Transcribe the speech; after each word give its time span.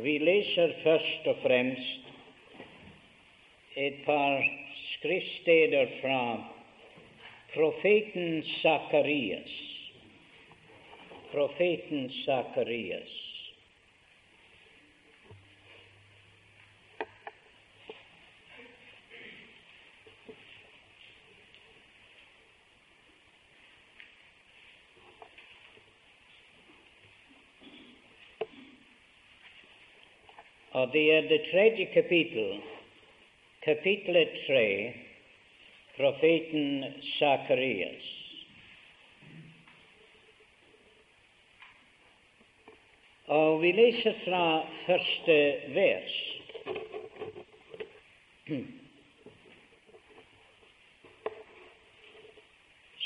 Vi 0.00 0.18
leser 0.18 0.72
først 0.82 1.26
og 1.26 1.36
fremst 1.42 1.98
et 3.76 3.98
par 4.04 4.44
skriftsteder 4.94 5.86
fra 6.00 6.44
profeten 7.54 8.42
Sakarias. 8.62 9.52
Profeten 11.32 12.10
Sakarias. 12.24 13.31
Og 30.82 30.92
det 30.92 31.24
uh, 31.24 31.28
tredje 31.50 31.84
kapittel, 31.94 32.60
kapittelet 33.62 34.28
tre, 34.46 34.92
profeten 35.96 36.84
Sakarias. 37.18 38.08
Og 43.26 43.62
vi 43.62 43.72
leser 43.78 44.14
fra 44.24 44.66
første 44.88 45.38
uh, 45.54 45.74
vers. 45.76 46.18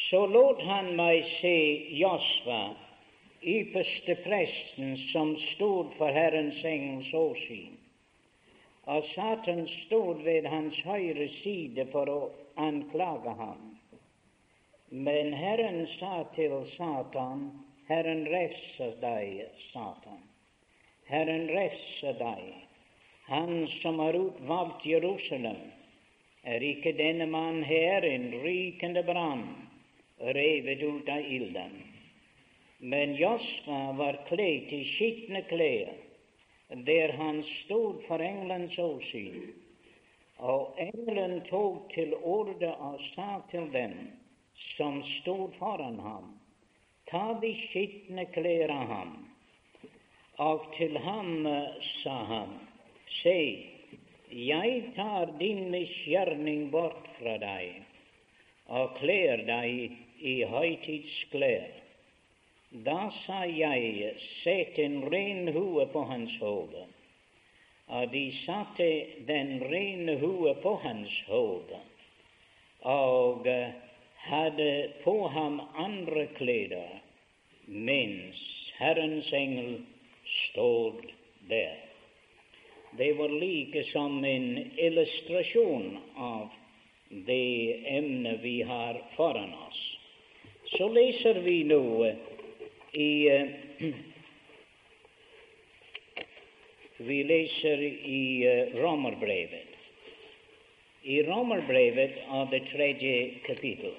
Så 0.06 0.26
lot 0.32 0.60
han 0.64 0.96
meg 0.96 1.24
se 1.42 1.56
Josva 2.00 2.85
ypperste 3.46 4.16
presten 4.24 4.96
som 5.12 5.36
stod 5.54 5.94
for 5.98 6.10
Herrens 6.10 6.64
engels 6.64 7.12
åsyn. 7.14 7.76
Og 8.86 9.04
Satan 9.14 9.66
stod 9.86 10.22
ved 10.22 10.46
hans 10.50 10.78
høyre 10.86 11.28
side 11.42 11.86
for 11.92 12.10
å 12.10 12.20
anklage 12.58 13.34
ham. 13.38 13.62
Men 14.90 15.32
Herren 15.34 15.86
sa 15.98 16.24
til 16.34 16.54
Satan, 16.76 17.48
Herren 17.88 18.26
refser 18.30 18.94
deg, 19.02 19.46
Satan. 19.72 20.22
Herren 21.06 21.48
refser 21.50 22.18
deg. 22.18 22.46
Han 23.26 23.66
som 23.80 23.98
har 24.02 24.14
utvalgt 24.14 24.86
Jerusalem, 24.86 25.58
er 26.46 26.62
ikke 26.62 26.94
denne 26.98 27.26
mann 27.26 27.62
her 27.66 28.06
en 28.06 28.30
rykende 28.42 29.02
brann, 29.06 29.46
revet 30.34 30.82
ut 30.82 31.10
av 31.10 31.26
ilden. 31.26 31.74
Men 32.78 33.14
Josfa 33.14 33.92
var 33.92 34.18
kledd 34.28 34.72
i 34.72 34.82
skitne 34.84 35.42
klær, 35.48 35.92
der 36.68 37.12
han 37.16 37.42
stod 37.64 38.02
for 38.08 38.20
engelens 38.20 38.78
åsyn. 38.78 39.54
Og 40.36 40.76
engelen 40.80 41.40
tok 41.48 41.86
til 41.94 42.12
orde 42.20 42.72
og 42.74 43.00
sa 43.14 43.40
til 43.50 43.70
dem 43.72 43.94
som 44.76 45.00
stod 45.20 45.54
foran 45.56 45.96
ham, 46.04 46.34
ta 47.08 47.38
de 47.40 47.54
skitne 47.68 48.26
klær 48.34 48.72
av 48.74 48.92
ham. 48.92 49.14
Og 50.44 50.68
til 50.76 50.98
ham 51.00 51.48
sa 52.02 52.18
han, 52.28 52.52
se, 53.22 53.38
jeg 54.28 54.82
tar 54.98 55.32
din 55.40 55.70
misgjerning 55.72 56.68
bort 56.74 57.08
fra 57.16 57.38
deg 57.40 57.80
og 58.66 58.96
kler 58.98 59.46
deg 59.46 59.96
i 60.20 60.36
høytidsklær. 60.50 61.85
Da 62.84 63.10
sa 63.24 63.44
jeg, 63.46 64.12
sett 64.42 64.78
en 64.78 65.00
ren 65.10 65.48
hue 65.48 65.86
på 65.92 66.02
hans 66.10 66.32
hode. 66.40 66.82
Og 67.88 68.10
de 68.12 68.24
satte 68.42 68.88
den 69.28 69.60
rene 69.70 70.16
hue 70.20 70.52
på 70.60 70.74
hans 70.82 71.14
hode, 71.30 71.78
og 72.82 73.46
hadde 74.26 74.70
på 75.04 75.16
ham 75.32 75.60
andre 75.78 76.26
klær, 76.36 76.76
mens 77.66 78.42
Herrens 78.76 79.32
engel 79.32 79.78
stod 80.50 81.00
der. 81.48 81.76
Det 82.98 83.12
var 83.16 83.28
like 83.28 83.84
som 83.92 84.24
en 84.24 84.70
illustrasjon 84.76 85.98
av 86.16 86.48
det 87.08 87.82
emnet 87.98 88.40
vi 88.42 88.62
har 88.62 89.00
foran 89.16 89.54
oss. 89.68 89.82
Så 90.76 90.88
leser 90.88 91.40
vi 91.46 91.62
nå 91.64 91.82
i 92.96 93.28
Vi 96.96 97.24
leser 97.24 97.82
i 97.82 98.24
Romerbrevet. 98.74 99.74
I 101.02 101.22
Romerbrevet 101.22 102.16
av 102.28 102.50
det 102.50 102.60
tredje 102.70 103.34
kapittel. 103.46 103.92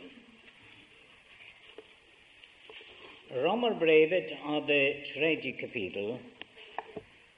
Romerbrevet 3.32 4.34
av 4.44 4.66
det 4.68 5.04
tredje 5.14 5.52
kapittel, 5.60 6.14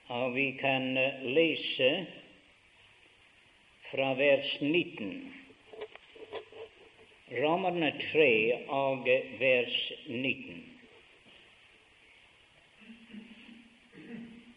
og 0.07 0.33
vi 0.35 0.51
kan 0.61 0.97
eh, 0.97 1.23
lese 1.25 1.89
fra 3.91 4.13
vers 4.13 4.55
19. 4.61 5.15
Romerne 7.41 7.91
3 8.11 8.33
og 8.79 9.09
vers 9.41 9.79
19. 10.07 10.69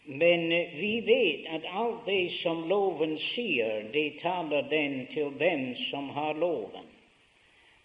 Men 0.05 0.49
vi 0.49 1.01
vet 1.01 1.45
at 1.55 1.65
alt 1.65 2.05
det 2.05 2.31
som 2.41 2.65
loven 2.69 3.15
sier, 3.31 3.85
det 3.93 4.19
taler 4.19 4.65
den 4.71 5.05
til 5.13 5.31
dem 5.39 5.69
som 5.89 6.09
har 6.11 6.35
loven, 6.35 6.89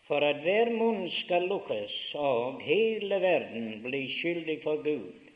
for 0.08 0.24
at 0.26 0.40
hver 0.42 0.72
munn 0.74 1.06
skal 1.20 1.46
lukkes 1.46 1.94
og 2.18 2.58
hele 2.66 3.20
verden 3.22 3.68
bli 3.84 4.02
skyldig 4.16 4.58
for 4.64 4.82
Gud, 4.82 5.28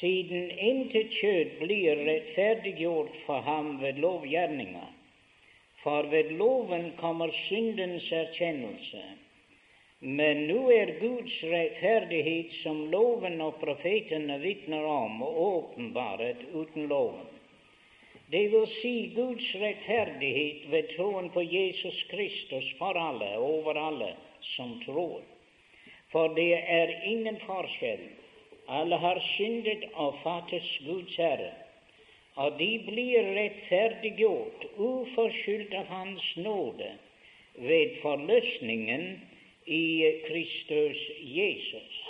siden 0.00 0.50
intet 0.50 1.14
kjøtt 1.14 1.54
blir 1.62 2.02
rettferdiggjort 2.10 3.14
for 3.26 3.46
ham 3.46 3.76
ved 3.82 4.02
lovgjerninger. 4.02 4.90
For 5.84 6.10
ved 6.10 6.34
loven 6.40 6.90
kommer 6.98 7.30
syndens 7.46 8.10
erkjennelse. 8.12 9.04
Men 10.00 10.44
nå 10.46 10.68
er 10.70 10.92
Guds 11.00 11.40
rettferdighet, 11.42 12.52
som 12.62 12.84
loven 12.90 13.40
og 13.42 13.56
profetene 13.58 14.36
vitner 14.38 14.84
om, 14.86 15.22
åpenbaret 15.22 16.44
uten 16.54 16.84
loven. 16.86 17.26
Det 18.30 18.44
vil 18.52 18.66
si 18.78 18.92
Guds 19.16 19.48
rettferdighet 19.58 20.68
ved 20.70 20.92
troen 20.94 21.30
på 21.34 21.42
Jesus 21.42 21.98
Kristus 22.10 22.68
for 22.78 22.94
alle, 22.94 23.32
over 23.42 23.74
alle 23.74 24.12
som 24.54 24.76
tror. 24.84 25.24
For 26.12 26.30
det 26.36 26.52
er 26.76 26.92
ingen 27.08 27.40
forskjell. 27.42 28.04
Alle 28.68 29.00
har 29.02 29.18
syndet 29.34 29.88
og 29.94 30.20
fattes 30.22 30.68
Guds 30.84 31.18
ære, 31.18 31.50
og 32.36 32.54
de 32.60 32.68
blir 32.86 33.32
rettferdiggjort 33.34 34.68
uforskyldt 34.76 35.74
av 35.74 35.90
Hans 35.90 36.28
nåde 36.36 36.92
ved 37.56 37.98
forløsningen 38.04 39.08
i 39.68 40.22
Kristus 40.26 40.96
Jesus, 41.20 42.04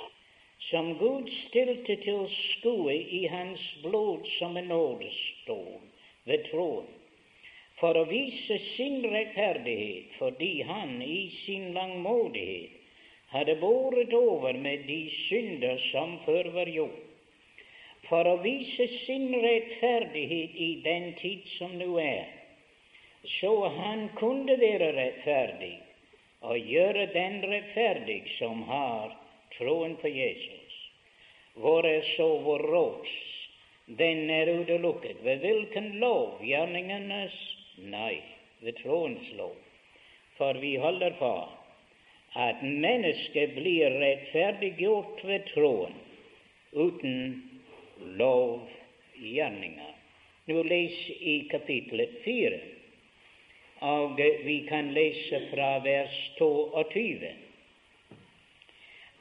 som 0.71 0.99
Gud 0.99 1.31
stilte 1.49 1.97
til 2.05 2.27
skue 2.31 2.95
i 2.95 3.27
Hans 3.27 3.65
blod 3.83 4.27
som 4.39 4.57
en 4.57 4.71
nådestol 4.71 5.81
ved 6.25 6.45
troen, 6.51 6.87
for 7.81 7.99
å 7.99 8.07
vise 8.11 8.59
sin 8.77 9.03
rettferdighet, 9.11 10.15
fordi 10.19 10.53
Han 10.71 11.03
i 11.03 11.21
sin 11.45 11.73
langmodighet 11.75 12.79
hadde 13.35 13.59
båret 13.61 14.15
over 14.15 14.53
med 14.53 14.87
de 14.89 15.03
synder 15.29 15.83
som 15.91 16.19
før 16.25 16.53
var 16.55 16.71
gjort, 16.73 17.05
for 18.09 18.29
å 18.29 18.39
vise 18.45 18.87
sin 19.05 19.29
rettferdighet 19.43 20.55
i 20.55 20.71
den 20.85 21.11
tid 21.19 21.45
som 21.59 21.75
nå 21.81 21.91
er, 22.01 22.31
så 23.41 23.53
han 23.75 24.09
kunne 24.17 24.55
være 24.61 24.93
rettferdig 24.97 25.75
og 26.41 26.59
gjøre 26.59 27.09
den 27.15 27.41
rettferdig 27.43 28.23
som 28.39 28.63
har 28.69 29.15
troen 29.57 29.97
på 29.99 30.09
Jesus. 30.09 30.77
Hvor 31.59 31.87
er 31.87 32.05
så 32.15 32.29
vår 32.45 32.63
rås? 32.71 33.15
Den 33.99 34.31
er 34.31 34.51
utelukket. 34.61 35.25
Ved 35.25 35.43
hvilken 35.43 35.97
lov? 35.99 36.39
Gjerningenes? 36.45 37.35
Nei, 37.79 38.21
ved 38.61 38.79
troens 38.83 39.33
lov. 39.39 39.57
For 40.39 40.55
vi 40.63 40.77
holder 40.79 41.17
på 41.19 41.33
at 42.39 42.63
mennesket 42.63 43.57
blir 43.57 43.97
rettferdiggjort 43.99 45.25
ved 45.27 45.47
troen, 45.51 45.95
uten 46.73 47.17
lovgjerninger. 48.21 49.95
Nå 50.49 50.63
les 50.69 50.99
i 51.19 51.41
kapittelet 51.51 52.21
fire 52.25 52.61
og 53.81 54.19
vi 54.19 54.61
kan 54.69 54.93
lese 54.95 55.41
fra 55.51 55.79
vers 55.85 56.17
22. 56.39 57.31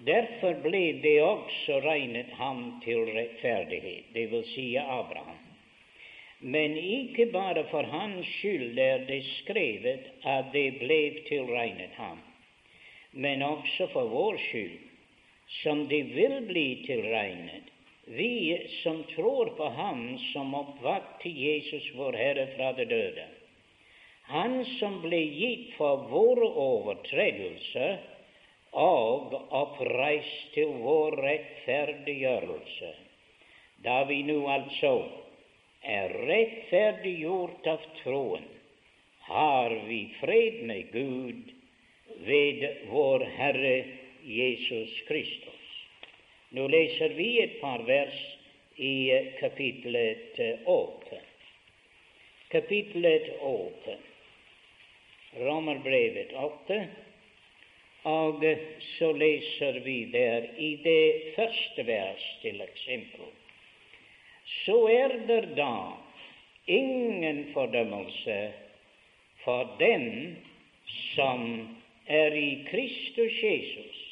Derfor 0.07 0.57
ble 0.61 0.81
det 1.01 1.17
også 1.21 1.79
regnet 1.85 2.33
ham 2.37 2.63
til 2.83 3.05
rettferdighet, 3.15 4.09
det 4.13 4.27
vil 4.31 4.43
si 4.53 4.67
Abraham. 4.77 5.43
Men 6.39 6.77
ikke 6.77 7.25
bare 7.33 7.63
for 7.71 7.83
hans 7.89 8.27
skyld 8.37 8.77
er 8.79 9.07
det 9.07 9.23
skrevet 9.39 10.11
at 10.21 10.51
det 10.53 10.67
ble 10.83 10.99
tilregnet 11.29 11.97
ham, 11.97 12.21
men 13.11 13.41
også 13.41 13.89
for 13.93 14.09
vår 14.13 14.37
skyld, 14.49 14.77
som 15.63 15.87
det 15.89 16.03
vil 16.13 16.41
bli 16.45 16.67
tilregnet, 16.85 17.73
vi 18.07 18.67
som 18.83 19.03
tror 19.15 19.49
på 19.57 19.65
Ham 19.69 20.17
som 20.31 20.53
oppvakte 20.55 21.29
Jesus 21.29 21.89
vår 21.95 22.15
Herre 22.15 22.45
fra 22.55 22.71
det 22.77 22.85
døde, 22.87 23.25
Han 24.27 24.65
som 24.79 24.99
ble 25.01 25.19
gitt 25.39 25.69
for 25.77 26.03
våre 26.11 26.47
overtredelser 26.59 27.99
og 28.75 29.35
oppreist 29.55 30.49
til 30.55 30.73
vår 30.83 31.15
rettferdiggjørelse, 31.23 32.89
da 33.85 34.01
vi 34.09 34.17
nå 34.27 34.41
altså 34.51 34.91
er 35.87 36.11
rettferdiggjort 36.27 37.69
av 37.71 37.85
troen, 38.01 38.43
har 39.29 39.75
vi 39.87 40.01
fred 40.19 40.59
med 40.67 40.91
Gud 40.91 41.53
ved 42.27 42.67
vår 42.91 43.23
Herre 43.37 43.77
Jesus 44.27 44.91
Kristus. 45.07 45.71
Nå 46.55 46.67
leser 46.71 47.15
vi 47.15 47.29
et 47.43 47.57
par 47.61 47.83
vers 47.87 48.19
i 48.75 49.11
kapitlet 49.39 50.39
åtte. 50.67 51.23
Kapitlet 52.51 53.33
åtte, 53.43 53.97
Romerbrevet 55.39 56.33
8, 56.33 56.79
og 58.07 58.43
så 58.97 59.11
leser 59.11 59.79
vi 59.83 59.97
der 60.11 60.45
i 60.57 60.75
det 60.83 61.33
første 61.35 61.87
vers 61.87 62.23
til 62.41 62.61
eksempel. 62.61 63.27
Så 64.63 64.77
er 64.87 65.17
det 65.27 65.57
da 65.57 65.73
ingen 66.67 67.49
fordømmelse 67.53 68.37
for 69.43 69.75
den 69.79 70.37
som 71.15 71.67
er 72.07 72.33
i 72.33 72.65
Kristus 72.71 73.43
Jesus. 73.43 74.03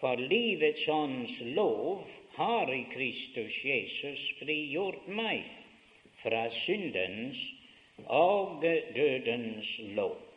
For 0.00 0.16
livets 0.16 0.88
ånds 0.88 1.40
lov 1.40 2.06
har 2.34 2.72
i 2.72 2.84
Kristus 2.94 3.58
Jesus 3.64 4.22
frigjort 4.38 5.08
meg 5.08 5.44
fra 6.22 6.46
syndens 6.62 7.38
og 8.06 8.62
dødens 8.94 9.78
lov 9.98 10.29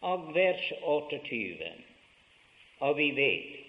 av 0.00 0.32
vers 0.34 0.72
28. 0.82 1.70
Og 2.80 2.96
vi 2.96 3.10
vet 3.16 3.62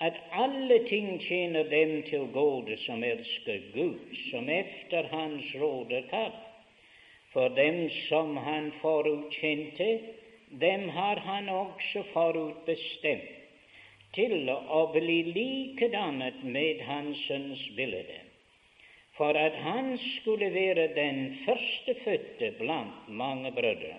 at 0.00 0.16
alle 0.32 0.78
ting 0.88 1.18
tjener 1.20 1.66
dem 1.68 1.98
til 2.08 2.30
gode 2.32 2.76
som 2.86 3.04
elsker 3.04 3.66
Gud, 3.74 4.14
som 4.30 4.48
efter 4.48 5.10
Hans 5.12 5.50
råd 5.60 5.92
er 5.92 6.06
kalt. 6.12 6.46
For 7.32 7.52
dem 7.54 7.84
som 8.08 8.36
Han 8.36 8.72
forutkjente, 8.80 9.90
dem 10.60 10.88
har 10.88 11.16
Han 11.16 11.48
også 11.48 12.02
forutbestemt 12.12 13.36
til 14.16 14.48
å 14.50 14.86
bli 14.90 15.22
likedannet 15.36 16.40
med 16.42 16.80
Hans 16.88 17.20
sønns 17.28 17.62
bilde, 17.76 18.18
for 19.14 19.36
at 19.38 19.54
han 19.62 19.92
skulle 20.16 20.48
være 20.54 20.88
den 20.96 21.20
førstefødte 21.44 22.54
blant 22.58 23.06
mange 23.08 23.52
brødre. 23.54 23.98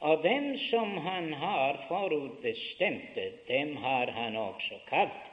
Og 0.00 0.22
dem 0.22 0.52
som 0.68 0.96
han 1.02 1.32
har 1.32 1.80
forutbestemte, 1.88 3.32
dem 3.48 3.76
har 3.76 4.10
han 4.14 4.36
også 4.36 4.78
kalt. 4.88 5.24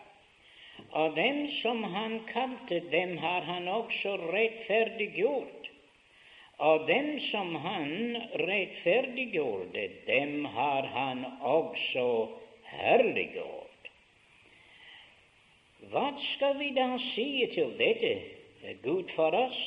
Og 0.92 1.16
dem 1.16 1.46
som 1.62 1.84
han 1.84 2.20
kalte, 2.32 2.82
dem 2.92 3.18
har 3.18 3.42
han 3.42 3.68
også 3.68 4.16
rettferdiggjort. 4.34 5.70
Og 6.58 6.88
dem 6.88 7.20
som 7.32 7.56
han 7.56 8.18
rettferdiggjorde, 8.42 9.90
dem 10.08 10.46
har 10.46 10.82
han 10.82 11.26
også 11.42 12.08
herliggjort. 12.64 13.92
Hva 15.92 16.08
skal 16.34 16.58
vi 16.60 16.72
da 16.74 16.90
si 17.12 17.30
til 17.54 17.76
dette? 17.78 18.16
Gud 18.84 19.12
for 19.16 19.36
oss? 19.38 19.60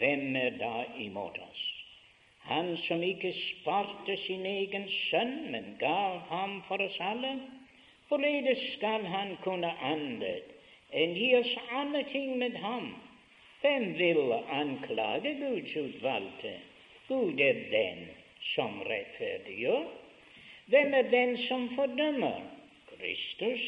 Hvem 0.00 0.34
er 0.36 0.56
da 0.58 0.74
imot 0.98 1.38
oss? 1.38 1.65
Han 2.46 2.76
som 2.86 3.02
ikke 3.02 3.32
sparte 3.34 4.16
sin 4.26 4.46
egen 4.46 4.86
sønn, 5.10 5.50
men 5.50 5.72
gav 5.80 6.20
ham 6.30 6.60
for 6.68 6.82
oss 6.82 6.98
alle, 7.02 7.32
hvorledes 8.08 8.62
skal 8.76 9.02
han 9.10 9.34
kunne 9.42 9.72
annet 9.82 10.52
enn 10.94 11.16
gi 11.18 11.32
oss 11.40 11.50
alle 11.74 12.04
ting 12.12 12.36
med 12.38 12.54
ham? 12.62 12.92
Hvem 13.60 13.86
vil 13.98 14.32
anklage 14.54 15.32
Guds 15.40 15.74
utvalgte? 15.76 16.52
Gud 17.08 17.40
er 17.40 17.58
den 17.72 18.06
som 18.54 18.78
rettferdiggjør. 18.86 19.88
Hvem 20.70 20.94
er 20.94 21.10
den 21.10 21.36
som 21.48 21.68
fordømmer? 21.74 22.40
Kristus 22.92 23.64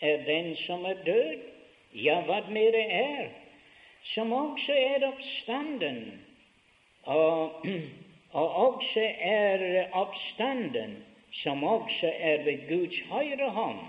er 0.00 0.24
den 0.26 0.56
som 0.66 0.84
er 0.84 0.98
død, 1.06 1.38
ja, 1.94 2.20
hva 2.26 2.40
mere 2.50 2.82
er, 2.82 3.30
som 4.14 4.32
også 4.32 4.74
er 4.74 5.06
oppstanden. 5.06 6.02
Og 7.02 7.66
og 8.32 8.54
også 8.54 9.04
er 9.20 9.84
oppstanden, 9.92 11.04
som 11.32 11.64
også 11.64 12.12
er 12.18 12.42
ved 12.44 12.68
Guds 12.68 13.00
høyre 13.10 13.50
hånd, 13.50 13.80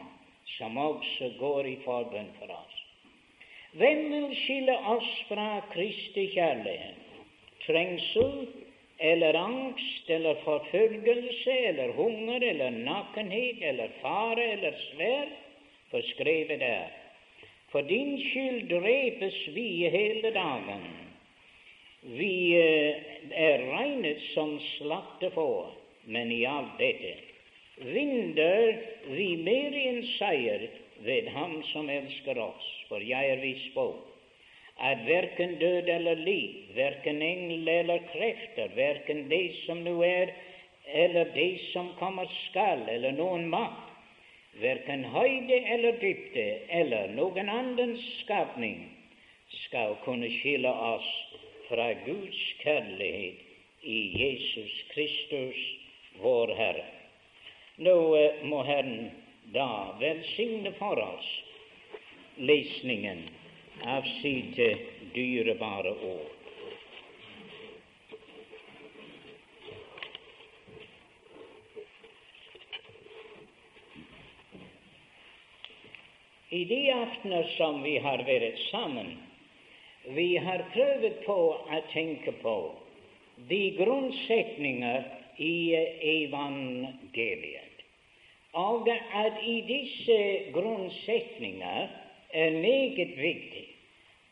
som 0.57 0.77
også 0.77 1.33
går 1.39 1.65
i 1.65 1.77
forbønn 1.83 2.31
for 2.39 2.53
oss. 2.53 2.85
Hvem 3.71 4.05
vil 4.11 4.31
skille 4.35 4.77
oss 4.95 5.09
fra 5.27 5.59
Kristi 5.73 6.25
kjærlighet? 6.33 6.95
Trengsel 7.65 8.47
eller 8.99 9.35
angst 9.37 10.09
eller 10.09 10.39
forfølgelse 10.43 11.51
eller 11.51 11.91
hunger 11.93 12.41
eller 12.49 12.69
nakenhet 12.69 13.61
eller 13.61 13.93
fare 14.01 14.51
eller 14.55 14.73
sverd? 14.89 15.35
For 15.91 16.01
skrevet 16.13 16.61
er 16.61 16.89
For 17.69 17.81
din 17.81 18.17
skyld 18.29 18.69
drepes 18.69 19.37
vi 19.53 19.89
hele 19.89 20.33
dagen. 20.33 21.08
Vi 22.01 22.55
eh, 22.55 22.95
er 23.31 23.65
regnet 23.73 24.21
som 24.33 24.53
slaktefår, 24.77 25.73
men 26.07 26.31
i 26.31 26.45
alt 26.47 26.77
dette 26.79 27.17
vinner 27.79 28.77
vi 29.11 29.27
mer 29.43 29.75
enn 29.75 29.99
seier 30.15 30.63
ved 31.03 31.27
Ham 31.35 31.57
som 31.71 31.89
elsker 31.91 32.39
oss. 32.39 32.69
For 32.87 33.03
jeg 33.03 33.33
er 33.33 33.43
viss 33.43 33.65
på 33.75 33.89
at 34.79 35.03
verken 35.07 35.57
død 35.59 35.89
eller 35.91 36.15
liv, 36.23 36.71
verken 36.75 37.21
engel 37.21 37.67
eller 37.67 38.05
krefter, 38.13 38.71
verken 38.75 39.25
det 39.27 39.57
som 39.65 39.83
nå 39.83 39.97
er, 40.07 40.31
eller 40.87 41.33
det 41.35 41.59
som 41.73 41.91
kommer 41.99 42.31
skal, 42.47 42.85
eller 42.87 43.11
noen 43.11 43.49
makt, 43.51 43.91
verken 44.63 45.03
høyde 45.11 45.59
eller 45.75 45.99
dybde 45.99 46.47
eller 46.79 47.11
noen 47.11 47.51
annen 47.51 47.97
skapning, 48.21 48.87
skal 49.65 49.97
kunne 50.05 50.31
skille 50.39 50.71
oss 50.71 51.09
fra 51.69 51.93
Guds 52.05 52.39
kjærlighet 52.63 53.45
i 53.81 53.99
Jesus 54.23 54.73
Kristus, 54.93 55.59
vår 56.19 56.55
Herre. 56.57 56.87
Nå 57.79 57.95
eh, 58.17 58.41
må 58.43 58.63
Herren 58.67 59.11
da 59.53 59.95
velsigne 60.01 60.73
for 60.81 60.99
oss 60.99 61.29
lesningen 62.39 63.23
av 63.85 64.03
sitt 64.19 64.59
dyrebare 65.13 65.95
ord. 66.09 66.35
I 76.49 76.65
de 76.65 76.91
aftener 76.91 77.43
som 77.57 77.83
vi 77.83 77.97
har 78.01 78.23
vært 78.25 78.57
sammen, 78.71 79.11
vi 80.15 80.37
har 80.37 80.65
prøvd 80.73 81.23
på 81.25 81.37
å 81.53 81.81
tenke 81.93 82.33
på 82.41 82.55
de 83.49 83.61
grunnsetninger 83.77 85.05
i 85.39 85.55
evangeliet, 86.13 87.83
og 88.57 88.89
at 88.89 89.39
i 89.45 89.59
disse 89.67 90.19
grunnsetninger 90.55 91.89
er 92.33 92.57
meget 92.61 93.15
viktig, 93.17 93.65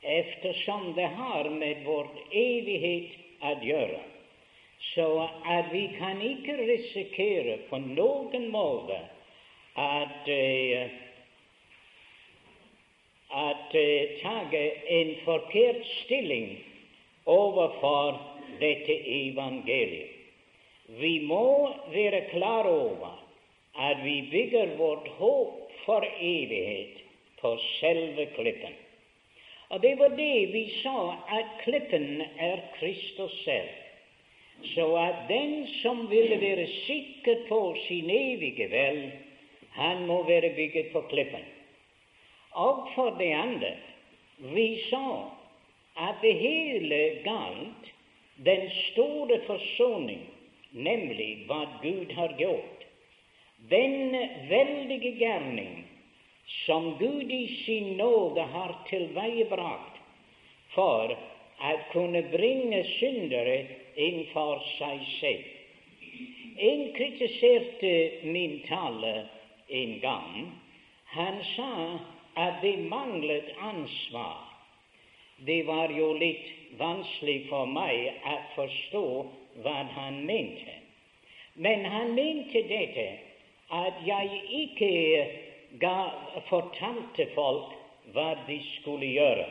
eftersom 0.02 0.94
det 0.98 1.08
har 1.18 1.50
med 1.50 1.86
vår 1.86 2.10
evighet 2.32 3.16
å 3.46 3.56
gjøre. 3.62 4.04
Så 4.94 5.08
at 5.46 5.72
vi 5.74 5.88
kan 5.98 6.22
ikke 6.22 6.58
risikere 6.60 7.58
på 7.70 7.80
noen 7.82 8.50
måte 8.54 9.00
at 9.78 10.30
uh, 10.30 11.07
at 13.34 13.76
uh, 13.76 14.20
tage 14.22 14.72
en 14.88 15.16
forkert 15.26 15.86
stilling 16.06 16.58
overfor 17.26 18.20
dette 18.60 18.96
evangeliet. 19.06 20.14
Vi 20.88 21.20
må 21.20 21.74
være 21.92 22.22
klar 22.32 22.68
over 22.68 23.24
at 23.80 23.98
vi 24.04 24.28
bygger 24.32 24.78
vårt 24.78 25.08
håp 25.08 25.72
for 25.86 26.06
evighet 26.20 27.04
på 27.42 27.58
selve 27.80 28.26
klippen. 28.36 28.74
Og 29.70 29.82
det 29.84 30.00
var 30.00 30.08
det 30.08 30.54
vi 30.54 30.64
sa, 30.82 31.12
at 31.40 31.46
klippen 31.64 32.22
er 32.40 32.58
Kristus 32.80 33.44
selv. 33.44 33.70
Så 34.64 34.96
at 34.96 35.28
den 35.30 35.68
som 35.82 36.08
ville 36.10 36.42
være 36.42 36.68
sikker 36.68 37.44
på 37.50 37.76
sin 37.88 38.10
evige 38.10 38.72
vel, 38.72 39.12
han 39.72 40.06
må 40.06 40.24
være 40.24 40.56
bygget 40.56 40.92
på 40.94 41.02
klippen. 41.02 41.44
Og 42.58 42.88
for 42.96 43.18
det 43.20 43.32
andre, 43.38 43.76
vi 44.56 44.68
sa 44.90 45.30
at 46.08 46.22
det 46.22 46.34
hele 46.42 47.02
galt 47.26 47.92
den 48.46 48.70
store 48.92 49.40
forsoning, 49.46 50.26
nemlig 50.72 51.46
hva 51.50 51.64
Gud 51.82 52.12
har 52.18 52.34
gjort. 52.38 52.86
Den 53.70 54.14
veldige 54.50 55.14
gjerning 55.18 55.86
som 56.66 56.92
Gud 57.00 57.32
i 57.32 57.46
sin 57.66 57.96
nåde 57.98 58.46
har 58.54 58.76
tilveiebrakt 58.90 60.02
for 60.76 61.14
å 61.58 61.74
kunne 61.92 62.22
bringe 62.34 62.84
syndere 62.98 63.58
innenfor 63.96 64.62
seg 64.78 65.02
selv. 65.18 65.48
En 66.58 66.86
kritiserte 66.94 67.96
min 68.30 68.62
tale 68.68 69.16
en 69.70 69.98
gang. 70.02 70.46
Han 71.18 71.42
sa 71.56 71.72
at 72.38 72.62
de 72.62 72.78
manglet 72.90 73.50
ansvar. 73.60 74.38
Det 75.38 75.64
var 75.64 75.90
jo 75.94 76.12
litt 76.18 76.78
vanskelig 76.78 77.48
for 77.50 77.70
meg 77.70 78.22
å 78.26 78.36
forstå 78.56 79.06
hva 79.66 79.78
han 79.98 80.24
mente. 80.26 80.76
Men 81.58 81.86
han 81.86 82.14
mente 82.18 82.62
dette 82.70 83.08
at 83.74 84.02
jeg 84.06 84.42
ikke 84.62 84.92
ga, 85.82 85.98
fortalte 86.50 87.28
folk 87.36 87.74
hva 88.14 88.30
de 88.48 88.58
skulle 88.78 89.10
gjøre. 89.18 89.48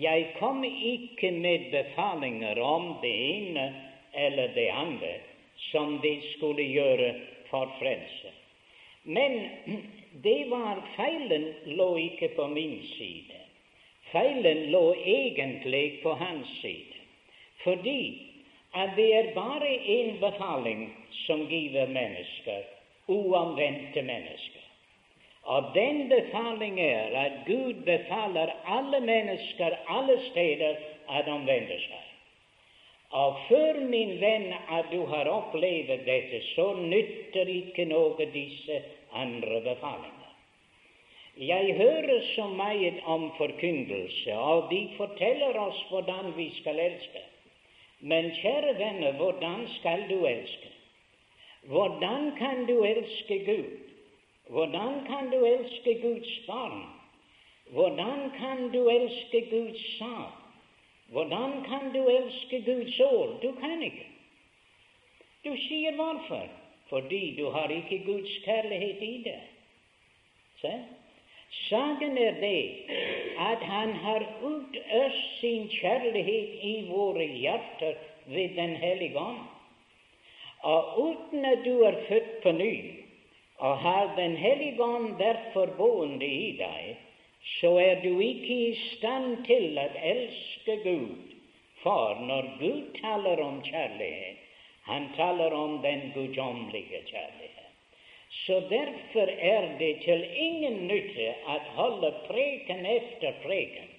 Jeg 0.00 0.30
kom 0.38 0.62
ikke 0.64 1.32
med 1.34 1.68
befalinger 1.72 2.60
om 2.62 2.94
det 3.02 3.14
ene 3.34 3.66
eller 4.14 4.52
det 4.54 4.68
andre 4.70 5.16
som 5.70 5.98
de 6.02 6.16
skulle 6.34 6.64
gjøre 6.64 7.12
for 7.50 7.72
frelse. 7.80 8.32
Men 9.04 9.40
det 10.12 10.50
var 10.50 10.82
feilen 10.96 11.54
lå 11.64 11.96
ikke 11.96 12.28
på 12.36 12.46
min 12.46 12.82
side. 12.96 13.38
Feilen 14.12 14.70
lå 14.70 14.94
egentlig 14.94 16.02
på 16.02 16.12
hans 16.12 16.48
side, 16.60 16.98
fordi 17.62 18.26
at 18.74 18.90
det 18.96 19.14
er 19.14 19.34
bare 19.34 19.70
én 19.98 20.18
befaling 20.20 21.06
som 21.26 21.46
giver 21.46 21.86
mennesker, 21.86 22.62
uomvendte 23.08 24.02
mennesker. 24.02 24.60
Og 25.42 25.64
den 25.74 26.08
befaling 26.08 26.80
er 26.80 27.16
at 27.18 27.32
Gud 27.46 27.74
befaler 27.84 28.50
alle 28.66 29.00
mennesker 29.00 29.70
alle 29.88 30.20
steder 30.30 30.76
at 31.08 31.28
omvende 31.28 31.78
seg. 31.78 32.06
Og 33.10 33.38
før, 33.48 33.80
min 33.90 34.20
venn, 34.20 34.52
at 34.70 34.92
du 34.92 35.06
har 35.10 35.26
opplevd 35.26 36.04
dette, 36.06 36.42
så 36.54 36.68
nytter 36.78 37.48
ikke 37.50 37.88
noe 37.90 38.26
disse 38.34 38.78
andre 39.12 39.60
befalinger. 39.60 40.30
Jeg 41.36 41.74
hører 41.76 42.20
så 42.34 42.46
meget 42.46 43.00
om 43.04 43.32
forkynnelse, 43.36 44.34
og 44.34 44.70
de 44.70 44.88
forteller 44.96 45.58
oss 45.58 45.84
hvordan 45.88 46.36
vi 46.36 46.50
skal 46.60 46.78
elske. 46.78 47.22
Men 48.00 48.30
kjære 48.30 48.78
venner, 48.78 49.12
hvordan 49.12 49.68
skal 49.78 50.04
du 50.10 50.26
elske? 50.26 50.68
Hvordan 51.62 52.36
kan 52.36 52.66
du 52.66 52.84
elske 52.84 53.44
Gud? 53.44 53.78
Hvordan 54.48 55.04
kan 55.06 55.30
du 55.30 55.44
elske 55.44 56.00
Guds 56.02 56.46
barn? 56.46 56.82
Hvordan 57.70 58.30
kan 58.38 58.72
du 58.72 58.88
elske 58.88 59.46
Guds 59.50 59.98
sak? 59.98 60.32
Hvordan 61.08 61.64
kan 61.64 61.92
du 61.94 62.08
elske 62.08 62.62
Guds 62.64 63.00
ord? 63.00 63.42
Du 63.42 63.52
kan 63.52 63.82
ikke. 63.82 64.06
Du 65.44 65.56
sier 65.56 65.94
hvorfor? 65.94 66.59
Fordi 66.90 67.34
du 67.38 67.50
har 67.50 67.70
ikke 67.70 68.02
Guds 68.04 68.32
kjærlighet 68.44 69.02
i 69.02 69.12
deg. 69.24 69.42
Se? 70.60 70.72
Saken 71.50 72.18
er 72.18 72.40
det 72.40 72.86
at 73.38 73.62
Han 73.66 73.92
har 74.04 74.26
utøst 74.42 75.40
sin 75.40 75.68
kjærlighet 75.68 76.58
i 76.62 76.74
våre 76.88 77.26
hjerter 77.26 77.94
ved 78.26 78.56
Den 78.56 78.76
hellige 78.76 79.18
ånd. 79.18 79.46
Og 80.62 80.98
uten 80.98 81.44
at 81.44 81.64
du 81.64 81.82
er 81.82 82.02
født 82.08 82.42
på 82.42 82.52
ny 82.52 82.74
og 83.58 83.78
har 83.78 84.14
Den 84.16 84.36
hellige 84.36 84.82
ånd 84.82 85.18
derfor 85.18 85.66
boende 85.78 86.26
i 86.26 86.52
deg, 86.58 86.96
så 87.60 87.76
er 87.78 88.02
du 88.02 88.18
ikke 88.20 88.54
i 88.68 88.74
stand 88.74 89.44
til 89.46 89.78
å 89.78 89.88
elske 90.12 90.76
Gud. 90.84 91.34
For 91.82 92.20
når 92.28 92.48
Gud 92.60 93.00
taler 93.00 93.40
om 93.44 93.62
kjærlighet, 93.64 94.39
han 94.88 95.08
taler 95.16 95.52
om 95.52 95.78
den 95.82 96.10
guddommelige 96.14 97.02
kjærlighet. 97.06 97.56
Så 98.30 98.60
derfor 98.70 99.28
er 99.38 99.78
det 99.78 99.96
til 100.04 100.24
ingen 100.34 100.86
nytte 100.88 101.32
å 101.46 101.58
holde 101.76 102.12
preken 102.28 102.86
efter 102.86 103.34
preken 103.42 103.90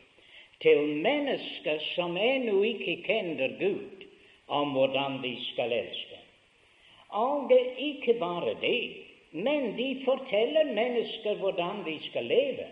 til 0.61 0.81
mennesker 1.03 1.81
som 1.95 2.17
ennå 2.17 2.61
ikke 2.63 3.01
kjenner 3.05 3.57
Gud, 3.59 4.05
om 4.47 4.75
hvordan 4.75 5.19
de 5.23 5.33
skal 5.51 5.73
elske. 5.73 6.19
Og 7.09 7.51
ikke 7.51 8.13
bare 8.19 8.53
det, 8.61 8.81
men 9.31 9.73
de 9.77 9.89
forteller 10.05 10.71
mennesker 10.75 11.39
hvordan 11.41 11.83
de 11.87 11.97
skal 12.09 12.29
leve, 12.29 12.67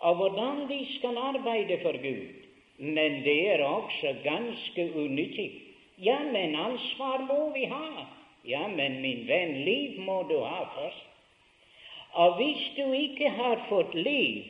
og 0.00 0.20
hvordan 0.20 0.66
de 0.68 0.82
skal 0.96 1.18
arbeide 1.18 1.78
for 1.82 1.96
Gud. 2.02 2.44
Men 2.78 3.22
det 3.24 3.38
er 3.54 3.64
også 3.64 4.14
ganske 4.24 4.90
unyttig. 4.94 5.67
Ja, 6.00 6.18
men 6.32 6.54
ansvar 6.56 7.18
må 7.18 7.50
vi 7.50 7.64
ha. 7.64 8.06
Ja, 8.46 8.68
men 8.68 9.00
min 9.02 9.24
venn, 9.26 9.54
liv 9.66 9.98
må 10.00 10.22
du 10.28 10.36
ha 10.38 10.60
først. 10.76 11.08
Og 12.14 12.36
hvis 12.38 12.62
du 12.76 12.92
ikke 12.94 13.32
har 13.34 13.64
fått 13.68 13.94
liv, 13.98 14.46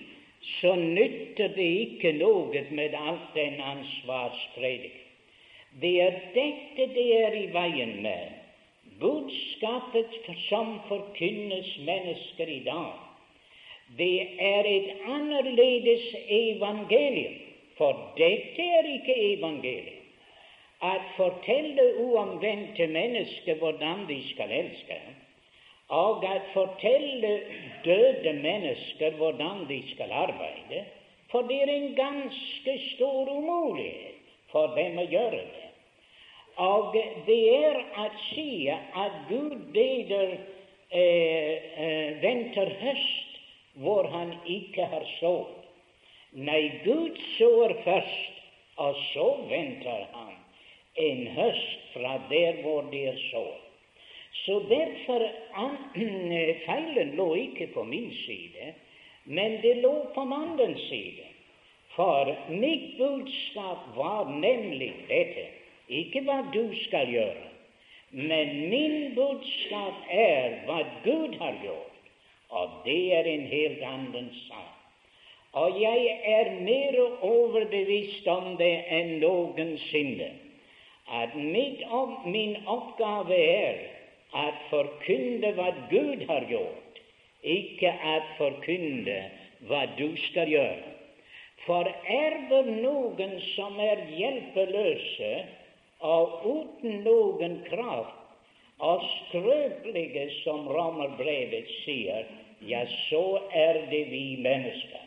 så 0.61 0.75
nytter 0.77 1.55
det 1.57 1.71
ikke 1.85 2.13
noe 2.21 2.63
med 2.71 2.95
alt 2.95 3.33
den 3.35 3.57
ansvarspredik. 3.65 5.01
Det 5.81 5.95
er 6.05 6.21
dette 6.37 6.91
det 6.95 7.09
er 7.17 7.41
i 7.41 7.49
veien 7.57 7.97
med. 8.05 8.37
Budskapet 9.01 10.15
som 10.47 10.79
forkynnes 10.89 11.75
mennesker 11.87 12.51
i 12.51 12.63
dag, 12.67 12.97
det 13.97 14.15
er 14.53 14.69
et 14.69 14.89
annerledes 15.09 16.09
evangelium, 16.29 17.39
for 17.79 18.11
dette 18.19 18.67
er 18.79 18.91
ikke 18.99 19.17
evangelium 19.33 19.98
at 20.83 21.01
fortelle 21.17 21.87
uomvendte 21.99 22.87
mennesker 22.87 23.59
hvordan 23.59 24.05
de 24.09 24.19
skal 24.31 24.53
elske, 24.53 24.99
og 25.89 26.25
at 26.35 26.43
fortelle 26.53 27.41
døde 27.85 28.33
mennesker 28.33 29.11
hvordan 29.11 29.65
de 29.69 29.83
skal 29.95 30.13
arbeide, 30.13 30.85
for 31.31 31.43
det 31.43 31.63
er 31.63 31.73
en 31.75 31.95
ganske 31.95 32.79
stor 32.95 33.29
umulighet 33.29 34.15
for 34.53 34.75
dem 34.77 34.99
å 34.99 35.07
gjøre 35.09 35.43
det. 35.43 35.67
Og 36.59 36.95
det 37.27 37.41
er 37.55 37.77
å 38.03 38.07
si 38.31 38.69
at 38.71 39.19
Gud 39.29 39.69
beder 39.75 40.33
eh, 40.91 41.69
eh, 41.85 42.23
venter 42.23 42.73
høst 42.81 43.37
hvor 43.79 44.09
han 44.11 44.33
ikke 44.47 44.89
har 44.91 45.05
sådd. 45.19 45.55
Nei, 46.33 46.81
Gud 46.85 47.19
sår 47.37 47.77
først, 47.85 48.43
og 48.79 48.99
så 49.13 49.29
venter 49.51 50.09
han 50.13 50.28
en 50.99 51.27
høst 51.27 51.89
fra 51.95 52.21
der 52.31 52.63
hvor 52.63 52.87
det 52.93 53.09
er 53.09 53.19
sår. 53.31 53.57
Så 54.45 54.63
derfor 54.69 55.25
Feilen 56.67 57.15
lå 57.17 57.35
ikke 57.35 57.67
på 57.75 57.85
min 57.85 58.13
side, 58.27 58.75
men 59.25 59.63
det 59.63 59.77
lå 59.77 60.07
på 60.15 60.25
mannens 60.25 60.81
side. 60.89 61.27
For 61.97 62.37
mitt 62.49 62.99
budskap 62.99 63.79
var 63.97 64.31
nemlig 64.31 64.93
dette, 65.09 65.49
ikke 65.89 66.23
hva 66.27 66.43
du 66.55 66.69
skal 66.85 67.11
gjøre, 67.11 67.47
men 68.11 68.53
min 68.71 69.15
budskap 69.17 70.07
er 70.11 70.61
hva 70.67 70.83
Gud 71.05 71.35
har 71.41 71.57
gjort, 71.63 71.97
og 72.49 72.71
det 72.85 73.01
er 73.15 73.27
en 73.29 73.47
helt 73.51 73.83
annen 73.83 74.29
sak. 74.47 74.75
Og 75.53 75.81
jeg 75.81 76.21
er 76.25 76.53
mer 76.61 77.01
overbevist 77.25 78.27
om 78.29 78.55
det 78.61 78.75
enn 78.95 79.17
noensinne 79.23 80.29
at 81.09 81.35
min 81.37 82.57
oppgave 82.67 83.39
er 83.39 83.81
å 84.37 84.45
forkynne 84.69 85.55
hva 85.57 85.71
Gud 85.91 86.25
har 86.29 86.47
gjort, 86.51 87.01
ikke 87.43 87.93
å 88.13 88.17
forkynne 88.37 89.19
hva 89.69 89.87
du 89.97 90.09
skal 90.29 90.53
gjøre. 90.53 90.95
For 91.65 91.89
er 92.13 92.37
det 92.51 92.63
noen 92.83 93.39
som 93.55 93.81
er 93.83 94.05
hjelpeløse 94.15 95.33
og 96.07 96.45
uten 96.47 97.03
noen 97.05 97.59
kraft 97.67 98.15
og 98.79 99.03
skrøpelige, 99.03 100.29
som 100.45 100.69
Romerbrevet 100.71 101.67
sier, 101.83 102.29
ja, 102.63 102.85
så 103.09 103.41
er 103.55 103.81
det 103.91 104.05
vi 104.13 104.37
mennesker. 104.43 105.03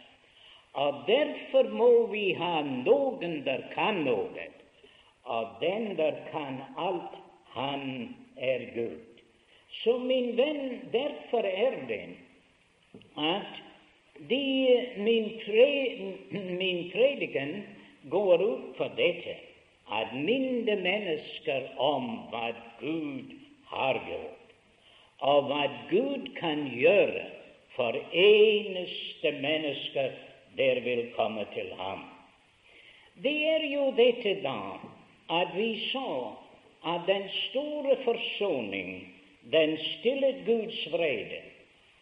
Og 0.82 1.04
derfor 1.08 1.70
må 1.76 1.92
vi 2.12 2.32
ha 2.40 2.62
noen 2.64 3.42
der 3.48 3.64
kan 3.74 4.04
noe, 4.08 4.48
og 5.24 5.48
den 5.62 5.98
der 5.98 6.12
kan 6.32 6.62
alt, 6.78 7.18
han 7.54 8.16
er 8.38 8.60
Gud. 8.76 9.00
Så 9.84 9.98
min 9.98 10.38
venn, 10.38 10.82
derfor 10.94 11.46
er 11.48 11.78
det 11.88 12.06
at 13.18 13.62
de, 14.30 14.88
min, 14.98 15.30
pre, 15.46 15.98
min 16.32 16.92
prediken 16.92 17.64
går 18.10 18.42
ut 18.42 18.76
på 18.78 18.88
dette 18.98 19.36
at 19.92 20.14
minne 20.16 20.76
mennesker 20.76 21.72
om 21.80 22.08
hva 22.32 22.52
Gud 22.80 23.34
har 23.72 24.00
gjort, 24.08 24.54
og 25.20 25.50
hva 25.50 25.66
Gud 25.90 26.32
kan 26.38 26.66
gjøre 26.76 27.26
for 27.76 27.96
eneste 28.12 29.32
mennesker 29.44 30.16
der 30.58 30.82
vil 30.84 31.06
komme 31.16 31.46
til 31.54 31.72
ham. 31.80 32.04
Det 33.24 33.36
er 33.48 33.68
jo 33.72 33.92
dette 33.96 34.38
da 34.44 34.58
at 35.32 35.56
vi 35.56 35.70
så 35.92 36.32
at 36.86 37.02
den 37.08 37.30
store 37.30 37.96
forsoning, 38.04 39.14
den 39.52 39.78
stillet 39.78 40.44
Guds 40.46 40.92
vrede 40.92 41.42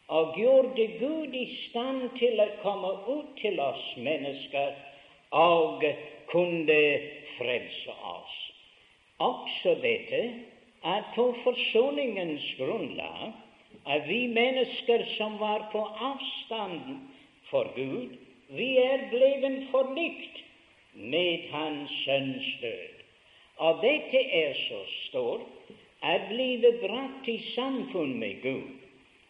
og 0.07 0.33
gjorde 0.37 0.87
Gud 0.99 1.33
i 1.33 1.45
stand 1.69 2.09
til 2.19 2.39
å 2.41 2.47
komme 2.63 2.93
ut 3.07 3.35
til 3.41 3.59
oss 3.61 3.83
mennesker 3.97 4.71
og 5.31 5.83
kunne 6.31 6.79
frelse 7.37 7.93
oss. 8.13 8.37
Også 9.19 9.75
dette 9.83 10.23
at 10.83 11.13
på 11.15 11.27
forsoningens 11.43 12.47
grunnlag 12.57 13.35
at 13.85 14.07
vi 14.07 14.25
mennesker 14.27 15.05
som 15.17 15.37
var 15.39 15.69
på 15.71 15.83
avstand 16.09 16.97
for 17.49 17.69
Gud, 17.75 18.17
vi 18.49 18.77
er 18.77 19.09
blevet 19.11 19.67
forlikt 19.71 20.41
med 20.93 21.49
Hans 21.51 21.91
Sønns 22.05 22.49
død. 22.61 22.98
Og 23.59 23.81
dette 23.83 24.19
er 24.41 24.53
så 24.55 24.79
stort 25.07 25.47
at 26.01 26.29
blive 26.29 26.71
brakt 26.79 27.27
i 27.27 27.37
samfunn 27.51 28.13
med 28.19 28.41
Gud, 28.43 28.69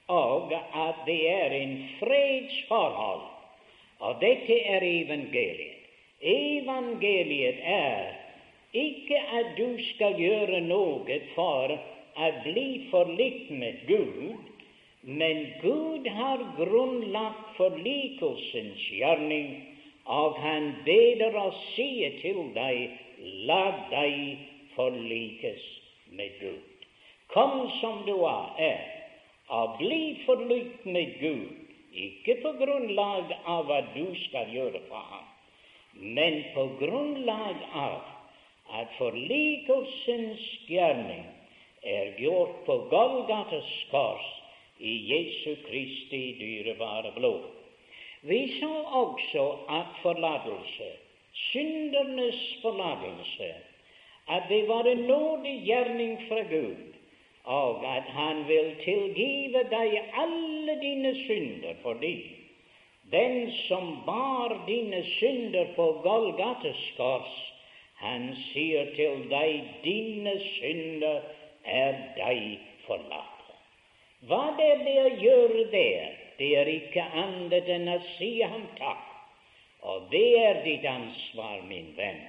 og 0.07 0.53
at 0.53 1.01
det 1.05 1.21
er 1.29 1.55
en 1.57 1.75
fredsforhold. 1.99 3.25
Og 3.99 4.21
dette 4.21 4.59
er 4.61 4.85
evangeliet. 4.85 5.79
Evangeliet 6.21 7.57
er 7.63 8.13
ikke 8.73 9.17
at 9.39 9.55
du 9.57 9.77
skal 9.93 10.13
gjøre 10.19 10.61
noe 10.61 11.17
for 11.33 11.73
å 12.19 12.29
bli 12.43 12.67
forlikt 12.91 13.49
med 13.49 13.81
Gud, 13.87 14.37
men 15.01 15.45
Gud 15.63 16.05
har 16.11 16.43
grunnlagt 16.57 17.55
forlikelsens 17.57 18.85
gjerning, 18.93 19.55
og 20.05 20.37
Han 20.41 20.73
beder 20.85 21.35
oss 21.37 21.57
si 21.75 22.05
til 22.21 22.49
deg, 22.53 22.93
la 23.49 23.63
deg 23.91 24.37
forlikes 24.75 25.65
med 26.11 26.39
Gud. 26.39 26.85
Kom 27.33 27.69
som 27.79 28.03
du 28.05 28.15
er, 28.25 28.85
og 29.49 29.77
bli 29.77 30.19
forlikt 30.25 30.85
med 30.85 31.17
Gud, 31.19 31.49
ikke 31.93 32.35
på 32.43 32.53
grunnlag 32.61 33.33
av 33.45 33.65
hva 33.69 33.81
du 33.95 34.05
skal 34.27 34.49
gjøre 34.53 34.81
for 34.87 35.03
ham, 35.13 35.27
men 35.93 36.43
på 36.53 36.65
grunnlag 36.79 37.63
av 37.73 37.99
at 38.79 38.93
forlikelsens 38.97 40.45
gjerning 40.69 41.25
er 41.83 42.13
gjort 42.21 42.61
på 42.65 42.77
Golgates 42.91 43.69
kors 43.91 44.27
i 44.79 44.93
Jesu 45.09 45.55
Kristi 45.65 46.21
dyrebare 46.39 47.11
blod. 47.15 47.45
Vi 48.21 48.39
så 48.59 48.71
også 49.03 49.45
at 49.69 49.95
forlatelse, 50.03 50.89
syndernes 51.33 52.39
forlatelse, 52.61 53.53
at 54.27 54.43
det 54.49 54.67
var 54.67 54.87
en 54.87 55.05
nådig 55.09 55.55
gjerning 55.65 56.17
fra 56.27 56.41
Gud, 56.49 56.85
og 57.43 57.85
at 57.97 58.03
Han 58.03 58.47
vil 58.47 58.75
tilgive 58.83 59.63
deg 59.71 59.95
alle 60.13 60.75
dine 60.81 61.15
synder 61.25 61.73
fordi 61.81 62.39
den 63.11 63.51
som 63.67 64.03
bar 64.05 64.53
dine 64.67 65.03
synder 65.03 65.71
på 65.75 65.85
Golgates 66.03 66.81
kors, 66.97 67.53
han 67.95 68.29
sier 68.51 68.93
til 68.95 69.25
deg, 69.31 69.65
dine 69.83 70.35
synder 70.59 71.25
er 71.65 71.97
deg 72.15 72.59
forlatt. 72.85 73.39
Hva 74.29 74.43
det 74.59 74.67
er 74.75 74.83
det 74.85 74.97
å 75.01 75.09
gjøre 75.23 75.65
der? 75.73 76.13
Det 76.37 76.53
er 76.61 76.69
ikke 76.71 77.03
annet 77.23 77.67
enn 77.71 77.89
å 77.91 77.97
si 78.13 78.31
ham 78.43 78.67
takk. 78.77 79.08
Og 79.81 80.09
det 80.11 80.27
er 80.39 80.61
ditt 80.65 80.85
ansvar, 80.85 81.61
min 81.69 81.93
venn, 81.97 82.19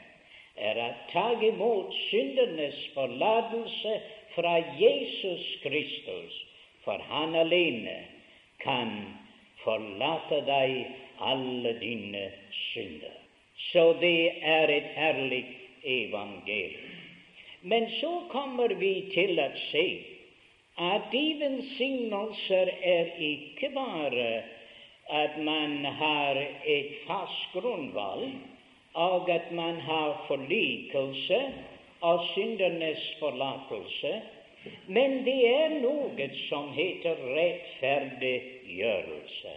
er 0.56 0.78
å 0.78 0.88
ta 1.10 1.26
imot 1.42 1.94
syndernes 2.10 2.78
forlatelse 2.94 3.96
fra 4.34 4.58
Jesus 4.78 5.46
Kristus, 5.64 6.36
for 6.84 7.02
han 7.10 7.34
alene 7.38 7.96
kan 8.62 8.92
forlate 9.64 10.42
deg 10.46 10.76
alle 11.20 11.74
dine 11.80 12.28
synder. 12.72 13.16
Så 13.70 13.92
det 14.00 14.40
er 14.46 14.70
et 14.72 14.92
herlig 14.96 15.42
evangelium. 15.84 16.96
Men 17.60 17.90
så 18.00 18.12
kommer 18.32 18.72
vi 18.80 18.94
til 19.12 19.36
å 19.40 19.50
se 19.68 19.86
at 20.80 21.10
de 21.12 21.24
velsignelser 21.42 22.70
er 22.80 23.10
ikke 23.20 23.68
bare 23.74 24.30
at 25.10 25.42
man 25.42 25.84
har 25.84 26.46
et 26.64 26.92
fast 27.06 27.52
grunnvalg, 27.52 28.30
og 28.94 29.30
at 29.30 29.52
man 29.52 29.80
har 29.80 30.24
forlikelse 30.28 31.52
og 32.00 32.24
syndernes 32.34 33.16
forlatelse, 33.18 34.22
men 34.86 35.24
det 35.24 35.48
er 35.48 35.68
noe 35.80 36.30
som 36.48 36.72
heter 36.76 37.16
rettferdiggjørelse. 37.36 39.52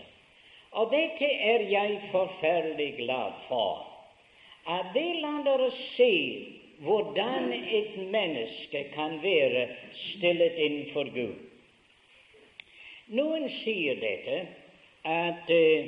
Og 0.73 0.91
dette 0.91 1.25
er 1.25 1.59
jeg 1.69 2.01
forferdelig 2.11 2.95
glad 2.97 3.31
for. 3.47 3.87
At 4.65 4.85
det 4.95 5.15
lar 5.21 5.59
oss 5.59 5.77
se 5.97 6.47
hvordan 6.83 7.53
et 7.53 7.97
menneske 8.11 8.83
kan 8.93 9.23
være 9.23 9.67
stillet 9.93 10.53
innenfor 10.57 11.03
Gud. 11.13 11.35
Noen 13.13 13.49
sier 13.61 13.95
dette 14.01 14.47
at 15.03 15.49
uh, 15.49 15.85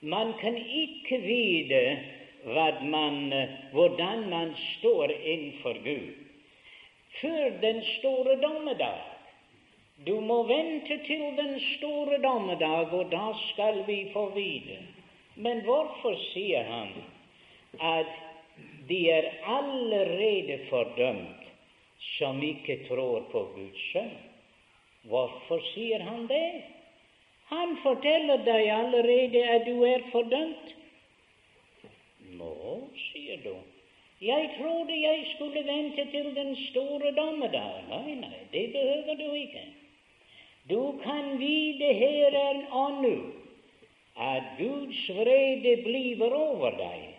man 0.00 0.32
kan 0.40 0.56
ikke 0.56 1.18
vite 1.18 1.82
man, 2.82 3.32
uh, 3.32 3.72
hvordan 3.72 4.28
man 4.30 4.54
står 4.78 5.10
innenfor 5.10 5.82
Gud 5.84 6.14
før 7.20 7.60
den 7.60 7.82
store 7.98 8.36
dommedag. 8.42 9.00
Du 10.06 10.20
må 10.20 10.42
vente 10.46 10.98
til 11.06 11.24
den 11.36 11.60
store 11.60 12.22
dommedag, 12.22 12.92
og 12.92 13.10
da 13.10 13.32
skal 13.48 13.82
vi 13.86 14.10
få 14.12 14.28
vite. 14.34 14.78
Men 15.34 15.60
hvorfor 15.66 16.14
sier 16.32 16.62
han 16.62 16.92
at 17.80 18.14
de 18.88 18.98
er 19.10 19.26
allerede 19.46 20.58
fordømt 20.70 21.44
som 22.18 22.42
ikke 22.42 22.80
tror 22.88 23.26
på 23.32 23.44
Guds 23.54 23.84
sønn? 23.92 24.14
Hvorfor 25.10 25.62
sier 25.72 26.02
han 26.02 26.26
det? 26.30 26.77
Han 27.48 27.76
forteller 27.82 28.44
deg 28.44 28.68
allerede 28.74 29.42
at 29.54 29.66
du 29.66 29.82
er 29.88 30.04
fordømt. 30.12 30.74
Nå, 32.36 32.54
sier 33.08 33.40
du. 33.44 33.54
Jeg 34.20 34.50
trodde 34.58 34.94
jeg 35.00 35.26
skulle 35.34 35.62
vente 35.66 36.04
til 36.10 36.32
den 36.34 36.56
store 36.68 37.12
dommedag. 37.16 37.84
Nei, 37.88 38.14
nei, 38.20 38.40
det 38.52 38.66
behøver 38.74 39.20
du 39.20 39.28
ikke. 39.32 39.64
Du 40.68 40.98
kan 41.02 41.38
vite 41.40 41.92
her 41.96 42.34
og 42.70 43.02
nå 43.02 43.16
at 44.18 44.42
Guds 44.58 45.04
vrede 45.14 45.76
blir 45.84 46.24
over 46.34 46.74
deg 46.76 47.14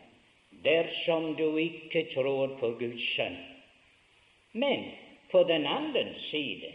dersom 0.63 1.31
du 1.39 1.55
ikke 1.57 2.03
tror 2.13 2.57
på 2.59 2.73
Guds 2.81 3.05
sønn. 3.15 3.37
Men 4.51 4.83
på 5.31 5.43
den 5.47 5.65
andre 5.65 6.03
side, 6.27 6.73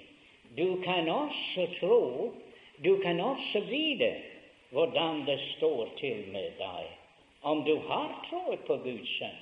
du 0.56 0.80
kan 0.82 1.08
også 1.08 1.68
tro, 1.80 2.32
du 2.84 2.96
kan 3.02 3.20
også 3.20 3.60
vite 3.68 4.12
hvordan 4.70 5.26
det 5.26 5.38
står 5.56 5.88
til 5.98 6.24
med 6.32 6.58
deg, 6.58 6.86
om 7.42 7.64
du 7.64 7.76
har 7.88 8.10
trodd 8.28 8.64
på 8.66 8.76
Guds 8.84 9.10
sønn. 9.18 9.40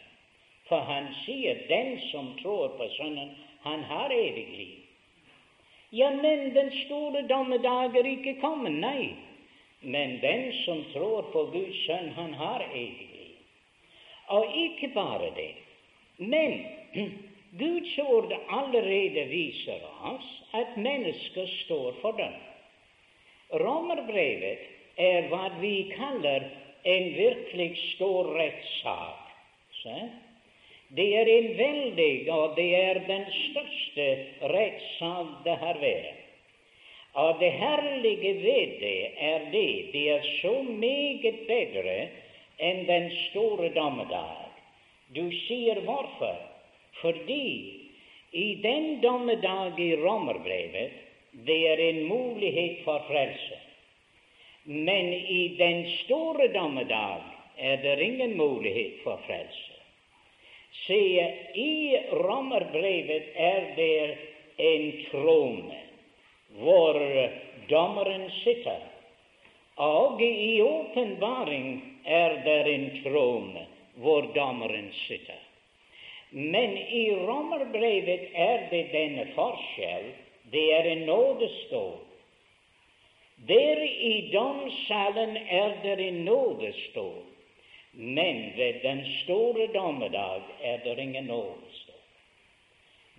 For 0.68 0.84
han 0.88 1.08
sier 1.24 1.58
'den 1.68 2.00
som 2.10 2.36
tror 2.42 2.68
på 2.78 2.88
Sønnen, 2.96 3.30
han 3.62 3.82
har 3.82 4.10
evig 4.10 4.46
liv'. 4.58 4.82
Ja, 5.92 6.10
men 6.10 6.54
den 6.54 6.70
store 6.86 7.22
dommedag 7.28 7.96
er 7.96 8.06
ikke 8.06 8.40
kommet, 8.40 8.72
nei. 8.72 9.14
Men 9.82 10.20
den 10.20 10.52
som 10.64 10.84
tror 10.92 11.22
på 11.32 11.44
Guds 11.52 11.86
sønn, 11.86 12.08
han 12.08 12.34
har 12.34 12.64
evig 12.74 13.08
liv. 13.12 13.36
Og 14.28 14.56
ikke 14.56 14.88
bare 14.94 15.30
det, 15.36 15.54
men 16.16 16.64
Guds 17.58 17.98
ord 17.98 18.32
allerede 18.48 19.24
viser 19.28 19.80
oss 20.02 20.42
at 20.52 20.76
mennesker 20.76 21.46
står 21.64 21.92
for 22.00 22.10
dem. 22.16 22.32
Romerbrevet 23.52 24.68
er 24.96 25.28
hva 25.28 25.50
vi 25.60 25.90
kaller 25.92 26.46
en 26.88 27.08
virkelig 27.16 27.76
stor 27.94 28.32
rettssak. 28.36 29.18
Det 30.92 31.06
er 31.16 31.28
en 31.28 31.48
veldig, 31.58 32.14
og 32.32 32.56
det 32.56 32.68
er 32.76 33.00
den 33.08 33.24
største 33.32 34.08
rettssak 34.52 35.38
det 35.44 35.56
har 35.62 35.80
vært. 35.80 36.18
Og 37.12 37.40
det 37.40 37.50
herlige 37.60 38.32
ved 38.40 38.76
det 38.80 39.12
er 39.20 39.48
det 39.52 39.92
det 39.92 40.04
er 40.14 40.28
så 40.40 40.52
meget 40.64 41.42
bedre 41.48 41.96
enn 42.56 42.86
den 42.88 43.10
store 43.28 43.68
dommedag. 43.76 44.48
Du 45.12 45.28
sier 45.44 45.82
hvorfor? 45.84 46.38
Fordi 47.02 47.48
i 48.32 48.46
den 48.64 49.00
dommedag 49.02 49.80
i 49.80 49.92
Romerbrevet 50.00 51.11
det 51.32 51.68
er 51.68 51.80
en 51.80 52.04
mulighet 52.06 52.84
for 52.84 53.04
frelse. 53.08 53.58
Men 54.64 55.12
i 55.12 55.54
den 55.58 55.86
store 56.04 56.48
dommedag 56.48 57.22
er 57.56 57.76
det 57.76 58.00
ingen 58.00 58.36
mulighet 58.36 59.00
for 59.04 59.20
frelse. 59.26 59.72
Se, 60.86 61.02
i 61.54 61.98
Romerbrevet 62.12 63.32
er 63.34 63.72
det 63.76 64.18
en 64.56 64.86
trone 65.10 65.78
hvor 66.58 66.98
dommeren 67.68 68.30
sitter, 68.42 68.80
og 69.76 70.22
i 70.22 70.62
åpenbaring 70.62 71.68
er 72.04 72.42
det 72.44 72.74
en 72.74 72.90
trone 73.04 73.66
hvor 73.94 74.28
dommeren 74.34 74.90
sitter. 75.06 75.38
Men 76.30 76.76
i 76.76 77.10
Romerbrevet 77.12 78.28
er 78.34 78.68
det 78.70 78.86
denne 78.92 79.26
forskjell. 79.36 80.12
Det 80.52 80.74
er 80.74 80.82
en 80.82 81.06
nådestol. 81.06 81.98
Der 83.48 83.82
i 83.82 84.30
domssalen 84.32 85.36
er 85.36 85.82
det 85.82 86.08
en 86.08 86.24
nådestol. 86.24 87.22
Men 87.92 88.52
ved 88.56 88.74
den 88.82 89.06
store 89.24 89.66
dommedag 89.74 90.42
er 90.62 90.78
det 90.84 90.98
ingen 90.98 91.24
nådestol. 91.24 91.94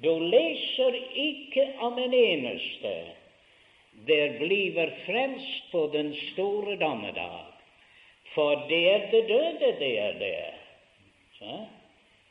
Du 0.04 0.20
leser 0.20 0.94
ikke 1.16 1.74
om 1.80 2.00
en 2.00 2.14
eneste 2.14 2.94
der 4.08 4.38
bliver 4.38 4.90
fremst 5.06 5.72
på 5.72 5.90
den 5.94 6.16
store 6.16 6.76
dommedag, 6.76 7.46
for 8.34 8.66
det 8.70 8.92
er 8.92 9.12
det 9.12 9.28
døde 9.30 9.76
det 9.80 10.00
er 10.00 10.14
der. 10.20 10.52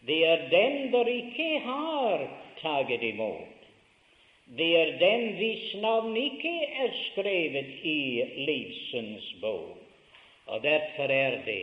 Det 0.07 0.27
er 0.27 0.49
den 0.49 0.93
der 0.93 1.07
ikke 1.07 1.59
har 1.59 2.29
taget 2.63 3.03
imot. 3.03 3.62
Det 4.59 4.71
er 4.81 4.99
dem 5.01 5.29
hvis 5.37 5.75
navn 5.81 6.17
ikke 6.17 6.57
er 6.85 6.91
skrevet 7.07 7.71
i 7.83 8.23
livsens 8.37 9.35
bok. 9.41 9.79
Og 10.47 10.63
derfor 10.63 11.03
er 11.03 11.39
det 11.47 11.63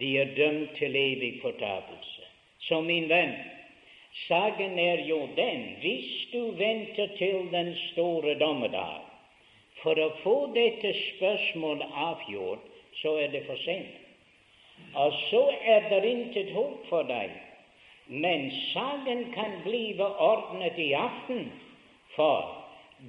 de 0.00 0.18
er 0.18 0.34
dømt 0.36 0.76
til 0.78 0.96
evig 0.96 1.38
fortapelse. 1.42 2.22
Så 2.60 2.80
min 2.80 3.08
venn, 3.08 3.32
saken 4.28 4.78
er 4.78 5.04
jo 5.08 5.20
den 5.36 5.64
hvis 5.80 6.26
du 6.32 6.50
venter 6.50 7.08
til 7.18 7.48
den 7.52 7.74
store 7.90 8.34
dommedag 8.38 9.00
for 9.82 9.98
å 10.02 10.10
få 10.22 10.36
dette 10.54 10.92
spørsmålet 10.98 11.94
avgjort, 11.94 12.64
så 13.02 13.14
er 13.22 13.30
det 13.34 13.44
for 13.46 13.58
sent. 13.62 13.94
Og 14.94 15.14
så 15.30 15.42
er 15.62 15.88
det 15.90 16.02
intet 16.10 16.50
håp 16.54 16.86
for 16.90 17.06
deg. 17.06 17.30
Men 18.08 18.50
saken 18.72 19.24
kan 19.34 19.58
blive 19.64 20.06
ordnet 20.06 20.78
i 20.78 20.92
aften, 20.98 21.48
for 22.18 22.54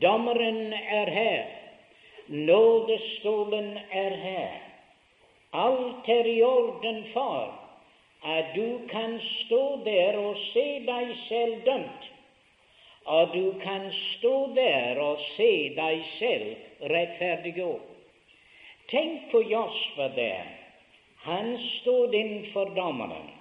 dommeren 0.01 0.73
er 0.73 1.09
her, 1.11 1.45
nådestolen 2.27 3.77
er 3.91 4.15
her. 4.23 4.57
Alt 5.53 6.09
er 6.09 6.29
i 6.29 6.41
orden 6.45 7.03
for 7.13 7.59
at 8.23 8.45
du 8.55 8.79
kan 8.89 9.19
stå 9.21 9.81
der 9.85 10.17
og 10.17 10.37
se 10.51 10.65
deg 10.85 11.13
selv 11.27 11.61
dømt, 11.65 12.09
og 13.05 13.33
du 13.33 13.53
kan 13.63 13.89
stå 13.93 14.33
der 14.55 14.99
og 15.01 15.23
se 15.37 15.51
deg 15.75 16.03
selv 16.19 16.91
rettferdiggjort. 16.93 17.87
Tenk 18.89 19.31
på 19.31 19.41
Josfa 19.41 20.09
der. 20.15 20.45
Han 21.25 21.57
stod 21.81 22.13
innenfor 22.13 22.69
dommeren, 22.75 23.33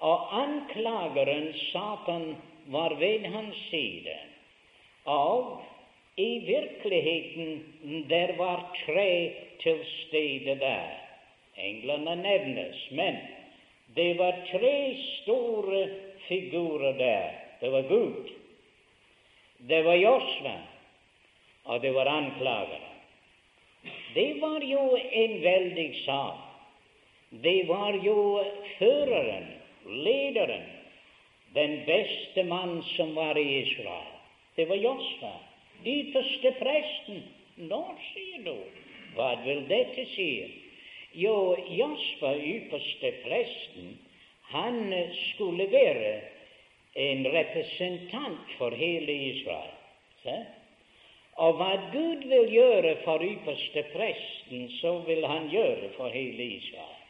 og 0.00 0.42
anklageren, 0.42 1.52
Satan, 1.72 2.36
var 2.66 2.94
ved 2.98 3.26
hans 3.26 3.56
side. 3.70 4.16
Og 5.06 5.62
i 6.16 6.38
virkeligheten 6.38 8.06
der 8.08 8.36
var 8.36 8.76
tre 8.86 9.32
til 9.62 9.78
stede 9.84 10.58
der. 10.60 10.88
Englene 11.56 12.16
nevnes, 12.22 12.90
men 12.90 13.16
det 13.96 14.18
var 14.18 14.34
tre 14.52 14.96
store 15.22 15.88
figurer 16.28 16.92
der. 16.92 17.30
Det 17.60 17.72
var 17.72 17.82
Gud, 17.82 18.30
det 19.68 19.84
var 19.84 19.94
Josva, 19.94 20.56
og 21.64 21.82
det 21.82 21.94
var 21.94 22.06
anklagere. 22.06 22.92
Det 24.14 24.40
var 24.40 24.60
jo 24.64 24.98
en 25.12 25.42
veldig 25.42 25.94
sak. 26.04 26.42
Det 27.30 27.68
var 27.68 27.92
jo 28.04 28.44
føreren, 28.78 29.46
lederen, 29.86 30.66
den 31.54 31.80
beste 31.86 32.42
mann 32.42 32.82
som 32.96 33.14
var 33.14 33.38
i 33.38 33.62
Israel. 33.62 34.15
Det 34.56 34.64
var 34.68 34.76
Josfa, 34.76 35.32
ytterste 35.84 36.52
presten. 36.60 37.22
Nå, 37.56 37.80
sier 38.12 38.44
du, 38.44 38.54
hva 39.16 39.34
vil 39.44 39.62
dette 39.68 40.06
si? 40.12 40.30
Jo, 41.16 41.56
Josfa, 41.72 42.34
ypperste 42.36 43.12
presten, 43.24 43.94
han 44.52 44.92
skulle 45.30 45.66
være 45.72 46.12
en 46.96 47.24
representant 47.32 48.52
for 48.58 48.76
hele 48.76 49.12
Israel. 49.30 49.72
Se? 50.22 50.36
Og 51.36 51.56
hva 51.60 51.72
Gud 51.92 52.24
vil 52.28 52.52
gjøre 52.52 52.94
for 53.04 53.24
ypperste 53.24 53.84
presten, 53.92 54.68
så 54.80 54.98
vil 55.08 55.24
han 55.28 55.50
gjøre 55.52 55.92
for 55.96 56.12
hele 56.12 56.48
Israel. 56.56 57.02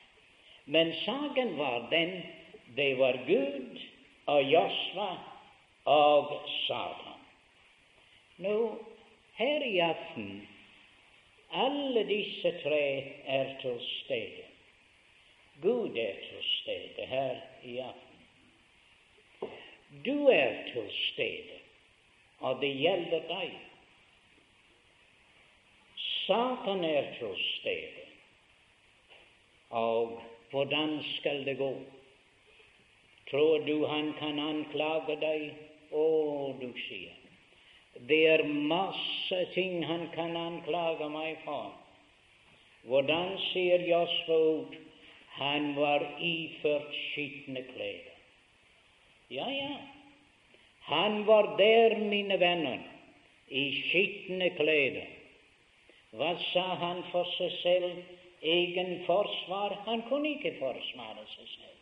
Men 0.66 0.90
saken 1.04 1.54
var 1.58 1.86
den 1.90 2.18
det 2.76 2.98
var 2.98 3.18
Gud 3.26 3.78
og 4.26 4.42
Josva 4.42 5.10
og 5.84 6.32
Satan. 6.66 7.05
Nå, 8.36 8.84
her 9.34 9.64
i 9.64 9.78
aften 9.80 10.48
alle 11.52 12.02
disse 12.08 12.52
tre 12.62 13.14
er 13.26 13.60
til 13.60 13.80
stede. 13.80 14.44
Gud 15.62 15.96
er 15.96 16.12
til 16.20 16.42
stede 16.42 17.06
her 17.06 17.36
i 17.64 17.78
aften. 17.78 19.50
Du 20.04 20.28
er 20.28 20.72
til 20.72 20.90
stede, 21.12 21.58
og 22.38 22.60
det 22.60 22.76
gjelder 22.76 23.20
deg. 23.28 23.52
Satan 25.96 26.84
er 26.84 27.12
til 27.18 27.36
stede. 27.58 28.04
Og 29.70 30.22
hvordan 30.50 30.98
skal 31.16 31.46
det 31.46 31.58
gå? 31.58 31.74
Tror 33.30 33.58
du 33.58 33.86
han 33.86 34.12
kan 34.18 34.38
anklage 34.38 35.16
deg? 35.20 35.54
Å, 35.92 36.04
du 36.60 36.72
sier 36.88 37.25
det 38.08 38.26
er 38.28 38.44
masse 38.44 39.38
ting 39.54 39.84
han 39.86 40.08
kan 40.14 40.36
anklage 40.36 41.08
meg 41.10 41.38
for. 41.44 41.72
Hvordan 42.86 43.36
sier 43.50 43.82
Josfa 43.88 44.36
ut? 44.36 44.76
Han 45.36 45.74
var 45.76 46.04
iført 46.22 46.92
skitne 47.10 47.62
klær. 47.72 48.12
Ja, 49.28 49.48
ja. 49.50 49.74
Han 50.86 51.26
var 51.26 51.56
der, 51.58 51.98
mine 51.98 52.38
venner, 52.40 52.78
i 53.48 53.64
skitne 53.88 54.52
klær. 54.56 55.02
Hva 56.16 56.32
sa 56.52 56.66
han 56.80 57.02
for 57.10 57.28
seg 57.36 57.52
selv? 57.60 57.98
Egen 58.42 59.02
forsvar? 59.06 59.74
Han 59.88 60.06
kunne 60.08 60.36
ikke 60.36 60.54
forsvare 60.60 61.26
seg 61.34 61.50
selv. 61.56 61.76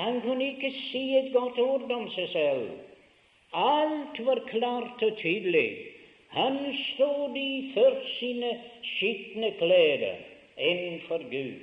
Han 0.00 0.20
kunne 0.24 0.52
ikke 0.54 0.72
si 0.90 1.04
et 1.18 1.32
godt 1.32 1.58
ord 1.62 1.90
om 1.92 2.08
seg 2.16 2.32
selv. 2.32 2.70
Alt 3.52 4.20
var 4.20 4.40
klart 4.48 5.02
og 5.02 5.16
tydelig. 5.18 5.92
Han 6.28 6.58
stod 6.94 7.36
i 7.36 7.44
iført 7.58 8.02
sine 8.18 8.50
skitne 8.82 9.52
klær 9.60 10.04
innenfor 10.56 11.22
Gud. 11.30 11.62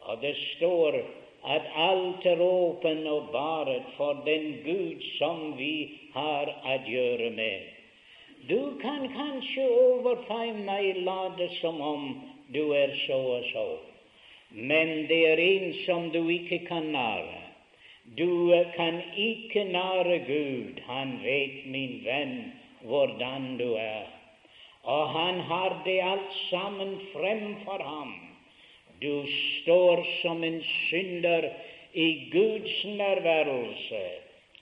Og 0.00 0.22
det 0.22 0.36
står 0.56 1.00
at 1.44 1.62
alt 1.74 2.26
er 2.26 2.40
åpen 2.40 3.06
og 3.06 3.28
baret 3.32 3.88
for 3.96 4.22
den 4.26 4.60
Gud 4.64 5.00
som 5.18 5.58
vi 5.58 5.90
har 6.14 6.52
å 6.64 6.76
gjøre 6.86 7.30
med. 7.36 7.68
Du 8.48 8.76
kan 8.80 9.08
kanskje 9.12 9.66
overfor 9.68 10.52
meg 10.64 11.02
late 11.04 11.48
som 11.60 11.80
om 11.80 12.06
du 12.52 12.72
er 12.76 12.92
så 13.06 13.18
og 13.36 13.44
så, 13.52 13.66
men 14.50 15.06
det 15.08 15.20
er 15.32 15.42
en 15.44 15.72
som 15.84 16.08
du 16.14 16.22
ikke 16.32 16.64
kan 16.68 16.92
narre. 16.94 17.39
Du 18.18 18.54
kan 18.76 19.02
ikke 19.16 19.64
nære 19.64 20.18
Gud. 20.26 20.80
Han 20.86 21.20
vet, 21.24 21.66
min 21.66 22.00
venn, 22.04 22.52
hvordan 22.82 23.58
du 23.58 23.72
er. 23.74 24.08
og 24.82 25.08
han 25.08 25.40
har 25.40 25.82
det 25.84 26.00
alt 26.02 26.34
sammen 26.50 27.00
fremfor 27.12 27.82
ham. 27.82 28.14
Du 29.02 29.26
står 29.28 30.06
som 30.22 30.44
en 30.44 30.62
synder 30.62 31.48
i 31.94 32.28
Guds 32.32 32.84
nærværelse. 32.84 34.02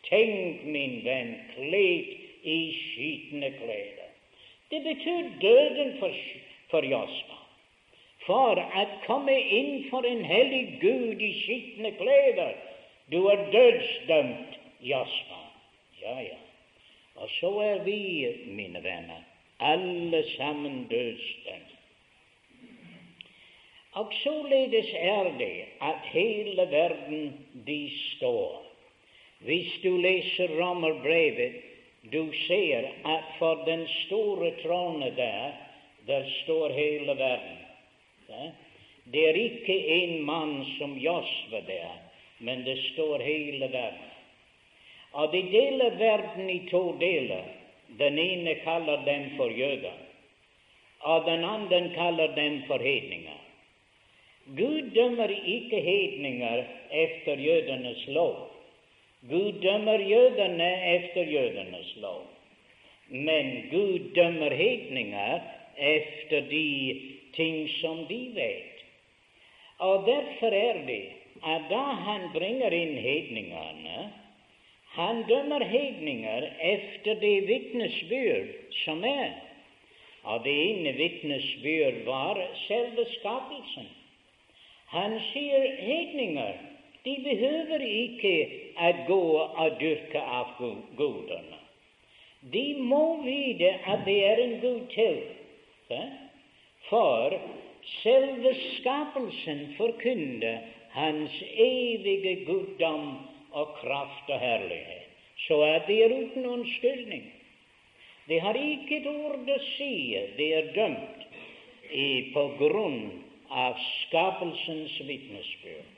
Tenk, 0.08 0.64
min 0.64 1.00
venn, 1.04 1.34
kledd 1.54 2.12
i 2.42 2.58
skitne 2.82 3.50
klær. 3.50 4.04
Det 4.70 4.82
betyr 4.82 5.28
døden 5.40 5.96
for, 5.98 6.14
for 6.70 6.87
Josma. 6.87 7.37
For 8.26 8.61
å 8.61 8.84
komme 9.06 9.34
inn 9.34 9.84
for 9.90 10.06
en 10.06 10.24
hellig 10.24 10.78
Gud 10.82 11.22
i 11.24 11.32
skitne 11.42 11.92
klær, 12.00 12.56
du 13.12 13.27
er 13.27 13.51
dødsdømt, 13.53 14.59
Jasper. 14.81 15.44
Ja, 16.03 16.21
ja. 16.21 16.37
Og 17.14 17.29
så 17.40 17.51
er 17.61 17.85
vi, 17.85 18.29
mine 18.47 18.83
venner, 18.83 19.23
alle 19.61 20.25
sammen 20.37 20.87
dødsdømt. 20.90 21.75
Og 23.92 24.12
således 24.23 24.87
er 24.94 25.38
det 25.38 25.64
at 25.81 25.99
hele 26.03 26.62
verden 26.71 27.47
de 27.66 27.90
står. 28.16 28.64
Hvis 29.38 29.73
du 29.83 29.97
leser 29.97 30.49
Romerbrevet, 30.61 31.53
du 32.12 32.33
ser 32.47 32.88
at 33.05 33.25
for 33.38 33.64
den 33.66 33.88
store 33.88 34.53
trone 34.62 35.16
der, 35.16 35.51
der 36.07 36.25
står 36.42 36.73
hele 36.73 37.18
verden. 37.18 37.59
Det 39.12 39.29
er 39.29 39.33
ikke 39.33 39.87
en 39.87 40.23
mann 40.23 40.64
som 40.79 40.97
Josve 40.97 41.61
der, 41.66 42.08
men 42.38 42.64
det 42.64 42.79
står 42.92 43.18
hele 43.18 43.72
verden. 43.72 44.11
Og 45.12 45.33
de 45.33 45.42
deler 45.53 45.96
verden 45.98 46.51
i 46.51 46.68
to 46.70 46.96
deler. 47.01 47.42
Den 47.98 48.18
ene 48.18 48.55
kaller 48.55 49.05
dem 49.05 49.31
for 49.37 49.51
jøder, 49.51 49.96
og 51.01 51.24
den 51.27 51.44
andre 51.44 51.90
kaller 51.94 52.35
dem 52.35 52.62
for 52.66 52.79
hedninger. 52.79 53.38
Gud 54.57 54.90
dømmer 54.94 55.29
ikke 55.29 55.81
hedninger 55.81 56.64
efter 56.92 57.35
jødenes 57.35 58.07
lov. 58.07 58.51
Gud 59.31 59.53
dømmer 59.62 59.98
jødene 59.98 60.94
efter 60.96 61.22
jødenes 61.22 61.96
lov. 61.96 62.27
Men 63.09 63.68
Gud 63.70 63.98
dømmer 64.14 64.55
hedninger 64.55 65.40
efter 65.79 66.40
de 66.40 67.01
ting 67.35 67.68
som 67.81 68.07
de 68.07 68.31
vet. 68.35 68.85
Og 69.79 70.07
derfor 70.07 70.46
er 70.46 70.87
det 70.87 71.05
at 71.42 71.68
da 71.70 71.85
han 72.07 72.31
bringer 72.35 72.74
inn 72.74 72.96
hedningene, 73.03 74.09
han 74.98 75.22
dømmer 75.29 75.64
hedninger 75.64 76.48
efter 76.59 77.20
det 77.20 77.37
vitnesbyrd 77.46 78.48
som 78.85 79.05
er. 79.05 79.37
Og 80.24 80.42
det 80.44 80.55
ene 80.70 80.92
vitnesbyrd 80.96 82.03
var 82.09 82.40
selve 82.66 83.05
skapelsen. 83.18 83.87
Han 84.90 85.20
sier 85.31 85.68
hedninger 85.85 86.57
de 87.05 87.14
behøver 87.24 87.85
ikke 87.87 88.35
å 88.77 88.88
gå 89.07 89.22
og 89.40 89.77
dyrke 89.81 90.20
av 90.20 90.57
gudene. 90.98 91.61
De 92.53 92.64
må 92.79 93.20
vite 93.22 93.70
at 93.87 94.05
det 94.07 94.18
er 94.27 94.42
en 94.42 94.57
Gud 94.62 94.90
til. 94.94 95.22
For 96.88 97.35
selve 98.03 98.53
skapelsen 98.79 99.64
forkynner 99.79 100.66
Hans 100.92 101.42
evige 101.57 102.35
guddom 102.46 103.11
og 103.53 103.74
kraft 103.81 104.31
og 104.31 104.40
herlighet. 104.40 105.05
Så 105.46 105.61
er 105.62 105.85
det 105.87 106.01
uten 106.12 106.46
unnskyldning. 106.46 107.24
Det 108.29 108.40
har 108.40 108.55
ikke 108.55 109.01
et 109.01 109.07
ord 109.07 109.48
å 109.48 109.59
si. 109.77 109.92
Det 110.37 110.48
er 110.55 110.72
dømt 110.74 111.29
på 112.35 112.44
grunn 112.59 112.98
av 113.48 113.79
skapelsens 113.85 114.98
vitnesbyrd. 115.09 115.94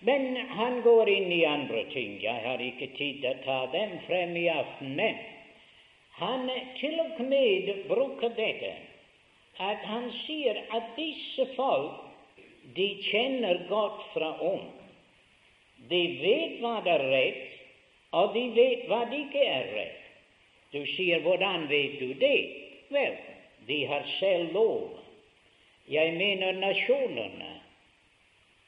Men 0.00 0.36
han 0.36 0.82
går 0.84 1.08
inn 1.08 1.30
i 1.32 1.44
andre 1.48 1.86
ting. 1.92 2.18
Jeg 2.20 2.42
har 2.44 2.60
ikke 2.60 2.90
tid 2.98 3.22
til 3.22 3.30
å 3.30 3.44
ta 3.46 3.60
dem 3.72 3.96
frem 4.06 4.36
i 4.36 4.48
aften. 4.52 4.92
Men 4.98 5.16
han 6.18 6.50
til 6.80 7.00
og 7.00 7.22
med 7.28 7.72
bruker 7.88 8.34
dette 8.36 8.74
at 9.56 9.84
han 9.88 10.10
sier 10.26 10.58
at 10.76 10.92
disse 10.98 11.46
folk 11.56 12.05
de 12.76 12.88
kjenner 13.02 13.62
godt 13.68 14.02
fra 14.12 14.32
om. 14.40 14.64
De 15.88 16.02
vet 16.20 16.58
hva 16.60 16.80
det 16.84 16.92
er 16.92 17.04
rett, 17.12 17.54
og 18.16 18.34
de 18.34 18.44
vet 18.56 18.84
hva 18.90 19.04
det 19.10 19.22
ikke 19.26 19.44
er 19.44 19.70
rett. 19.76 20.02
Du 20.72 20.84
sier 20.96 21.20
'hvordan 21.20 21.68
vet 21.68 21.98
du 22.00 22.14
det'? 22.14 22.52
Vel, 22.90 23.16
de 23.66 23.84
har 23.86 24.04
selv 24.20 24.52
lov. 24.52 24.98
Jeg 25.88 26.14
mener 26.14 26.52
nasjonene. 26.52 27.52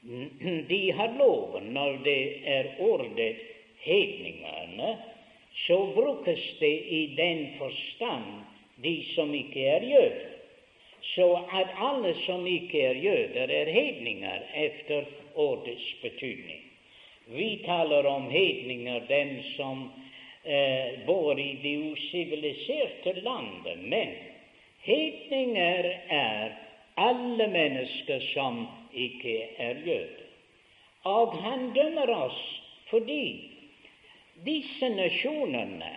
De 0.68 0.92
har 0.92 1.18
loven 1.18 1.72
når 1.74 1.98
det 2.04 2.48
er 2.48 2.64
ordet 2.78 3.36
hedningene, 3.82 4.98
så 5.66 5.92
brukes 5.94 6.58
det 6.60 6.76
i 6.86 7.14
den 7.16 7.48
forstand 7.58 8.24
de 8.82 9.04
som 9.14 9.34
ikke 9.34 9.66
er 9.66 9.82
jøder 9.82 10.37
så 11.14 11.46
at 11.52 11.70
alle 11.76 12.14
som 12.14 12.46
ikke 12.46 12.82
er 12.82 12.94
jøder, 12.94 13.50
er 13.50 13.70
hedninger 13.72 14.40
efter 14.54 15.04
ordets 15.34 15.94
betydning. 16.02 16.64
Vi 17.26 17.62
taler 17.64 18.06
om 18.06 18.30
hedninger, 18.30 19.00
dem 19.08 19.42
som 19.56 19.90
eh, 20.44 21.06
bor 21.06 21.38
i 21.38 21.58
det 21.62 21.76
usiviliserte 21.92 23.12
landet. 23.20 23.78
Men 23.84 24.14
hedninger 24.82 25.90
er 26.08 26.52
alle 26.96 27.48
mennesker 27.48 28.20
som 28.32 28.66
ikke 28.92 29.36
er 29.58 29.80
jøder. 29.86 30.24
Og 31.04 31.36
han 31.42 31.70
dømmer 31.74 32.10
oss 32.10 32.40
fordi 32.88 33.22
disse 34.44 34.88
nasjonene, 34.88 35.92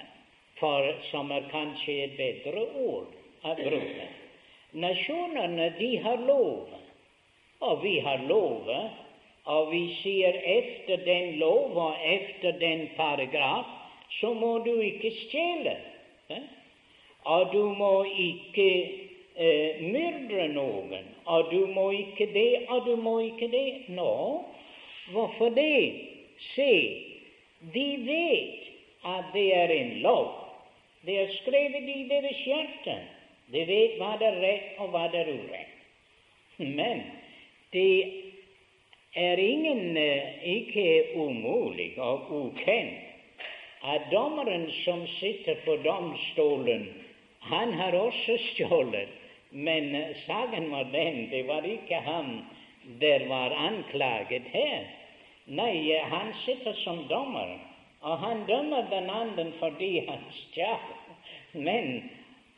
for, 0.59 0.91
som 1.09 1.31
er 1.31 1.47
kanskje 1.51 2.03
et 2.03 2.17
bedre 2.19 2.65
ord 2.77 3.15
å 3.47 3.55
bruke 3.57 4.20
Nasjonene, 4.73 5.73
de 5.79 5.97
har 5.97 6.17
lov, 6.27 6.69
og 7.59 7.83
vi 7.83 7.99
har 7.99 8.23
lov, 8.27 8.69
og 9.45 9.71
vi 9.71 9.81
sier 9.99 10.37
efter 10.47 11.03
den 11.05 11.35
lov 11.41 11.75
og 11.75 11.95
efter 12.05 12.51
den 12.59 12.87
paragraf, 12.95 13.65
så 14.19 14.33
må 14.33 14.57
du 14.57 14.73
ikke 14.79 15.11
stjele. 15.11 15.75
Og 17.23 17.53
du 17.53 17.73
må 17.75 18.03
ikke 18.03 18.69
eh, 19.35 19.81
myrde 19.81 20.47
noen, 20.55 21.11
og 21.25 21.51
du 21.51 21.67
må 21.67 21.89
ikke 21.91 22.31
det, 22.33 22.65
og 22.69 22.85
du 22.85 22.95
må 22.95 23.19
ikke 23.19 23.51
det. 23.51 23.89
Nå, 23.89 24.43
hvorfor 25.11 25.49
det? 25.49 26.07
Se, 26.55 26.73
de 27.73 27.87
vet 28.07 28.71
at 29.05 29.33
det 29.33 29.47
er 29.55 29.73
en 29.75 29.97
lov. 30.01 30.31
Det 31.05 31.19
er 31.19 31.33
skrevet 31.41 31.89
i 31.89 32.07
deres 32.09 32.45
hjerte. 32.45 33.01
De 33.51 33.65
vet 33.67 33.97
hva 33.99 34.15
det 34.19 34.27
er 34.31 34.41
rett, 34.41 34.73
og 34.79 34.91
hva 34.93 35.07
det 35.11 35.23
er 35.25 35.31
urett. 35.35 35.77
Men 36.61 37.03
det 37.73 38.13
er 39.15 39.37
ingen, 39.37 39.97
eh, 39.97 40.43
ikke 40.57 41.15
umulig 41.15 41.93
og 41.99 42.29
ukjent 42.31 43.07
at 43.81 44.11
dommeren 44.11 44.67
som 44.83 45.07
sitter 45.17 45.57
på 45.65 45.75
domstolen, 45.81 46.85
han 47.39 47.73
har 47.73 47.97
også 47.97 48.37
stjålet. 48.51 49.09
Men 49.51 49.95
eh, 49.95 50.15
saken 50.27 50.71
var 50.71 50.83
den, 50.93 51.29
det 51.31 51.47
var 51.47 51.65
ikke 51.65 51.99
han 52.05 52.45
der 52.99 53.27
var 53.27 53.51
anklaget 53.51 54.47
her. 54.53 54.85
Nei, 55.45 55.91
eh, 55.91 56.05
han 56.09 56.33
sitter 56.45 56.73
som 56.83 57.03
dommer, 57.09 57.57
og 58.01 58.17
han 58.17 58.45
dømmer 58.47 58.87
den 58.89 59.09
andre 59.09 59.51
fordi 59.59 60.05
han 60.07 60.23
stjal. 60.31 60.93
Men 61.53 62.09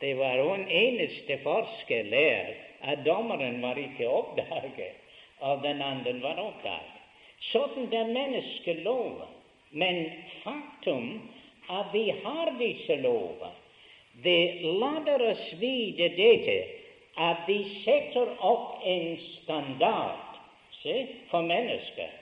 det 0.04 0.14
var 0.14 0.38
en 0.54 0.66
eneste 0.68 1.38
forskjell 1.40 2.10
der 2.12 2.50
at 2.84 3.04
dommeren 3.06 3.62
var 3.62 3.78
ikke 3.80 4.08
oppdaget, 4.08 4.98
og 5.40 5.62
den 5.62 5.80
andre 5.82 6.12
var 6.20 6.40
oppdaget. 6.42 6.98
Sånn 7.48 7.88
er 7.88 8.10
menneskelover. 8.12 9.30
Men 9.72 10.04
faktum 10.42 11.08
at 11.72 11.88
vi 11.96 12.04
har 12.20 12.52
disse 12.60 12.98
lover, 13.00 13.56
det 14.26 14.60
lader 14.82 15.24
oss 15.30 15.48
vite 15.58 16.10
dette 16.18 16.58
at 17.16 17.48
de 17.48 17.58
setter 17.80 18.36
opp 18.44 18.84
en 18.84 19.08
standard 19.24 20.38
se, 20.82 21.00
for 21.32 21.48
mennesker. 21.48 22.12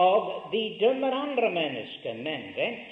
Og 0.00 0.48
de 0.56 0.64
dømmer 0.80 1.12
andre 1.12 1.52
mennesker. 1.52 2.16
Men 2.24 2.50
vent, 2.56 2.90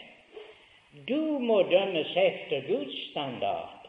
du 1.09 1.40
må 1.40 1.62
dømmes 1.72 2.12
etter 2.28 2.68
Guds 2.68 3.06
standard 3.11 3.80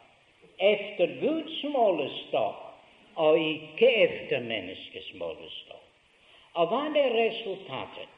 efter 0.62 1.15
Guds 1.21 1.63
målestokk 1.63 2.67
og 3.15 3.39
ikke 3.39 3.88
efter 4.06 4.39
menneskets 4.39 5.13
målestokk. 5.19 5.88
Og 6.54 6.67
hva 6.67 6.84
er 7.00 7.15
resultatet? 7.15 8.10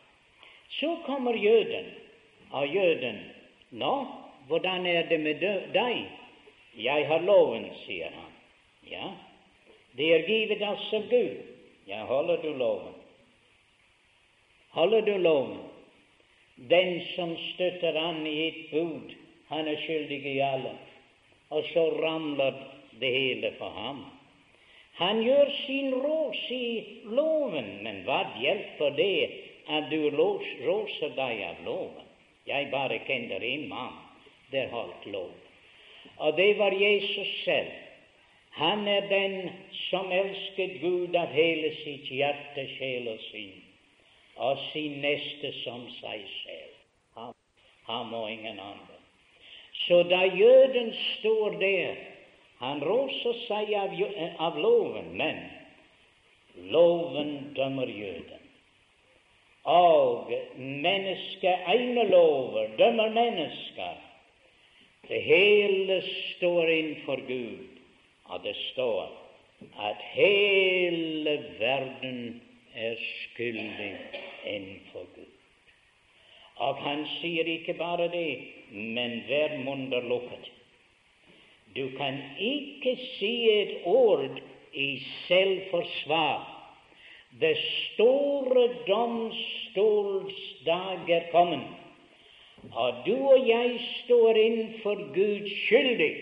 Så 0.73 0.95
kommer 1.05 1.35
jøden, 1.37 1.85
og 2.51 2.67
jøden 2.67 3.19
Nå, 3.73 4.05
hvordan 4.47 4.85
er 4.85 5.07
det 5.09 5.19
med 5.19 5.39
deg? 5.73 6.03
Jeg 6.77 7.07
har 7.07 7.21
loven, 7.25 7.65
sier 7.85 8.11
han. 8.13 8.31
Ja, 8.85 9.07
det 9.97 10.09
er 10.13 10.27
givet 10.27 10.61
oss 10.61 10.91
av 10.93 11.07
Gud. 11.09 11.39
Ja, 11.89 12.03
holder 12.05 12.37
du 12.43 12.51
loven? 12.57 12.93
Holder 14.77 15.01
du 15.01 15.17
loven? 15.17 15.57
Den 16.69 17.01
som 17.15 17.33
støtter 17.53 17.97
an 17.97 18.27
i 18.27 18.35
et 18.47 18.61
bud, 18.71 19.13
han 19.49 19.67
er 19.67 19.81
skyldig 19.85 20.21
i 20.35 20.39
alle. 20.39 20.75
Og 21.53 21.65
så 21.73 21.85
ramler 22.01 22.53
det 22.99 23.11
hele 23.13 23.53
for 23.59 23.69
ham. 23.77 24.03
Han 24.93 25.21
gjør 25.25 25.49
sin 25.65 25.93
rås 25.93 26.41
i 26.53 26.65
loven, 27.17 27.69
men 27.85 28.03
hva 28.05 28.19
hjelper 28.41 28.93
det 28.97 29.29
at 29.69 29.89
du 29.89 30.09
råser 30.13 31.15
deg 31.17 31.41
av 31.47 31.63
loven? 31.65 32.09
Jeg 32.45 32.69
bare 32.73 32.99
kjenner 33.07 33.43
en 33.47 33.67
mann 33.71 33.97
der 34.51 34.69
holdt 34.69 35.05
lov, 35.09 35.31
og 36.17 36.37
det 36.37 36.51
var 36.59 36.75
Jesus 36.77 37.31
selv. 37.45 37.71
Han 38.53 38.87
er 38.87 39.07
den 39.09 39.49
som 39.89 40.11
elsket 40.13 40.75
Gud 40.81 41.15
av 41.17 41.31
hele 41.33 41.71
sitt 41.79 42.11
hjerte, 42.11 42.67
sjel 42.75 43.07
og 43.15 43.23
sinn, 43.31 43.55
og 44.37 44.59
sin 44.69 44.99
neste 45.01 45.49
som 45.63 45.87
seg 45.97 46.27
selv. 46.43 46.75
Han, 47.17 47.33
han 47.87 48.13
og 48.13 48.29
ingen 48.29 48.59
andre. 48.59 49.02
Så 49.73 50.03
da 50.03 50.21
jøden 50.23 50.93
står 51.17 51.57
der, 51.59 51.95
han 52.59 52.83
roser 52.83 53.35
seg 53.47 53.73
av, 53.75 53.95
av 54.39 54.57
loven, 54.61 55.09
men 55.19 55.41
loven 56.71 57.33
dømmer 57.57 57.89
jøden. 57.89 58.39
Og 59.63 60.31
mennesket 60.57 61.67
egne 61.71 62.05
lover 62.11 62.71
dømmer 62.77 63.09
mennesker. 63.15 63.99
Det 65.07 65.19
hele 65.23 65.99
står 66.07 66.69
innenfor 66.69 67.23
Gud, 67.27 67.67
og 68.25 68.43
det 68.43 68.55
står 68.71 69.11
at 69.79 69.99
hele 70.13 71.37
verden 71.59 72.41
er 72.75 72.95
skyldig 72.95 73.95
innenfor 74.45 75.07
Gud. 75.15 75.31
Og 76.55 76.75
han 76.75 77.05
sier 77.19 77.47
ikke 77.47 77.75
bare 77.79 78.07
det, 78.11 78.29
men 78.73 79.21
hver 79.27 79.57
munn 79.65 79.93
er 79.93 80.01
lukket. 80.09 80.51
Du 81.75 81.89
kan 81.97 82.17
ikke 82.39 82.97
si 83.17 83.49
et 83.49 83.73
ord 83.85 84.41
i 84.73 85.03
selvforsvar. 85.27 86.49
Det 87.41 87.57
store 87.57 88.69
domstolsdag 88.87 91.09
er 91.09 91.21
kommet 91.31 91.61
og 92.71 92.93
du 93.05 93.15
og 93.15 93.47
jeg 93.47 93.79
står 94.03 94.37
innenfor 94.39 95.01
Gud 95.15 95.49
skyldig 95.65 96.13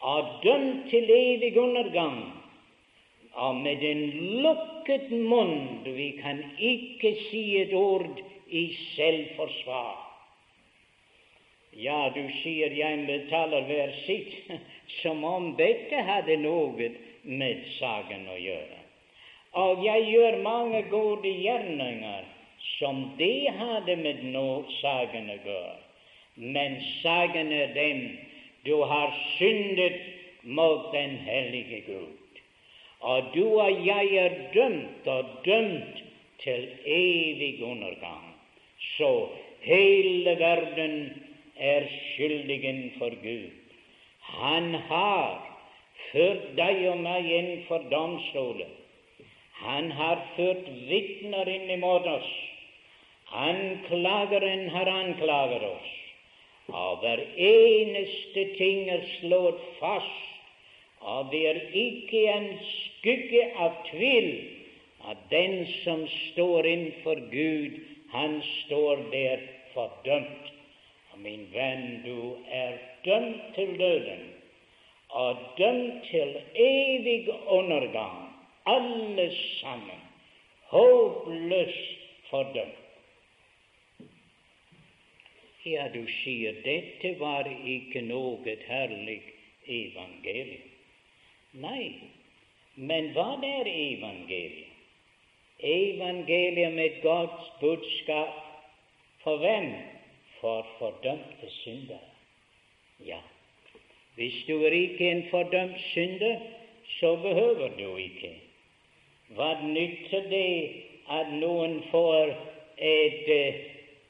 og 0.00 0.26
dømt 0.42 0.90
til 0.90 1.10
evig 1.10 1.58
undergang. 1.58 2.32
Og 3.32 3.56
med 3.56 3.82
en 3.82 4.02
lukket 4.42 5.10
munn 5.10 5.84
vi 5.84 6.10
kan 6.22 6.42
ikke 6.58 7.14
si 7.28 7.60
et 7.62 7.74
ord 7.74 8.20
i 8.50 8.74
selvforsvar. 8.96 10.07
Ja, 11.78 12.08
du 12.10 12.24
sier 12.40 12.72
jeg 12.74 13.04
betaler 13.06 13.62
hver 13.68 13.92
sitt, 14.02 14.34
som 15.00 15.22
om 15.24 15.52
dette 15.58 16.02
hadde 16.02 16.40
noe 16.42 16.88
med 17.22 17.60
saken 17.76 18.24
å 18.32 18.38
gjøre. 18.42 18.80
Og 19.62 19.84
jeg 19.86 20.08
gjør 20.10 20.40
mange 20.42 20.82
gode 20.90 21.30
gjerninger 21.30 22.26
som 22.78 23.04
de 23.18 23.32
hadde 23.60 23.94
med 24.00 24.24
no 24.34 24.64
saken 24.80 25.30
å 25.30 25.36
gjøre. 25.44 25.76
Men 26.38 26.76
saken 27.00 27.52
er 27.54 27.70
den 27.74 28.02
du 28.66 28.74
har 28.90 29.14
syndet 29.38 30.02
mot 30.42 30.90
den 30.92 31.14
hellige 31.28 31.80
Gud. 31.86 32.42
Og 33.00 33.30
du 33.34 33.44
og 33.46 33.86
jeg 33.86 34.18
er 34.18 34.34
dømt, 34.54 35.06
og 35.06 35.30
dømt 35.46 36.02
til 36.42 36.66
evig 36.84 37.62
undergang. 37.62 38.34
Så 38.98 39.28
hele 39.62 40.34
verden 40.38 41.27
er 41.58 41.86
skyldig 42.14 42.92
for 42.98 43.14
Gud. 43.22 43.50
Han 44.20 44.74
har 44.74 45.38
ført 46.10 46.50
deg 46.56 46.84
og 46.90 47.00
meg 47.02 47.26
inn 47.38 47.50
for 47.68 47.84
domstolen. 47.90 48.70
Han 49.58 49.90
har 49.98 50.20
ført 50.36 50.68
vitner 50.88 51.48
inn 51.50 51.70
imot 51.74 52.06
oss. 52.06 52.28
Anklageren 53.34 54.68
har 54.72 54.88
anklaget 54.88 55.64
oss, 55.66 55.88
og 56.72 57.02
hver 57.02 57.20
eneste 57.36 58.44
ting 58.56 58.88
er 58.88 59.02
slått 59.18 59.60
fast, 59.80 60.24
og 61.00 61.28
det 61.32 61.42
er 61.50 61.58
ikke 61.82 62.22
en 62.32 62.48
skygge 62.64 63.44
av 63.56 63.82
tvil 63.90 64.30
at 65.08 65.20
den 65.30 65.60
som 65.82 66.06
står 66.12 66.66
innenfor 66.66 67.20
Gud, 67.32 67.76
han 68.12 68.40
står 68.64 69.04
der 69.12 69.44
fordømt. 69.74 70.57
Min 71.22 71.48
venn, 71.52 72.02
du 72.04 72.36
er 72.50 72.78
dømt 73.04 73.54
til 73.54 73.78
døden, 73.78 74.24
og 75.08 75.36
dømt 75.58 76.04
til 76.10 76.36
evig 76.54 77.28
undergang, 77.46 78.28
alle 78.66 79.30
sammen, 79.60 80.02
håpløst 80.70 82.06
fordømt. 82.30 82.84
Ja, 85.66 85.88
du 85.92 86.04
sier 86.22 86.62
dette 86.64 87.10
var 87.20 87.48
ikke 87.50 88.00
noe 88.06 88.54
herlig 88.68 89.18
evangelium. 89.66 90.70
Nei, 91.60 91.88
men 92.76 93.10
hva 93.16 93.34
er 93.44 93.68
evangeliet? 93.68 94.64
Evangeliet 95.58 96.72
med 96.72 97.00
Guds 97.02 97.52
budskap 97.60 98.36
for 99.24 99.42
hvem? 99.42 99.72
For 100.40 100.66
fordømte 100.78 101.50
syndere. 101.50 101.98
Ja, 103.06 103.18
hvis 104.14 104.44
du 104.48 104.64
er 104.64 104.74
ikke 104.74 105.10
en 105.10 105.24
fordømt 105.30 105.80
synder, 105.92 106.38
så 106.98 107.16
behøver 107.16 107.68
du 107.78 107.96
ikke. 107.96 108.32
Hva 109.34 109.50
nytter 109.62 110.30
det 110.30 110.52
at 111.10 111.32
noen 111.32 111.82
får 111.90 112.32
et 112.78 113.28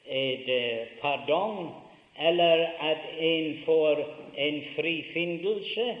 et 0.09 0.47
pardon, 1.01 1.69
eller 2.19 2.65
at 2.81 2.97
en 3.19 3.61
får 3.65 4.01
en 4.37 4.63
frifinnelse 4.75 5.97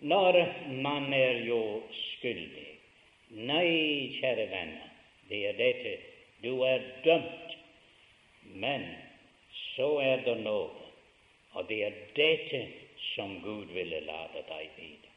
når 0.00 0.38
man 0.70 1.12
er 1.12 1.44
jo 1.44 1.82
skyldig. 1.92 2.70
Nei, 3.30 4.16
kjære 4.20 4.48
venner, 4.50 4.88
det 5.28 5.40
er 5.48 5.58
dette. 5.58 5.94
Du 6.44 6.62
er 6.62 6.80
dømt, 7.04 7.56
men 8.54 8.86
så 9.74 9.88
er 10.02 10.22
det 10.26 10.36
nå, 10.44 10.60
og 11.54 11.68
det 11.68 11.80
er 11.86 11.98
dette 12.16 12.60
som 13.14 13.40
Gud 13.42 13.72
ville 13.74 14.00
lade 14.06 14.44
deg 14.48 14.70
vite. 14.78 15.10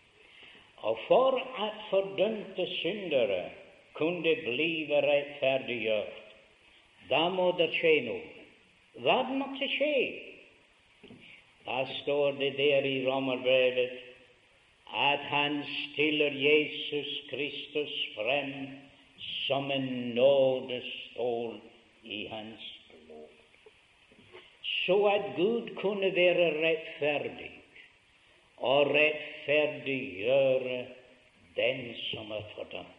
Og 0.78 0.98
for 1.08 1.38
at 1.66 1.78
fordømte 1.90 2.68
syndere 2.78 3.50
kunne 3.94 4.36
blive 4.46 5.02
rettferdiggjort, 5.02 6.24
da 7.10 7.28
må 7.34 7.52
det 7.58 7.72
skje 7.74 7.94
noe. 8.06 8.34
Hva 9.02 9.22
måtte 9.30 9.70
skje? 9.70 9.96
Da 11.66 11.84
står 12.02 12.38
det 12.40 12.54
der 12.58 12.86
i 12.86 13.06
Romerbrevet 13.06 13.98
at 14.94 15.20
han 15.20 15.64
stiller 15.68 16.32
Jesus 16.32 17.22
Kristus 17.30 17.94
frem 18.16 18.54
som 19.20 19.72
en 19.72 19.90
nådestål 20.16 21.60
i 22.04 22.26
hans 22.32 22.77
så 24.88 24.98
at 25.12 25.26
Gud 25.36 25.74
kunne 25.76 26.16
være 26.16 26.52
rettferdig 26.64 27.52
og 28.58 28.94
rettferdiggjøre 28.96 30.78
den 31.58 31.82
som 32.10 32.32
er 32.32 32.46
fordømt. 32.56 32.94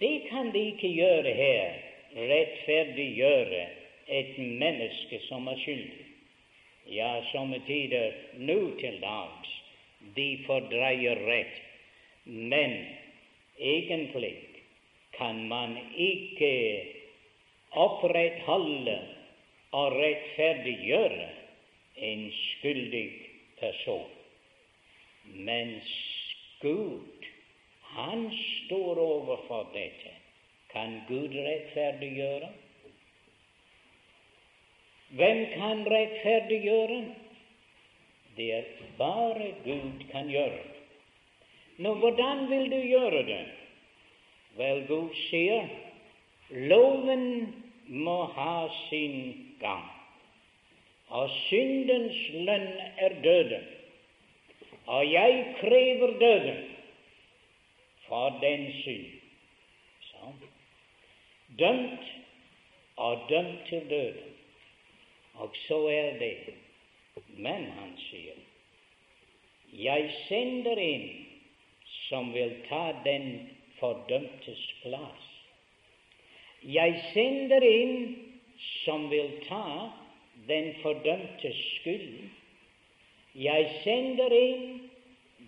Det 0.00 0.22
kan 0.30 0.52
de 0.54 0.62
ikke 0.70 0.88
gjøre 0.94 1.34
her 1.34 1.74
rettferdiggjøre 2.16 3.66
et 4.08 4.38
menneske 4.38 5.20
som 5.26 5.50
er 5.50 5.58
skyldig. 5.64 6.06
Ja, 6.90 7.10
somme 7.32 7.60
tider 7.66 8.14
nå 8.38 8.58
til 8.80 8.96
dags 9.02 9.50
de 10.16 10.28
fordreier 10.46 11.20
rett, 11.26 11.58
men 12.24 12.78
egentlig 13.58 14.36
kan 15.18 15.42
man 15.48 15.76
ikke 15.96 16.54
opprettholde 17.76 18.98
og 19.72 19.92
rettferdiggjøre 19.92 21.28
en 21.96 22.24
skyldig 22.34 23.06
person. 23.60 24.08
Mens 25.24 25.90
Gud, 26.60 27.28
han 27.82 28.30
står 28.34 28.98
overfor 28.98 29.70
dette. 29.74 30.14
Kan 30.72 31.00
Gud 31.08 31.34
rettferdiggjøre? 31.34 32.50
Hvem 35.10 35.46
kan 35.54 35.86
rettferdiggjøre? 35.92 37.04
Det 38.36 38.52
er 38.54 38.64
bare 38.98 39.54
Gud 39.64 40.04
kan 40.10 40.28
gjøre. 40.30 40.62
Nå, 41.78 41.94
hvordan 41.94 42.46
vil 42.50 42.70
du 42.70 42.76
gjøre 42.76 43.22
det? 43.26 43.44
Vel, 44.58 44.84
Gud 44.86 45.14
sier 45.28 45.66
loven 46.50 47.24
må 47.86 48.24
ha 48.34 48.68
sin 48.88 49.49
gang, 49.60 49.84
og 51.08 51.30
syndens 51.48 52.18
lønn 52.32 52.68
er 52.96 53.14
døden, 53.22 53.66
og 54.86 55.12
jeg 55.12 55.56
krever 55.60 56.18
døden 56.18 56.64
for 58.06 58.38
den 58.42 58.72
synd. 58.82 59.06
Så. 60.00 60.32
Dømt 61.58 62.06
og 62.96 63.18
dømt 63.28 63.66
til 63.68 63.90
døden. 63.90 64.34
Og 65.34 65.50
så 65.66 65.86
er 65.88 66.18
det. 66.18 66.54
Men 67.28 67.64
han 67.78 67.92
sier, 67.98 68.38
jeg 69.72 70.10
sender 70.28 70.78
en 70.78 71.06
som 72.08 72.32
vil 72.34 72.56
ta 72.68 72.90
den 73.04 73.26
fordømtes 73.78 74.62
plass. 74.82 75.28
Jeg 76.62 77.02
sender 77.12 77.62
en 77.64 77.94
som 78.84 79.10
vil 79.10 79.30
ta 79.48 79.90
den 80.48 80.74
fordømtes 80.82 81.56
skyld. 81.80 82.28
Jeg 83.34 83.80
sender 83.84 84.32
en 84.32 84.90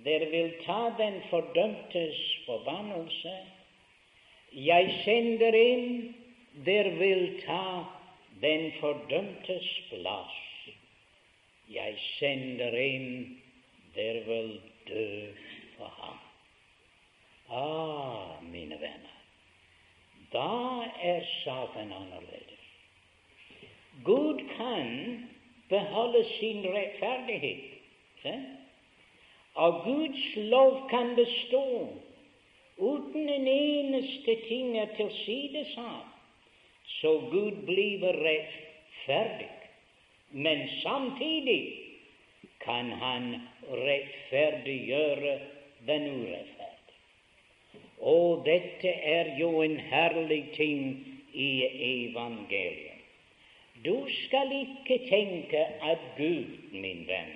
der 0.05 0.31
vil 0.31 0.53
ta 0.65 0.93
den 0.99 1.23
fordømtes 1.31 2.19
forbannelse. 2.47 3.35
Jeg 4.53 5.01
sender 5.05 5.53
en 5.55 6.15
der 6.67 6.91
vil 6.91 7.43
ta 7.47 7.85
den 8.43 8.73
fordømtes 8.81 9.81
plass. 9.89 10.35
Jeg 11.71 11.95
sender 12.19 12.77
en 12.79 13.43
der 13.95 14.25
vil 14.25 14.61
dø 14.89 15.33
for 15.77 15.93
ham. 15.99 16.19
Ah, 17.53 18.45
mine 18.53 18.75
venner, 18.81 19.17
da 20.33 20.49
er 21.03 21.21
saken 21.45 21.93
annerledes. 21.93 22.62
Gud 24.05 24.41
kan 24.57 25.29
beholde 25.69 26.25
sin 26.39 26.65
rettferdighet, 26.65 27.65
se? 28.23 28.35
og 29.55 29.85
Guds 29.85 30.37
lov 30.37 30.89
kan 30.91 31.15
bestå 31.17 31.89
uten 32.79 33.29
en 33.29 33.47
eneste 33.49 34.37
ting 34.49 34.79
er 34.79 34.95
tilsidesatt 34.97 36.13
så 37.01 37.19
Gud 37.31 37.65
blir 37.67 38.03
rettferdig. 38.25 39.51
Men 40.31 40.69
samtidig 40.83 41.79
kan 42.61 42.93
Han 42.93 43.35
rettferdiggjøre 43.71 45.39
den 45.87 46.07
urettferdige. 46.11 46.99
Og 47.99 48.45
dette 48.47 48.89
er 48.89 49.37
jo 49.39 49.63
en 49.63 49.77
herlig 49.77 50.45
ting 50.57 51.07
i 51.35 51.51
evangeliet. 51.91 52.92
Du 53.85 54.07
skal 54.25 54.53
ikke 54.53 54.99
tenke 55.09 55.63
at 55.83 56.03
Gud, 56.17 56.45
min 56.73 57.07
venn, 57.09 57.33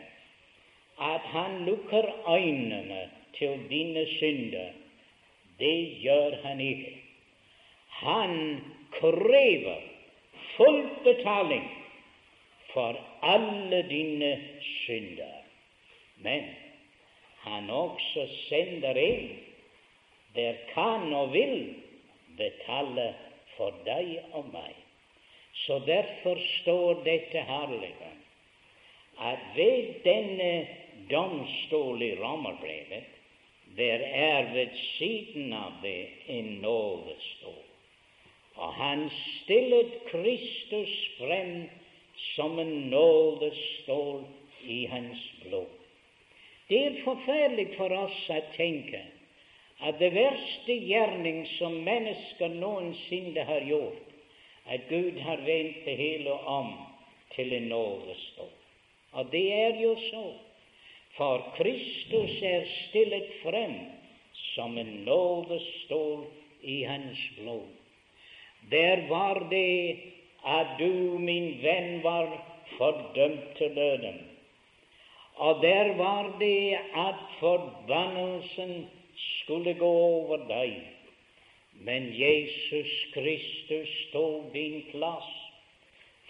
at 1.01 1.21
Han 1.21 1.65
lukker 1.65 2.07
øynene 2.29 3.11
til 3.39 3.61
dine 3.71 4.07
synder. 4.19 4.71
Det 5.59 6.01
gjør 6.03 6.37
Han 6.43 6.61
ikke. 6.61 6.93
Han 7.89 8.61
krever 8.93 9.81
full 10.57 10.89
betaling 11.05 11.67
for 12.73 12.97
alle 13.23 13.83
dine 13.89 14.31
synder. 14.61 15.37
Men 16.17 16.43
han 17.39 17.71
også 17.71 18.27
sender 18.49 18.91
en 18.91 19.29
der 20.35 20.55
kan 20.75 21.13
og 21.13 21.33
vil 21.33 21.75
betale 22.37 23.15
for 23.57 23.73
deg 23.87 24.19
og 24.33 24.51
meg. 24.53 24.75
Så 25.65 25.79
derfor 25.87 26.41
står 26.61 27.03
dette 27.05 27.43
herlige 27.49 28.13
at 29.19 29.39
ved 29.57 29.95
denne 30.05 30.67
domstol 31.11 32.03
i 32.03 32.15
Romerbrevet, 32.21 33.05
der 33.77 34.05
er 34.05 34.53
ved 34.53 34.69
siden 34.99 35.53
av 35.53 35.73
det 35.83 36.09
en 36.29 36.45
nådestol. 36.45 37.65
Og 38.57 38.73
han 38.73 39.11
stillet 39.11 39.93
Kristus 40.11 40.93
frem 41.19 41.69
som 42.35 42.59
en 42.59 42.91
nådestål 42.91 44.25
i 44.65 44.85
hans 44.87 45.33
blod. 45.45 45.73
Det 46.69 46.87
er 46.87 47.03
forferdelig 47.05 47.69
for 47.77 47.93
oss 47.95 48.17
å 48.33 48.41
tenke 48.57 49.03
at 49.87 49.99
det 50.01 50.09
verste 50.15 50.75
gjerning 50.89 51.45
som 51.59 51.77
mennesker 51.85 52.49
noensinne 52.57 53.45
har 53.45 53.67
gjort, 53.69 54.06
at 54.69 54.89
Gud 54.89 55.19
har 55.21 55.37
vendt 55.37 55.85
det 55.85 55.97
hele 55.97 56.33
om 56.33 56.73
til 57.35 57.53
en 57.53 57.69
nådestål. 57.69 58.55
Og 59.13 59.33
det 59.33 59.53
er 59.53 59.81
jo 59.81 59.97
så, 60.11 60.33
for 61.17 61.53
Kristus 61.57 62.43
er 62.43 62.65
stillet 62.89 63.29
frem 63.43 63.75
som 64.35 64.79
en 64.79 64.93
nådestål 65.07 66.27
i 66.63 66.83
hans 66.83 67.19
blod. 67.39 67.69
Der 68.71 69.09
var 69.09 69.47
det 69.51 69.97
at 70.47 70.67
du, 70.79 71.19
min 71.19 71.59
venn, 71.63 72.03
var 72.03 72.29
fordømt 72.79 73.57
til 73.57 73.77
døden. 73.77 74.19
Og 75.37 75.63
der 75.63 75.95
var 75.97 76.37
det 76.41 76.79
at 76.97 77.15
forbannelsen 77.41 78.87
skulle 79.17 79.75
gå 79.75 79.91
over 79.91 80.37
deg. 80.49 80.77
Men 81.81 82.13
Jesus 82.13 82.93
Kristus 83.15 83.89
tok 84.13 84.53
din 84.53 84.83
plass. 84.91 85.29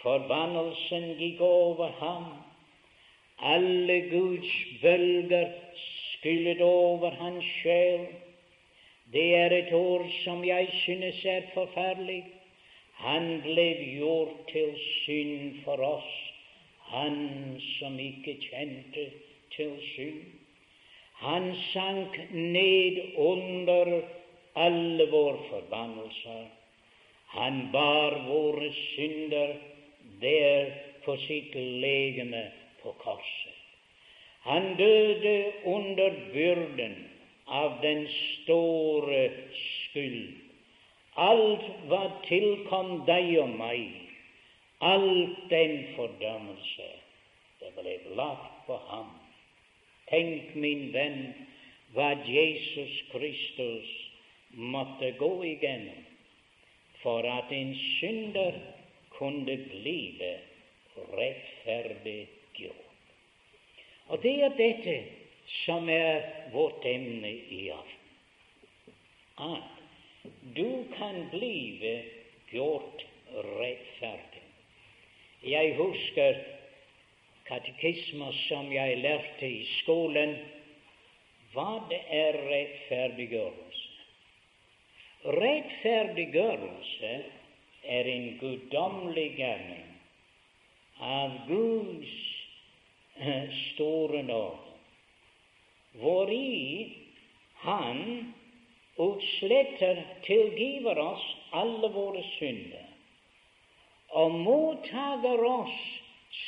Forbannelsen 0.03 1.17
gikk 1.19 1.41
over 1.41 1.91
ham. 2.01 2.27
Alle 3.39 4.01
Guds 4.11 4.53
bølger 4.83 5.53
skyllet 5.77 6.61
over 6.61 7.11
hans 7.11 7.45
sjel. 7.63 8.07
Det 9.13 9.35
er 9.35 9.53
et 9.55 9.73
ord 9.73 10.07
som 10.25 10.45
jeg 10.45 10.69
synes 10.83 11.25
er 11.25 11.43
forferdelig. 11.55 12.25
Han 12.97 13.43
ble 13.45 13.67
gjort 13.99 14.47
til 14.53 14.73
synd 15.05 15.61
for 15.65 15.83
oss, 15.85 16.13
han 16.89 17.17
som 17.79 17.99
ikke 18.01 18.39
kjente 18.41 19.05
til 19.57 19.75
synd. 19.93 20.23
Han 21.21 21.53
sank 21.73 22.17
ned 22.33 23.01
under 23.17 24.01
alle 24.57 25.07
våre 25.11 25.39
forbannelser. 25.51 26.47
Han 27.37 27.69
bar 27.73 28.19
våre 28.29 28.71
synder 28.73 29.57
der 30.21 30.73
for 31.05 31.21
sitt 31.27 31.55
legeme 31.55 32.47
på 32.83 32.95
korset. 33.03 33.53
Han 34.47 34.75
døde 34.79 35.53
under 35.65 36.15
byrden 36.33 36.97
av 37.47 37.81
den 37.83 38.07
store 38.09 39.29
skyld. 39.53 40.35
Alt 41.17 41.67
hva 41.91 42.03
tilkom 42.27 43.05
deg 43.09 43.31
og 43.43 43.53
meg, 43.59 43.87
alt 44.85 45.39
den 45.51 45.79
fordømmelse, 45.97 46.89
det 47.61 47.73
ble 47.79 47.97
lagt 48.19 48.67
på 48.67 48.77
ham. 48.91 49.15
Tenk, 50.11 50.53
min 50.55 50.91
venn, 50.95 51.23
hva 51.97 52.13
Jesus 52.29 53.01
Kristus 53.13 54.06
måtte 54.57 55.11
gå 55.21 55.45
igjennom 55.45 56.05
for 57.03 57.27
at 57.29 57.53
en 57.53 57.75
synder 57.77 58.57
kunne 59.19 59.57
blive 59.69 60.33
rettferdiggjort. 60.97 62.83
Og 64.09 64.23
det 64.23 64.35
er 64.43 64.57
dette 64.59 64.97
som 65.65 65.89
er 65.89 66.25
vårt 66.53 66.85
emne 66.87 67.31
i 67.31 67.69
aften. 67.69 68.03
At 69.37 70.33
du 70.57 70.85
kan 70.97 71.29
blive 71.31 72.03
gjort 72.51 73.07
rettferdig. 73.35 74.43
Jeg 75.45 75.75
husker 75.77 76.35
katekismer 77.47 78.33
som 78.49 78.73
jeg 78.73 78.99
lærte 78.99 79.51
i 79.51 79.65
skolen. 79.83 80.37
Hva 81.53 81.83
det 81.91 82.01
er 82.11 82.41
rettferdiggjørelse? 82.51 83.66
Rettferdiggjørelse 85.27 87.13
er 87.97 88.09
en 88.13 88.27
guddommelig 88.39 89.27
gjerning 89.41 89.89
av 91.03 91.35
Guds 91.49 92.15
store 93.73 94.23
nåde 94.23 94.63
hvori 95.97 96.93
Han 97.65 98.03
utsletter, 99.01 100.03
tilgiver 100.25 100.99
oss 101.01 101.25
alle 101.57 101.89
våre 101.93 102.23
synder 102.37 102.85
og 104.21 104.37
mottager 104.45 105.43
oss 105.49 105.81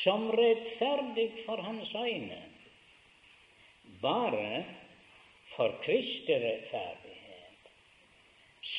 som 0.04 0.28
rettferdig 0.36 1.30
for 1.46 1.60
Hans 1.64 1.94
øyne. 1.94 2.42
bare 4.02 4.64
for 5.56 5.74
Kristi 5.82 6.32
rettferdighet, 6.32 7.07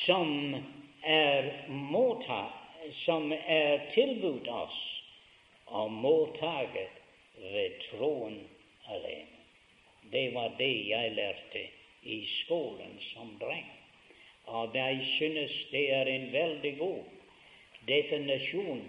som 0.04 0.56
er 1.02 1.50
motta, 1.68 2.44
som 3.04 3.32
er 3.32 3.90
tilbudt 3.94 4.48
oss 4.48 4.78
og 5.66 5.90
mottaget 5.92 7.02
ved 7.40 7.76
troen 7.90 8.40
alene. 8.88 9.38
Det 10.12 10.34
var 10.34 10.56
det 10.58 10.74
jeg 10.88 11.12
lærte 11.14 11.66
i 12.02 12.24
skolen 12.40 12.96
som 13.12 13.36
dreng. 13.40 13.68
Og 14.46 14.74
jeg 14.74 15.06
synes 15.16 15.52
det 15.70 15.92
er 15.94 16.08
en 16.10 16.32
veldig 16.32 16.78
god 16.78 17.04
definisjon 17.86 18.82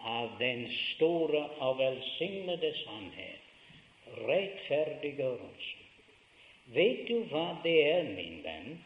av 0.00 0.36
den 0.40 0.66
store 0.74 1.46
og 1.64 1.78
velsignede 1.78 2.72
sannhet, 2.82 3.40
rettferdiggjørelse. 4.28 5.76
Vet 6.74 7.08
du 7.08 7.24
hva 7.32 7.46
det 7.64 7.76
er, 7.86 8.12
min 8.14 8.40
venn? 8.44 8.78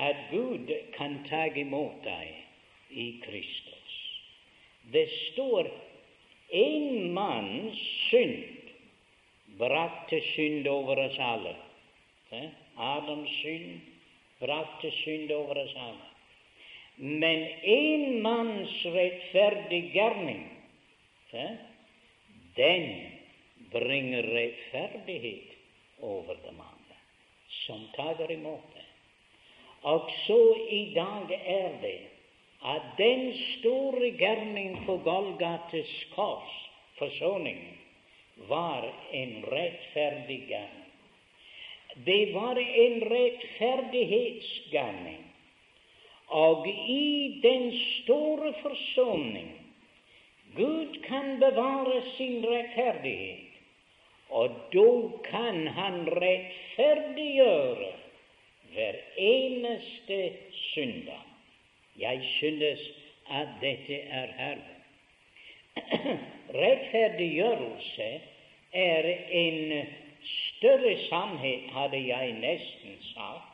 At 0.00 0.30
Gud 0.30 0.70
kan 0.96 1.18
ta 1.28 1.44
imot 1.60 2.00
deg 2.04 2.32
i 2.90 3.06
Kristus. 3.24 3.96
Det 4.92 5.06
står 5.12 5.68
en 6.56 7.12
manns 7.14 7.82
synd 8.08 8.60
brakte 9.60 10.20
synd 10.32 10.66
over 10.68 10.98
oss 11.04 11.18
alle. 11.18 11.54
Adams 12.76 13.30
synd 13.42 13.80
brakte 14.40 14.90
synd 15.02 15.32
over 15.36 15.58
oss 15.64 15.74
alle. 15.76 16.08
Men 16.96 17.46
en 17.74 18.22
manns 18.22 18.72
rettferdig 18.84 19.82
gjerning, 19.94 20.44
den 22.56 22.88
bringer 23.72 24.26
rettferdighet 24.34 25.56
over 26.00 26.36
dem 26.44 26.60
andre 26.60 26.98
som 27.62 27.86
tar 27.96 28.32
imot 28.32 28.66
det. 28.74 28.79
Og 29.82 30.10
så 30.26 30.54
i 30.68 30.92
dag 30.94 31.40
er 31.46 31.68
det 31.82 32.00
at 32.64 32.82
den 32.98 33.34
store 33.58 34.10
gjerning 34.20 34.86
på 34.86 34.96
Golgates 35.04 36.06
kors, 36.14 36.70
forsoningen, 36.98 37.78
var 38.48 38.94
en 39.12 39.44
rettferdig 39.52 40.46
gjerning. 40.48 40.80
Det 42.06 42.34
var 42.34 42.56
en 42.56 43.02
rettferdighetsgjerning. 43.12 45.24
Og 46.28 46.68
i 46.68 47.40
den 47.42 47.78
store 47.78 48.54
forsoning 48.62 49.60
Gud 50.56 51.02
kan 51.06 51.40
bevare 51.40 52.02
sin 52.16 52.44
rettferdighet, 52.44 53.46
og 54.30 54.50
da 54.72 55.08
kan 55.30 55.66
Han 55.66 56.06
rettferdiggjøre 56.06 57.92
hver 58.72 58.94
eneste 59.16 60.32
søndag. 60.74 61.22
Jeg 61.98 62.20
synes 62.38 62.80
at 63.30 63.48
dette 63.60 64.00
er 64.00 64.26
herlig. 64.36 64.76
Rettferdiggjørelse 66.62 68.20
er 68.72 69.14
en 69.30 69.86
større 70.22 70.96
sannhet, 71.08 71.70
hadde 71.70 72.06
jeg 72.08 72.32
nesten 72.32 72.96
sagt, 73.14 73.50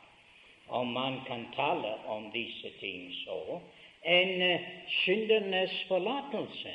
om 0.67 0.87
man 0.87 1.19
kan 1.27 1.45
tale 1.55 1.93
om 2.07 2.31
disse 2.31 2.71
ting 2.79 3.11
så, 3.23 3.59
enn 4.03 4.59
syndernes 5.03 5.75
forlatelse. 5.87 6.73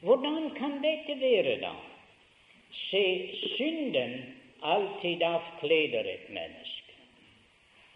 Hvordan 0.00 0.50
kan 0.56 0.78
dette 0.82 1.20
være, 1.20 1.56
da? 1.62 1.72
Se, 2.90 3.04
synden 3.56 4.20
alltid 4.62 5.22
avkleder 5.22 6.04
et 6.14 6.28
menneske. 6.30 6.87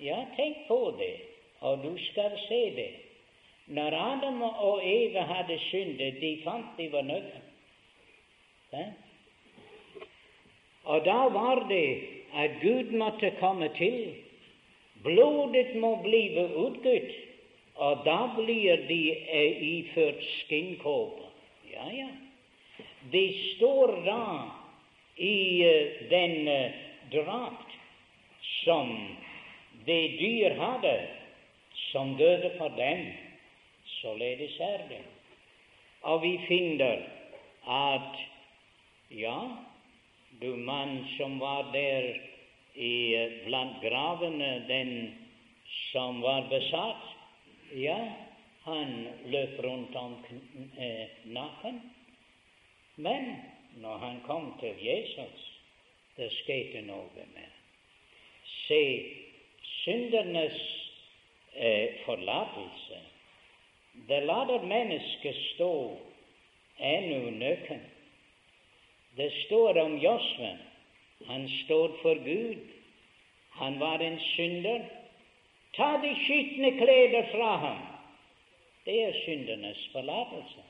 Ja, 0.03 0.25
tenk 0.37 0.67
på 0.69 0.95
det. 0.99 1.15
Og 1.61 1.79
du 1.85 1.93
skal 2.11 2.35
se 2.49 2.61
det. 2.77 2.91
Når 3.67 3.95
Adam 3.95 4.43
og 4.43 4.81
Eva 4.85 5.21
hadde 5.21 5.59
syndet, 5.69 6.19
de 6.21 6.33
fant 6.45 6.75
de 6.79 6.89
var 6.93 7.03
nødde. 7.03 7.41
Og 10.85 11.05
da 11.05 11.19
var 11.37 11.67
det 11.69 12.01
at 12.35 12.51
Gud 12.63 12.91
måtte 12.91 13.33
komme 13.41 13.69
til. 13.77 14.15
Blodet 15.03 15.77
må 15.77 15.97
blive 16.03 16.47
utgitt, 16.57 17.13
og 17.75 18.05
da 18.05 18.19
blir 18.37 18.77
de 18.89 19.01
eh, 19.11 19.63
iført 19.63 20.23
skinnkåper. 20.23 21.31
Ja, 21.73 21.89
ja. 21.91 22.09
De 23.13 23.25
står 23.57 23.95
da 24.07 24.25
i 25.17 25.65
uh, 25.67 26.11
den 26.11 26.49
uh, 26.49 26.71
drakt 27.13 27.75
som 28.65 28.95
det 29.87 30.03
dyr 30.19 30.57
hadde 30.59 30.95
som 31.91 32.17
døde 32.17 32.53
for 32.59 32.69
dem. 32.77 33.07
Således 33.85 34.61
er 34.61 34.87
det. 34.89 35.03
Og 36.03 36.23
vi 36.23 36.39
finner 36.49 37.03
at 37.69 38.19
ja, 39.11 39.39
du 40.41 40.57
mann 40.57 41.07
som 41.17 41.39
var 41.41 41.71
der 41.73 42.15
i, 42.75 42.95
blant 43.45 43.83
gravene, 43.83 44.65
den 44.69 44.93
som 45.93 46.23
var 46.23 46.49
besatt, 46.51 47.09
ja, 47.77 47.99
han 48.65 49.09
løp 49.27 49.59
rundt 49.65 49.97
om 49.97 50.17
eh, 50.79 51.09
naken. 51.25 51.81
Men 52.97 53.37
når 53.83 53.97
han 53.99 54.21
kom 54.27 54.53
til 54.61 54.79
Jesus, 54.85 55.49
det 56.17 56.31
skjedde 56.43 56.85
noe 56.87 57.27
med 57.35 57.59
Se, 58.67 58.85
syndernes 59.85 60.59
eh, 61.55 61.89
forlatelse. 62.05 63.01
Det 64.09 64.23
lader 64.23 64.63
mennesket 64.63 65.37
stå 65.55 65.99
ennå 66.79 67.31
nøkken. 67.31 67.81
Det 69.17 69.33
står 69.47 69.81
om 69.81 69.99
Josven. 69.99 70.59
Han 71.27 71.49
står 71.65 71.99
for 72.03 72.15
Gud. 72.25 72.59
Han 73.51 73.81
var 73.81 73.99
en 73.99 74.21
synder. 74.21 74.81
Ta 75.77 75.99
de 76.03 76.15
skitne 76.25 76.73
klær 76.79 77.29
fra 77.33 77.57
ham. 77.57 77.83
Det 78.85 79.03
er 79.03 79.21
syndernes 79.25 79.89
forlatelse. 79.93 80.65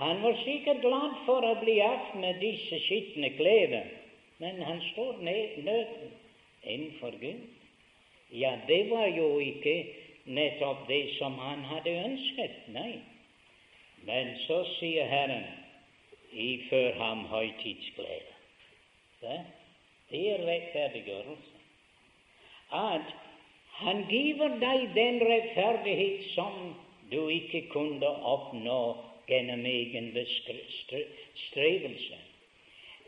Han 0.00 0.22
var 0.22 0.36
sikkert 0.44 0.80
glad 0.80 1.16
for 1.26 1.44
å 1.44 1.56
bli 1.60 1.76
av 1.84 2.14
med 2.16 2.40
disse 2.40 2.78
skitne 2.86 3.30
klær, 3.36 3.74
men 4.40 4.62
han 4.64 4.80
står 4.92 5.20
nøken 5.20 6.14
innenfor 6.64 7.18
Gud. 7.20 7.59
Ja, 8.32 8.58
det 8.66 8.90
var 8.90 9.06
jo 9.06 9.38
ikke 9.38 9.86
nettopp 10.24 10.86
det 10.88 11.16
som 11.18 11.38
han 11.38 11.64
hadde 11.66 11.94
ønsket. 12.04 12.68
Nei. 12.74 13.00
Men 14.06 14.36
så 14.46 14.62
sier 14.78 15.08
Herren, 15.10 15.46
ifør 16.32 16.94
ham 16.98 17.24
høytidsglede. 17.32 18.36
Det 19.20 20.22
er 20.30 20.46
rettferdiggjørelse. 20.46 21.58
At 22.72 23.10
han 23.82 24.04
giver 24.08 24.54
deg 24.62 24.94
den 24.94 25.20
rettferdighet 25.26 26.24
som 26.34 26.74
du 27.10 27.28
ikke 27.28 27.66
kunne 27.72 28.06
oppnå 28.06 28.80
gjennom 29.28 29.66
egen 29.66 30.12
bestrevelse. 30.14 32.18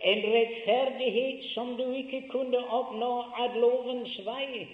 En 0.02 0.22
rettferdighet 0.34 1.44
som 1.54 1.76
du 1.78 1.86
ikke 1.94 2.24
kunne 2.30 2.62
oppnå 2.78 3.12
av 3.38 3.58
lovens 3.62 4.16
vei. 4.26 4.66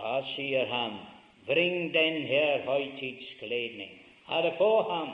Da 0.00 0.22
sier 0.32 0.66
han, 0.66 0.94
bring 1.46 1.92
den 1.92 2.22
her 2.26 2.62
høytidskledning. 2.64 3.90
Ha 4.24 4.40
det 4.42 4.54
på 4.58 4.70
ham. 4.88 5.10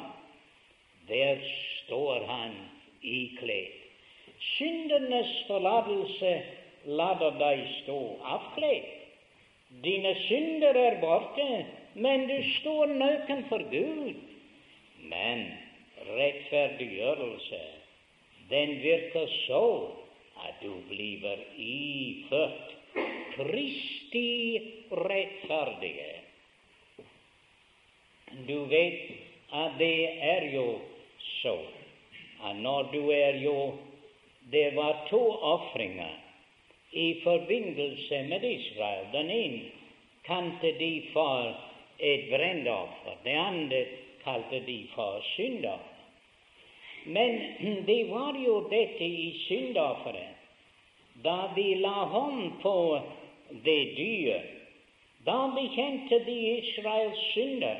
Der 1.08 1.42
står 1.82 2.26
han 2.26 2.54
ikledd. 3.02 3.74
Syndenes 4.56 5.32
forlatelse 5.48 6.32
lader 6.86 7.34
deg 7.40 7.64
stå 7.80 7.98
avkledd. 8.36 8.86
Dine 9.82 10.14
synder 10.28 10.78
er 10.78 11.00
borte, 11.02 11.48
men 11.94 12.28
du 12.30 12.36
står 12.60 12.94
nøken 12.94 13.44
for 13.50 13.66
Gud. 13.70 14.14
Men 15.10 15.46
rettferdiggjørelse, 16.14 17.62
den 18.50 18.76
virker 18.82 19.26
så 19.46 19.66
at 20.46 20.62
du 20.62 20.74
blir 20.90 21.42
iført 21.58 22.76
Kristi 23.36 24.60
rettferdige. 24.90 26.12
Du 28.46 28.64
vet 28.64 29.10
at 29.52 29.78
det 29.78 30.08
er 30.20 30.48
jo 30.54 30.78
så 31.42 31.58
at 32.44 32.56
når 32.56 32.92
du 32.92 33.10
er 33.10 33.42
jo 33.42 33.74
Det 34.50 34.76
var 34.76 35.06
to 35.10 35.30
ofringer 35.42 36.10
i 36.92 37.20
forbindelse 37.24 38.22
med 38.22 38.44
Israel. 38.44 39.06
Den 39.12 39.30
ene 39.30 39.62
kalte 40.24 40.70
de 40.78 41.02
for 41.12 41.56
et 41.98 42.28
brennoffer, 42.30 43.16
det 43.24 43.34
andre 43.34 43.84
kalte 44.24 44.60
de 44.66 44.86
for 44.94 45.20
syndoffer. 45.34 45.96
Men 47.06 47.40
det 47.90 48.10
var 48.10 48.38
jo 48.46 48.60
dette 48.70 49.04
i 49.04 49.34
syndofferet 49.48 50.35
da 51.24 51.52
de 51.56 51.74
la 51.74 52.04
hånd 52.12 52.60
på 52.62 52.76
det 53.64 53.82
dyr, 53.96 54.40
da 55.26 55.38
bekjente 55.54 56.18
de 56.24 56.36
Israels 56.58 57.22
synder, 57.32 57.78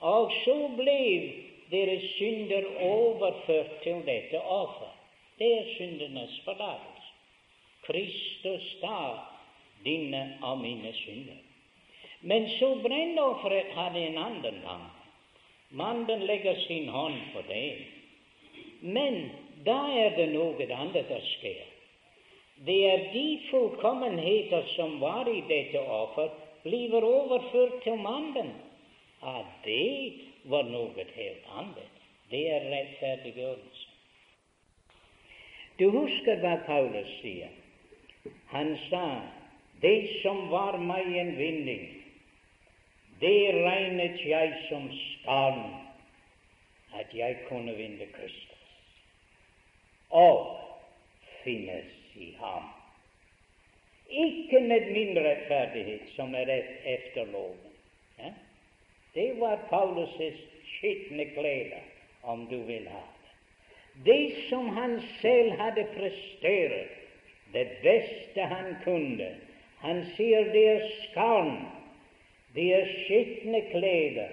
og 0.00 0.32
så 0.44 0.56
ble 0.76 1.00
deres 1.70 2.04
synder 2.16 2.68
overført 2.80 3.80
til 3.82 4.02
dette 4.06 4.40
offer. 4.40 4.92
Det 5.38 5.48
er 5.58 5.72
syndenes 5.76 6.40
forlatelse. 6.44 7.12
Kristus 7.86 8.76
tar 8.80 9.18
dine 9.84 10.38
og 10.42 10.58
mine 10.58 10.92
synder. 10.94 11.40
Men 12.20 12.48
så 12.58 12.74
brennofferet 12.82 13.74
hadde 13.76 14.06
en 14.06 14.18
annen 14.18 14.62
gang. 14.64 14.86
Mannen 15.70 16.26
legger 16.26 16.60
sin 16.66 16.88
hånd 16.88 17.20
på 17.34 17.42
det. 17.48 17.76
Men 18.80 19.30
da 19.66 19.76
er 19.92 20.16
det 20.16 20.28
noe 20.32 20.66
annet 20.72 21.10
som 21.10 21.22
skjer. 21.36 21.75
Det 22.64 22.78
er 22.90 23.12
de 23.12 23.40
fullkommenheter 23.50 24.64
som 24.76 25.00
var 25.00 25.28
i 25.28 25.42
dette 25.48 25.80
offer, 25.80 26.30
blir 26.62 26.94
overført 27.04 27.82
til 27.84 28.00
mannen. 28.00 28.54
At 29.22 29.50
det 29.64 30.12
var 30.44 30.64
noe 30.70 31.04
helt 31.16 31.52
annet. 31.58 32.00
Det 32.30 32.42
er 32.50 32.64
rettferdiggjørelse. 32.72 33.92
Du 35.78 35.90
husker 35.92 36.40
hva 36.40 36.56
Paulus 36.66 37.10
sier? 37.20 37.52
Han 38.50 38.72
sa 38.88 39.04
det 39.82 40.22
som 40.22 40.46
var 40.50 40.78
meg 40.80 41.10
en 41.20 41.34
vinning, 41.36 41.84
det 43.20 43.52
regnet 43.60 44.20
jeg 44.24 44.54
som 44.68 44.88
skam 44.96 45.60
at 46.96 47.12
jeg 47.16 47.36
kunne 47.48 47.74
vinne 47.76 48.08
Kristus 48.12 48.52
og 50.10 50.56
finnes 51.44 51.95
i 52.16 52.36
ham. 52.40 52.68
Ikke 54.10 54.60
med 54.60 54.92
min 54.92 55.18
rettferdighet, 55.18 56.00
som 56.16 56.34
er 56.34 56.62
efter 56.84 57.24
loven. 57.32 57.72
Ja? 58.18 58.32
Det 59.14 59.40
var 59.40 59.56
Paulus' 59.72 60.40
skitne 60.76 61.24
klær, 61.24 61.78
om 62.22 62.46
du 62.46 62.56
vil 62.56 62.88
ha 62.88 63.00
det. 63.00 63.32
Det 64.04 64.48
som 64.48 64.68
han 64.68 65.00
selv 65.20 65.52
hadde 65.52 65.86
prestert, 65.96 66.88
det 67.52 67.68
beste 67.82 68.40
han 68.40 68.76
kunne. 68.84 69.30
Han 69.78 70.04
sier 70.16 70.52
det 70.52 70.68
er 70.68 70.88
skam, 71.02 71.56
det 72.54 72.74
er 72.74 72.92
skitne 73.04 73.62
klær. 73.70 74.28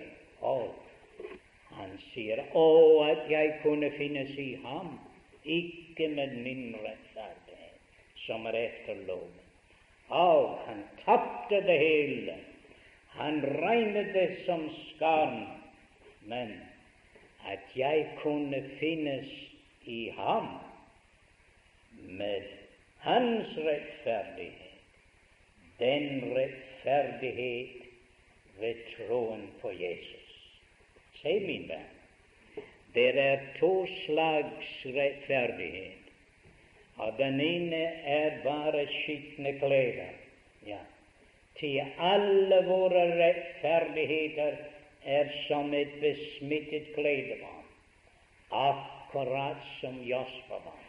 Han 1.73 1.95
sier, 2.11 2.43
å, 2.53 2.67
at 3.07 3.31
jeg 3.31 3.55
kunne 3.63 3.89
finnes 3.97 4.35
i 4.39 4.53
ham, 4.63 4.99
ikke 5.43 6.07
med 6.13 6.35
min 6.43 6.75
rettferdighet, 6.75 7.42
som 8.25 8.45
er 8.49 8.57
etter 8.59 9.05
loven. 9.07 9.39
Av, 10.07 10.59
han 10.67 10.83
tapte 11.03 11.61
det 11.65 11.77
hele. 11.79 12.35
Han 13.17 13.41
regnet 13.41 14.13
det 14.13 14.29
som 14.45 14.67
skam, 14.93 15.45
men 16.29 16.53
at 17.45 17.73
jeg 17.75 18.07
kunne 18.21 18.61
finnes 18.79 19.29
i 19.85 20.09
ham 20.17 20.47
med 21.93 22.47
hans 23.03 23.57
rettferdighet, 23.57 24.79
den 25.79 26.35
rettferdighet 26.35 27.81
ved 28.59 28.85
troen 28.93 29.49
på 29.61 29.71
Jesus. 29.71 30.29
Se, 31.21 31.39
min 31.39 31.67
venn, 31.69 31.91
det 32.95 33.09
er 33.19 33.43
to 33.59 33.73
slags 34.05 34.71
rettferdighet. 34.85 36.02
Og 36.97 37.13
den 37.17 37.39
ene 37.41 37.83
er 38.05 38.37
bare 38.43 38.85
skitne 38.87 39.55
klær. 39.59 40.03
Ja. 40.67 40.79
Til 41.59 41.81
alle 41.99 42.63
våre 42.67 43.03
rettferdigheter 43.19 44.57
er 45.05 45.29
som 45.47 45.73
et 45.73 45.93
besmittet 46.01 46.93
kledebarn, 46.95 47.65
akkurat 48.51 49.61
som 49.81 49.99
Jasper 50.07 50.61
var. 50.65 50.83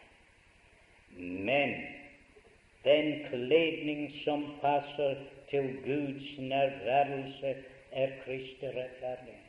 Men 1.18 1.74
den 2.84 3.26
kledning 3.30 4.12
som 4.24 4.44
passer 4.60 5.16
til 5.50 5.76
Guds 5.84 6.38
nærværelse, 6.38 7.56
er 7.92 8.08
Kristi 8.24 8.66
rettferdighet. 8.66 9.40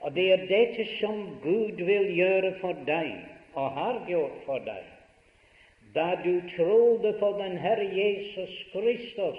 Og 0.00 0.14
det 0.14 0.32
er 0.32 0.46
dette 0.46 0.86
som 1.00 1.38
Gud 1.42 1.78
vil 1.78 2.10
gjøre 2.16 2.54
for 2.60 2.76
deg, 2.86 3.14
og 3.54 3.70
har 3.70 4.02
gjort 4.08 4.42
for 4.46 4.64
deg, 4.66 4.91
da 5.94 6.14
du 6.24 6.42
trodde 6.56 7.12
på 7.18 7.38
den 7.38 7.58
Herre 7.58 7.96
Jesus 7.96 8.66
Kristus. 8.72 9.38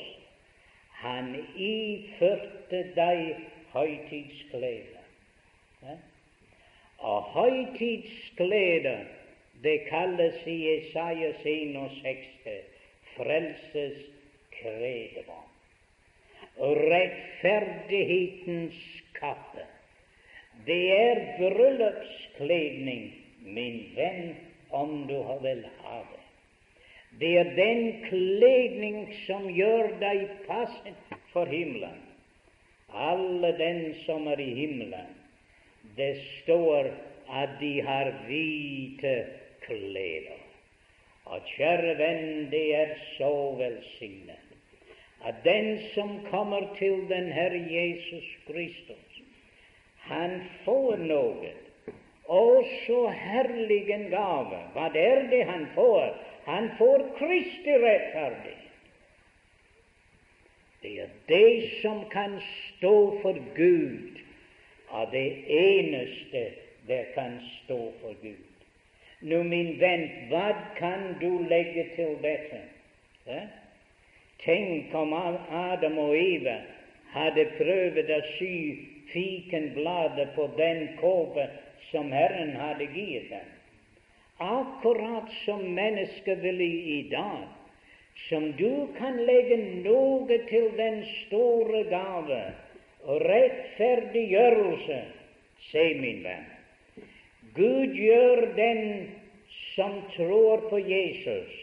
Han 1.03 1.35
iførte 1.57 2.83
deg 2.95 3.35
høytidsklær. 3.73 4.99
Ja? 5.83 5.95
Og 6.99 7.23
høytidsklær, 7.33 9.05
det 9.63 9.79
kalles 9.89 10.47
i 10.47 10.67
Jesajas 10.67 11.45
61 11.45 12.17
frelses 13.15 13.97
kredevogn. 14.53 15.49
Rettferdighetens 16.59 18.75
kappe. 19.17 19.65
Det 20.67 20.91
er 20.93 21.37
bryllupskledning, 21.39 23.13
min 23.41 23.91
venn, 23.95 24.35
om 24.69 25.07
du 25.09 25.23
vil 25.41 25.65
ha 25.81 26.12
det. 27.20 27.36
Er 27.43 27.53
den 27.57 27.84
kledning 28.07 29.05
som 29.26 29.49
gjør 29.49 29.93
deg 30.01 30.26
passet 30.47 31.20
for 31.34 31.49
himmelen 31.49 32.01
alle 32.93 33.51
den 33.57 33.95
som 34.05 34.28
er 34.28 34.39
i 34.39 34.53
himmelen. 34.53 35.14
Det 35.97 36.16
står 36.43 36.91
at 37.30 37.57
de 37.59 37.82
har 37.82 38.11
hvite 38.28 39.16
klær. 39.66 40.32
Og 41.26 41.45
kjære 41.55 41.97
venn, 41.97 42.49
det 42.51 42.66
er 42.76 42.95
så 43.18 43.34
velsignet 43.57 44.39
at 45.24 45.38
den 45.45 45.78
som 45.93 46.18
kommer 46.28 46.66
til 46.76 47.05
den 47.07 47.30
Herre 47.32 47.61
Jesus 47.72 48.26
Kristus, 48.43 49.22
han 50.03 50.41
får 50.66 50.99
noe, 50.99 51.53
Å, 52.28 52.43
så 52.86 52.99
herlig 53.11 53.82
en 53.91 54.05
gave. 54.11 54.59
Hva 54.76 54.89
er 54.95 55.26
det 55.32 55.41
han 55.47 55.66
får? 55.76 56.11
Han 56.45 56.69
får 56.77 57.05
Kristi 57.17 57.71
rettferdighet. 57.71 58.59
Det 60.81 60.99
er 60.99 61.07
det 61.27 61.69
som 61.81 62.03
kan 62.11 62.41
stå 62.41 63.21
for 63.21 63.37
Gud, 63.55 64.19
av 64.89 65.11
det 65.11 65.29
eneste 65.47 66.41
det 66.87 67.05
kan 67.15 67.39
stå 67.63 67.91
for 68.01 68.13
Gud. 68.21 68.49
Nå, 69.21 69.39
min 69.47 69.77
venn, 69.79 70.03
hva 70.29 70.49
kan 70.75 71.13
du 71.21 71.45
legge 71.47 71.85
til 71.95 72.17
dette? 72.21 72.59
Ja? 73.27 73.45
Tenk 74.43 74.91
om 74.99 75.13
Adam 75.15 75.97
og 76.03 76.17
Eva 76.19 76.57
hadde 77.13 77.45
prøvd 77.55 78.11
å 78.11 78.19
sy 78.35 78.55
fikenbladet 79.13 80.33
på 80.35 80.49
den 80.57 80.89
kåpe 80.99 81.47
som 81.91 82.11
Herren 82.11 82.51
hadde 82.59 82.89
gitt 82.91 83.31
dem. 83.31 83.47
Akkurat 84.43 85.31
som 85.45 85.61
mennesker 85.75 86.41
vil 86.43 86.61
i 86.61 87.01
dag 87.11 87.47
som 88.29 88.51
du 88.59 88.87
kan 88.97 89.17
legge 89.25 89.57
noe 89.83 90.37
til 90.49 90.69
den 90.77 91.01
store 91.25 91.83
gave 91.89 92.41
og 93.03 93.23
rettferdiggjørelse. 93.27 94.99
Se, 95.71 95.83
min 95.99 96.23
venn, 96.25 96.47
Gud 97.55 97.95
gjør 97.95 98.45
den 98.57 98.81
som 99.73 100.01
tror 100.15 100.65
på 100.69 100.79
Jesus, 100.83 101.53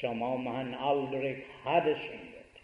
som 0.00 0.22
om 0.22 0.46
han 0.46 0.74
aldri 0.78 1.34
hadde 1.64 1.96
syndet. 2.04 2.62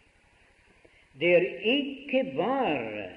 Det 1.20 1.32
er 1.36 1.48
ikke 1.74 2.24
bare 2.36 3.09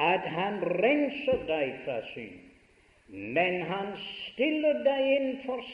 at 0.00 0.26
han 0.34 0.60
renser 0.82 1.44
deg 1.48 1.76
fra 1.84 2.00
synd, 2.10 2.49
men 3.10 3.62
han 3.66 3.94
stiller 4.02 4.82
deg 4.86 5.06
inn 5.16 5.30
for 5.44 5.64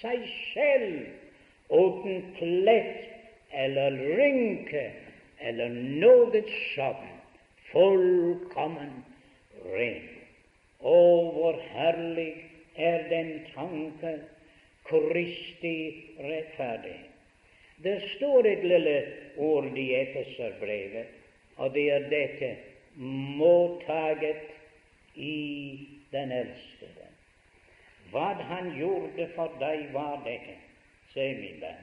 seg 0.00 0.24
selv 0.52 1.72
uten 1.72 2.24
plett 2.36 3.08
eller 3.64 3.96
rynke 4.18 4.84
eller 5.40 5.72
noe 5.72 6.42
sånt. 6.74 7.08
Fullkommen 7.72 8.98
ren. 9.72 10.02
Å, 10.84 10.98
hvor 11.32 11.56
herlig 11.72 12.34
er 12.76 13.06
den 13.08 13.30
tanke 13.54 14.18
Kristi 14.84 15.76
rettferdig. 16.18 16.98
Det 17.82 17.96
står 18.16 18.46
et 18.50 18.64
lille 18.66 18.96
ord 19.40 19.70
i 19.78 19.86
Efeserbrevet, 19.96 21.08
og 21.56 21.72
det 21.72 21.86
er 21.94 22.08
dette 22.12 22.50
mottaget 23.40 24.50
i 25.16 26.01
den 26.12 26.32
elskede. 26.32 27.08
Hva 28.12 28.34
han 28.48 28.72
gjorde 28.76 29.28
for 29.36 29.52
deg, 29.60 29.88
var 29.94 30.20
dette. 30.26 30.58
Se, 31.12 31.28
min 31.36 31.60
venn, 31.60 31.80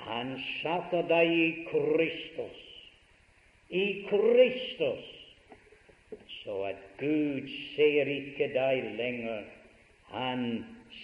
Han 0.00 0.32
satte 0.62 1.02
deg 1.10 1.28
i 1.28 1.48
Kristus, 1.68 2.60
i 3.68 3.84
Kristus, 4.08 5.10
så 6.40 6.56
at 6.70 6.80
Gud 6.98 7.50
ser 7.76 8.08
ikke 8.08 8.48
deg 8.54 8.88
lenger, 8.96 9.44
han 10.08 10.46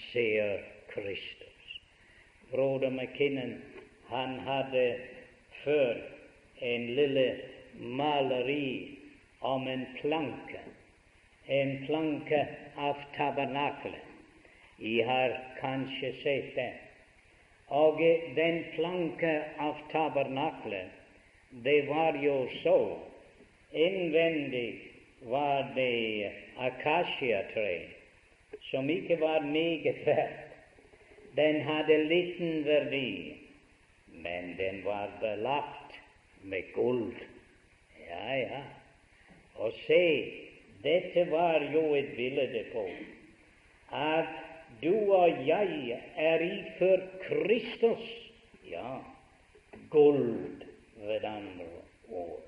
ser 0.08 0.64
Kristus. 0.94 1.76
Broder 2.50 2.90
McKinnon, 2.90 3.58
han 4.08 4.38
hadde 4.48 4.86
før 5.60 6.00
en 6.64 6.88
lille 6.96 7.26
maleri 7.76 8.98
om 9.40 9.68
en 9.68 9.86
planke, 10.00 10.64
en 11.46 11.86
planke 11.86 12.46
av 12.76 12.96
tabernakelet. 13.16 14.02
Jeg 14.78 15.06
har 15.08 15.36
kanskje 15.60 16.12
sett 16.22 16.54
det. 16.56 16.72
Og 17.68 17.98
den 18.36 18.62
planke 18.74 19.32
av 19.58 19.78
tabernakelet, 19.92 20.90
det 21.64 21.86
var 21.88 22.18
jo 22.22 22.36
så. 22.62 22.78
Innvendig 23.72 24.80
var 25.26 25.72
det 25.74 26.32
akasiatre, 26.58 27.80
som 28.70 28.90
ikke 28.90 29.20
var 29.20 29.40
meget 29.40 30.04
verdt. 30.06 30.42
Den 31.36 31.60
hadde 31.60 31.96
liten 32.08 32.64
verdi, 32.64 33.36
men 34.08 34.54
den 34.56 34.84
var 34.84 35.10
belagt 35.20 35.98
med 36.42 36.62
gull. 36.74 37.10
Ja, 38.08 38.34
ja. 38.34 38.62
Og 39.54 39.72
se, 39.86 40.45
dette 40.82 41.30
var 41.30 41.62
jo 41.72 41.94
et 41.94 42.16
bilde 42.16 42.64
på 42.72 42.88
at 43.96 44.28
du 44.82 45.12
og 45.12 45.46
jeg 45.46 46.00
er 46.16 46.42
iført 46.42 47.20
Kristus. 47.28 48.32
Ja, 48.70 48.98
guld 49.90 50.62
ved 50.96 51.24
andre 51.24 51.66
ord. 52.08 52.42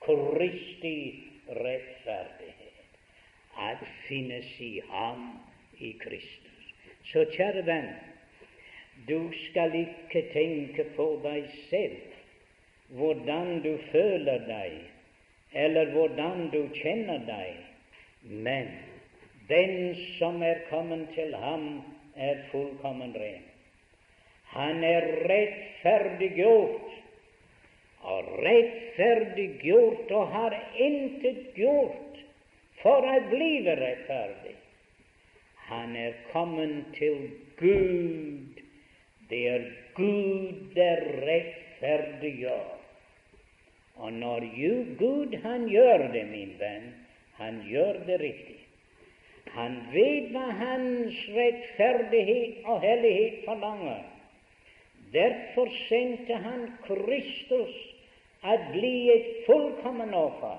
Kristi 0.00 1.24
rettferdighet. 1.48 2.60
At 3.58 3.78
finnes 4.08 4.60
i 4.60 4.80
ham, 4.90 5.40
i 5.78 5.94
Kristus. 6.00 6.74
Så 7.04 7.24
kjære 7.32 7.66
venn, 7.66 7.90
du 9.08 9.30
skal 9.48 9.74
ikke 9.76 10.24
tenke 10.32 10.84
på 10.96 11.06
deg 11.24 11.48
selv, 11.70 12.00
hvordan 12.88 13.60
du 13.64 13.76
føler 13.92 14.44
deg 14.48 14.93
eller 15.54 15.92
hvordan 15.94 16.48
du 16.52 16.60
kjenner 16.74 17.22
deg, 17.28 17.56
men 18.22 18.70
den 19.48 19.94
som 20.18 20.42
er 20.42 20.64
kommet 20.70 21.08
til 21.14 21.34
ham, 21.38 21.82
er 22.16 22.44
fullkommen 22.50 23.14
ren. 23.18 23.42
Han 24.54 24.84
er 24.86 25.06
rettferdiggjort, 25.28 26.92
og 28.04 28.28
rettferdiggjort 28.44 30.12
og 30.12 30.28
har 30.34 30.56
intet 30.76 31.54
gjort 31.56 32.20
for 32.82 33.06
å 33.08 33.16
bli 33.30 33.64
rettferdig. 33.66 34.54
Han 35.70 35.96
er 35.96 36.18
kommet 36.32 36.92
til 36.98 37.30
Gud. 37.56 38.60
Det 39.30 39.42
er 39.48 39.68
Gud 39.96 40.74
der 40.76 41.00
rettferdiggjør. 41.24 42.73
Og 43.94 44.12
når 44.12 44.46
Gud 44.98 45.36
han 45.42 45.68
gjør 45.68 46.08
det, 46.12 46.24
min 46.30 46.54
venn, 46.58 46.90
han 47.38 47.62
gjør 47.68 48.00
det 48.06 48.20
riktig. 48.20 48.58
Han 49.54 49.76
vet 49.92 50.32
hva 50.34 50.48
hans 50.58 51.18
rettferdighet 51.30 52.64
og 52.66 52.80
hellighet 52.82 53.44
forlanger. 53.46 54.02
Derfor 55.14 55.70
sendte 55.88 56.34
han 56.42 56.66
Kristus 56.86 57.74
at 58.42 58.70
bli 58.72 59.10
et 59.14 59.28
fullkommen 59.46 60.14
offer, 60.14 60.58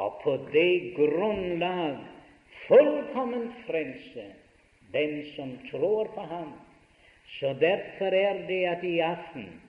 og 0.00 0.20
på 0.24 0.36
det 0.54 0.94
grunnlag 0.96 1.98
fullkommen 2.66 3.50
frelse 3.66 4.30
den 4.92 5.20
som 5.36 5.58
tror 5.70 6.08
på 6.14 6.20
ham. 6.20 6.52
Så 7.38 7.52
derfor 7.60 8.14
er 8.16 8.46
det 8.48 8.64
at 8.66 8.84
i 8.84 8.98
aften 8.98 9.60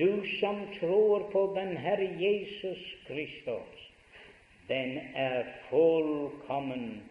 du 0.00 0.26
som 0.40 0.60
tror 0.80 1.20
på 1.32 1.42
den 1.54 1.76
Herre 1.76 2.08
Jesus 2.18 2.96
Kristus, 3.06 3.90
den 4.68 4.98
er 5.14 5.44
fullkommen 5.68 7.02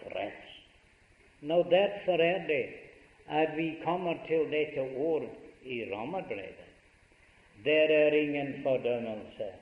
frelst. 0.00 0.64
Nå 1.40 1.62
Derfor 1.68 2.22
er 2.24 2.46
det 2.48 2.64
at 3.28 3.56
vi 3.56 3.74
kommer 3.84 4.16
til 4.26 4.48
dette 4.50 4.80
ord 4.96 5.28
i 5.64 5.84
Romerbrevet. 5.92 6.64
Der 7.64 7.88
er 7.92 8.12
ingen 8.16 8.60
fordømmelse 8.62 9.52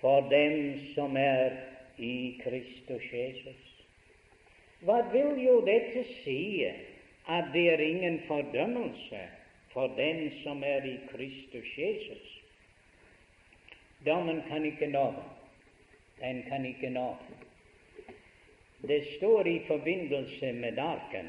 for 0.00 0.20
dem 0.30 0.80
som 0.94 1.16
er 1.16 1.50
i 1.98 2.40
Kristus 2.42 3.02
Jesus. 3.12 3.66
Hva 4.80 5.02
vil 5.12 5.38
jo 5.44 5.60
dette 5.66 6.02
si, 6.24 6.64
at 7.28 7.52
det 7.52 7.66
er 7.72 7.82
ingen 7.84 8.22
fordømmelse 8.26 9.28
for 9.72 9.88
den 9.96 10.30
som 10.42 10.64
er 10.64 10.86
i 10.86 10.96
Kristus 11.12 11.78
Jesus. 11.78 12.40
Dommen 14.04 14.42
kan 14.48 14.64
ikke 14.64 14.86
nå 14.86 15.12
Den 16.20 16.42
kan 16.48 16.64
ikke 16.64 16.90
nå 16.90 17.16
Det 18.88 19.04
står 19.16 19.46
i 19.46 19.60
forbindelse 19.66 20.52
med 20.52 20.78
arken 20.78 21.28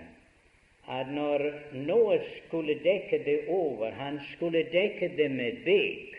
at 0.89 1.07
når 1.13 1.43
noe 1.87 2.17
skulle 2.37 2.73
dekke 2.83 3.21
det 3.25 3.37
over, 3.49 3.91
han 3.91 4.19
skulle 4.33 4.63
dekke 4.71 5.11
det 5.17 5.27
med 5.31 5.61
bek. 5.65 6.17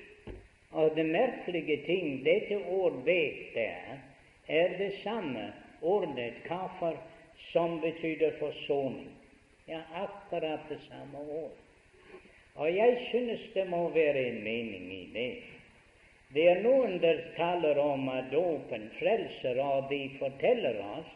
Og 0.70 0.94
det 0.96 1.06
merkelige 1.06 1.76
ting, 1.86 2.22
dette 2.24 2.56
ord 2.70 3.02
bek 3.04 3.50
der, 3.54 3.98
er 4.48 4.76
det 4.78 4.92
samme 5.02 5.50
ordet 5.82 6.38
kaffer 6.46 6.96
som 7.50 7.80
betyr 7.80 8.30
forsoning. 8.38 9.10
Ja, 9.68 9.82
akkurat 9.94 10.60
det 10.68 10.80
samme 10.88 11.18
ord. 11.18 11.61
Og 12.54 12.76
jeg 12.76 12.98
synes 13.10 13.40
det 13.54 13.66
må 13.68 13.88
være 13.88 14.26
en 14.28 14.44
mening 14.44 14.92
i 14.92 15.04
det. 15.14 15.32
Det 16.34 16.44
er 16.48 16.62
noen 16.64 16.98
der 17.00 17.20
taler 17.36 17.78
om 17.80 18.08
at 18.08 18.30
dåpen 18.32 18.88
frelser, 18.98 19.58
og 19.60 19.88
de 19.90 20.04
forteller 20.18 20.78
oss 20.94 21.10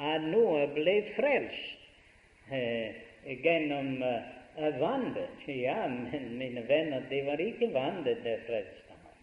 at 0.00 0.24
noe 0.32 0.66
ble 0.74 0.96
frelst 1.16 2.52
eh, 2.52 2.96
gjennom 3.24 4.02
eh, 4.04 4.68
vannet. 4.80 5.46
Ja, 5.48 5.86
men 5.88 6.36
mine 6.40 6.64
venner, 6.68 7.04
det 7.08 7.22
var 7.28 7.40
ikke 7.40 7.70
vannet 7.76 8.24
det 8.24 8.38
frelste 8.48 8.96
ham. 8.96 9.16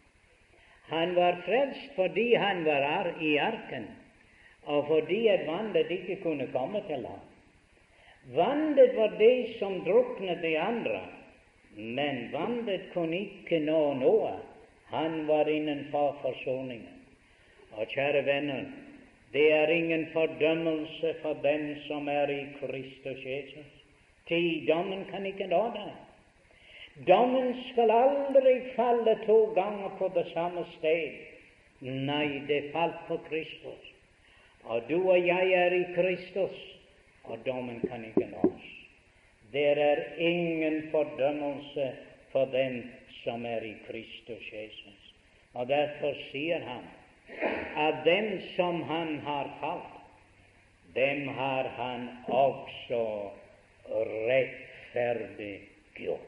Han 0.90 1.16
var 1.18 1.42
frelst 1.46 1.94
fordi 1.98 2.32
han 2.36 2.66
var 2.66 3.14
i 3.22 3.38
arken, 3.42 3.90
og 4.66 4.88
fordi 4.90 5.28
at 5.34 5.46
vannet 5.50 5.94
ikke 5.94 6.22
kunne 6.22 6.50
komme 6.54 6.82
til 6.90 7.06
ham. 7.06 7.22
Vannet 8.34 8.98
var 8.98 9.14
det 9.22 9.58
som 9.60 9.82
druknet 9.86 10.42
de 10.42 10.58
andre. 10.60 11.06
Men 11.78 12.32
vannet 12.34 12.90
kunne 12.94 13.20
ikke 13.28 13.60
nå 13.62 13.82
noe. 14.02 14.34
Han 14.90 15.28
var 15.28 15.50
innenfor 15.52 16.18
forsoningen. 16.24 16.94
Og 17.78 17.86
kjære 17.94 18.24
venner, 18.26 18.64
det 19.34 19.52
er 19.54 19.70
ingen 19.70 20.08
fordømmelse 20.14 21.14
for 21.22 21.38
den 21.44 21.76
som 21.88 22.08
er 22.08 22.32
i 22.34 22.46
Kristus 22.60 23.26
Jesus. 23.26 23.74
Ti, 24.28 24.66
dommen 24.68 25.06
kan 25.12 25.26
ikke 25.26 25.48
nå 25.48 25.60
deg. 25.76 25.92
Dommen 27.08 27.54
skal 27.68 27.94
aldri 27.94 28.56
falle 28.76 29.14
to 29.28 29.38
ganger 29.56 29.94
på 30.00 30.10
det 30.16 30.26
samme 30.34 30.66
sted. 30.78 31.20
Nei, 31.86 32.42
det 32.48 32.72
falt 32.74 33.06
på 33.08 33.20
Kristus. 33.30 33.94
Og 34.64 34.82
du 34.90 34.98
og 34.98 35.28
jeg 35.28 35.54
er 35.54 35.76
i 35.78 35.86
Kristus, 35.94 36.58
og 37.24 37.38
dommen 37.46 37.80
kan 37.86 38.04
ikke 38.08 38.26
nå 38.32 38.42
oss. 38.50 38.77
Det 39.58 39.82
er 39.82 40.04
ingen 40.18 40.90
fordømmelse 40.92 41.92
for 42.32 42.46
den 42.46 42.92
som 43.24 43.46
er 43.46 43.62
i 43.66 43.74
Kristus 43.88 44.54
Jesus. 44.54 45.14
Og 45.54 45.68
Derfor 45.68 46.14
sier 46.32 46.60
han 46.62 46.84
at 47.78 47.96
dem 48.06 48.42
som 48.56 48.82
han 48.86 49.20
har 49.26 49.50
falt, 49.62 49.98
dem 50.96 51.28
har 51.28 51.64
han 51.80 52.10
også 52.28 53.30
rettferdiggjort. 54.30 56.20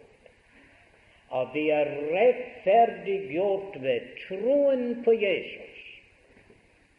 Og 1.30 1.48
de 1.54 1.70
er 1.72 1.86
rettferdiggjort 2.16 3.82
ved 3.84 4.02
troen 4.26 5.04
på 5.06 5.12
Jesus. 5.14 5.78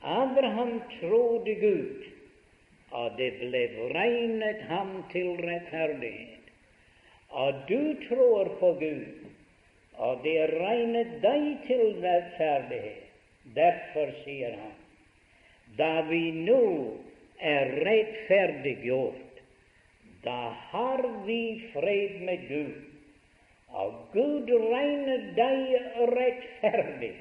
Abraham 0.03 0.83
trodde 1.01 1.55
Gud, 1.55 2.10
og 2.91 3.16
det 3.18 3.30
ble 3.38 3.62
regnet 3.95 4.62
ham 4.70 4.93
til 5.12 5.36
rettferdighet. 5.38 6.51
Og 7.30 7.62
du 7.68 7.95
tror 8.09 8.51
på 8.59 8.72
Gud, 8.80 9.26
og 9.95 10.24
det 10.24 10.38
regnet 10.57 11.16
deg 11.22 11.47
til 11.68 12.01
rettferdighet. 12.03 13.07
Derfor 13.55 14.11
sier 14.24 14.57
han, 14.59 14.76
da 15.78 16.03
vi 16.11 16.30
nå 16.34 16.62
er 17.38 17.70
rettferdiggjort, 17.86 19.41
da 20.24 20.41
har 20.72 21.07
vi 21.26 21.43
fred 21.72 22.20
med 22.26 22.49
Gud, 22.49 22.91
Og 23.70 23.93
Gud 24.12 24.49
regner 24.51 25.28
deg 25.36 25.93
rettferdig. 26.11 27.12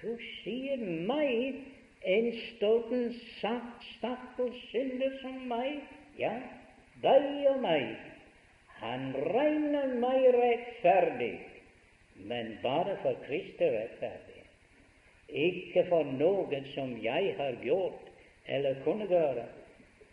Du 0.00 0.14
sier 0.40 0.80
meg, 0.80 1.58
en 2.04 2.32
ståten 2.32 3.14
stakkars 3.38 4.60
synder 4.70 5.16
som 5.22 5.40
meg, 5.48 5.80
ja, 6.20 6.34
deg 7.02 7.28
og 7.50 7.62
meg. 7.64 7.94
Han 8.82 9.12
regner 9.32 9.94
meg 10.02 10.28
rettferdig, 10.36 11.34
men 12.28 12.56
bare 12.62 12.98
for 13.02 13.16
Kristi 13.24 13.70
rettferdig. 13.72 14.42
Ikke 15.34 15.86
for 15.88 16.06
noe 16.18 16.60
som 16.74 16.92
jeg 17.02 17.32
har 17.38 17.56
gjort 17.64 18.10
eller 18.46 18.76
kunne 18.84 19.08
gjøre. 19.08 19.46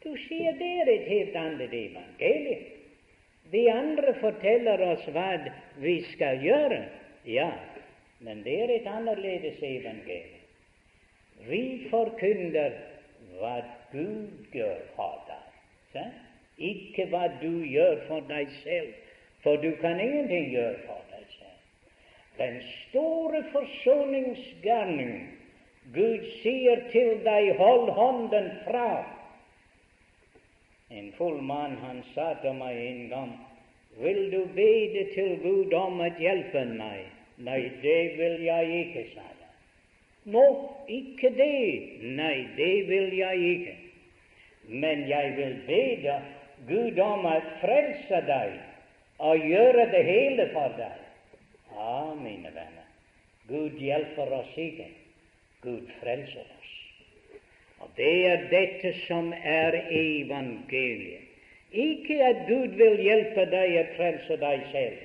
Du 0.01 0.13
sier 0.25 0.55
det 0.57 0.69
er 0.81 0.89
et 0.95 1.09
helt 1.11 1.35
annet 1.37 1.73
evangelium. 1.75 2.69
De 3.51 3.65
andre 3.67 4.13
forteller 4.21 4.81
oss 4.93 5.03
hva 5.11 5.27
vi 5.83 5.97
skal 6.13 6.39
gjøre, 6.41 6.85
ja, 7.27 7.51
men 8.23 8.45
det 8.45 8.55
er 8.63 8.77
et 8.77 8.87
annerledes 8.87 9.59
evangelium. 9.59 10.40
Vi 11.47 11.87
forkynner 11.89 12.75
hva 13.39 13.55
Gud 13.91 14.53
gjør 14.53 14.81
for 14.95 15.23
deg, 15.27 16.11
ikke 16.61 17.07
hva 17.11 17.25
du 17.41 17.63
gjør 17.65 18.03
for 18.07 18.27
deg 18.29 18.51
selv, 18.61 18.91
for 19.43 19.57
du 19.63 19.71
kan 19.81 19.99
ingenting 19.99 20.51
gjøre 20.53 20.77
for 20.85 21.01
deg 21.11 21.25
selv. 21.33 21.57
Den 22.37 22.59
store 22.67 23.41
forsoningsgjerning 23.51 25.15
Gud 25.95 26.27
sier 26.43 26.85
til 26.93 27.23
deg, 27.25 27.55
hold 27.57 27.89
hånden 27.97 28.51
fra 28.67 28.91
en 30.91 31.11
full 31.17 31.41
mann 31.41 31.77
han 31.81 32.03
sa 32.13 32.33
til 32.43 32.55
meg 32.59 32.77
en 32.77 33.03
gang, 33.09 33.31
vil 33.99 34.25
du 34.31 34.41
bede 34.55 35.05
til 35.15 35.37
Gud 35.43 35.73
om 35.73 36.03
å 36.03 36.09
hjelpe 36.19 36.65
meg? 36.75 37.07
Nei, 37.41 37.61
det 37.81 38.01
vil 38.19 38.43
jeg 38.43 38.81
ikke, 38.83 39.05
sa. 39.15 39.40
Nå, 40.23 40.43
ikke 40.87 41.31
det. 41.37 42.01
Nei, 42.17 42.47
det 42.57 42.87
vil 42.87 43.15
jeg 43.17 43.37
ikke. 43.53 43.75
Men 44.67 45.07
jeg 45.09 45.33
vil 45.37 45.55
bede 45.67 46.17
Gud 46.67 46.99
om 47.01 47.25
å 47.25 47.37
frelse 47.61 48.21
deg 48.27 48.59
og 49.21 49.45
gjøre 49.45 49.87
det 49.93 50.03
hele 50.05 50.47
for 50.53 50.77
deg. 50.77 50.99
Ja, 51.71 52.13
mine 52.17 52.51
venner, 52.53 52.85
Gud 53.49 53.81
hjelper 53.81 54.33
oss 54.41 54.53
ikke. 54.57 54.87
Gud 55.61 55.89
frelser 56.01 56.45
oss. 56.45 56.71
Og 57.81 57.89
Det 57.97 58.13
er 58.29 58.47
dette 58.49 58.93
som 59.07 59.33
er 59.33 59.77
evangeliet. 59.89 61.27
Ikke 61.71 62.17
at 62.25 62.45
Gud 62.47 62.75
vil 62.77 62.99
hjelpe 62.99 63.45
deg 63.47 63.77
å 63.79 63.83
frelse 63.95 64.35
deg 64.41 64.63
selv, 64.73 65.03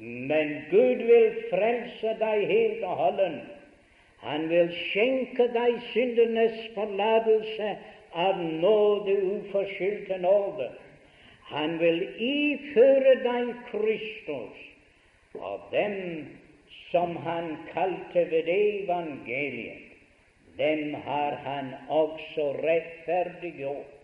men 0.00 0.54
Gud 0.70 1.02
vil 1.04 1.34
frelse 1.50 2.14
deg 2.22 2.46
helt 2.48 2.86
og 2.88 2.96
holdent. 2.96 3.51
Han 4.22 4.48
vil 4.50 4.70
skjenke 4.76 5.48
deg 5.54 5.78
syndenes 5.92 6.58
forlatelse 6.76 7.74
av 8.14 8.38
nåde, 8.38 9.16
uforskyldte 9.38 10.18
nåde. 10.22 10.68
Han 11.52 11.78
vil 11.82 12.04
iføre 12.22 13.16
deg 13.24 13.54
Kristus 13.70 14.68
og 15.38 15.64
dem 15.72 15.96
som 16.90 17.16
han 17.24 17.56
kalte 17.72 18.28
ved 18.30 18.48
evangeliet 18.52 19.92
dem 20.58 20.94
har 20.94 21.32
han 21.44 21.74
også 21.88 22.52
rettferdiggjort. 22.60 23.98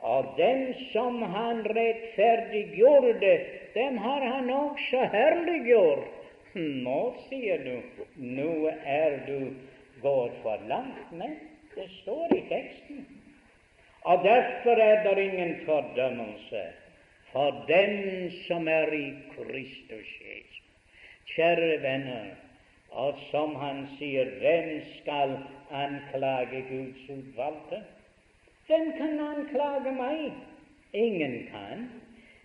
Og 0.00 0.24
dem 0.36 0.74
som 0.92 1.22
han 1.22 1.64
rettferdiggjorde, 1.76 3.34
dem 3.74 3.98
har 3.98 4.20
han 4.20 4.50
også 4.50 5.08
herliggjort. 5.12 6.17
Nå, 6.54 7.00
sier 7.28 7.64
du, 7.64 8.04
nå 8.16 8.70
er 8.70 9.20
du 9.26 9.50
gått 10.02 10.36
for 10.42 10.62
langt. 10.70 11.12
Nei, 11.12 11.34
det 11.74 11.88
står 12.00 12.34
i 12.36 12.42
teksten. 12.48 13.06
Og 14.08 14.24
derfor 14.24 14.80
er 14.80 15.02
det 15.04 15.24
ingen 15.24 15.56
fordømmelse 15.66 16.64
for 17.32 17.64
dem 17.68 18.30
som 18.46 18.68
er 18.68 18.92
i 18.94 19.06
Kristus 19.34 20.12
Jesus. 20.24 20.64
Kjære 21.34 21.82
venner, 21.82 22.30
og 22.90 23.18
som 23.30 23.54
han 23.60 23.84
sier, 23.98 24.30
hvem 24.40 24.70
skal 24.96 25.36
anklage 25.70 26.62
Guds 26.70 27.04
utvalgte? 27.12 27.82
Hvem 28.66 28.92
kan 28.96 29.20
anklage 29.20 29.92
meg? 29.92 30.32
Ingen 30.96 31.36
kan. 31.52 31.88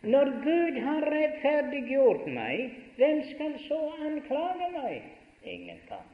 Når 0.04 0.34
Gud 0.44 0.80
har 0.84 1.08
rettferdiggjort 1.14 2.28
meg, 2.28 2.76
hvem 2.98 3.24
skal 3.34 3.56
så 3.68 3.80
anklage 4.06 4.70
meg? 4.74 5.02
Ingen 5.44 5.80
kan. 5.88 6.06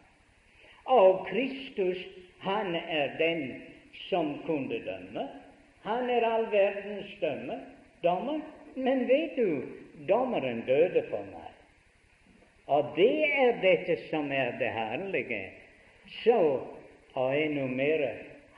Og 0.85 1.27
Kristus, 1.29 1.97
han 2.39 2.75
er 2.75 3.17
den 3.19 3.61
som 4.09 4.39
kunne 4.45 4.79
dømme. 4.85 5.27
Han 5.83 6.09
er 6.09 6.25
all 6.25 6.47
verdens 6.51 7.11
dømme, 7.21 7.59
dommer. 8.03 8.39
Men 8.75 9.07
vet 9.07 9.35
du, 9.35 9.61
dommeren 10.07 10.63
døde 10.67 11.03
for 11.09 11.23
meg. 11.31 11.49
Og 12.67 12.91
det 12.95 13.25
er 13.25 13.61
dette 13.61 13.97
som 14.09 14.31
er 14.31 14.51
det 14.59 14.69
herlige. 14.73 15.41
Så, 16.23 16.61
og 17.13 17.37
enda 17.37 17.65
mer, 17.65 18.05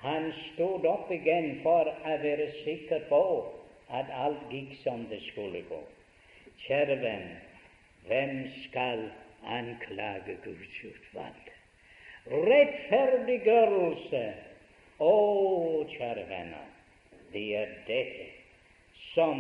han 0.02 0.32
stod 0.54 0.86
opp 0.86 1.12
igjen 1.12 1.60
for 1.64 1.88
å 1.88 2.18
være 2.24 2.50
sikker 2.64 3.08
på 3.10 3.24
at 3.92 4.12
alt 4.12 4.44
gikk 4.52 4.76
som 4.84 5.06
det 5.12 5.22
skulle 5.30 5.64
gå. 5.70 5.80
Kjære 6.66 6.98
venn, 7.02 7.28
hvem 8.08 8.46
skal 8.68 9.10
anklage 9.46 10.38
Guds 10.44 10.84
utvalgte? 10.84 11.58
Rettferdiggjørelse. 12.32 14.24
Å, 15.02 15.14
kjære 15.90 16.28
venner, 16.30 16.68
det 17.34 17.46
er 17.58 17.72
dette 17.88 18.28
som 19.16 19.40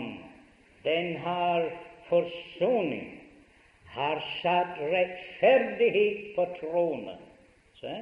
den 0.81 1.17
har 1.21 1.67
forsoning 2.09 3.21
har 3.93 4.23
satt 4.41 4.79
rettferdighet 4.79 6.31
på 6.35 6.47
tronen. 6.59 7.21
Se? 7.77 7.93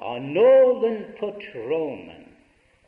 Og 0.00 0.22
nåden 0.22 1.04
på 1.18 1.32
tronen, 1.46 2.28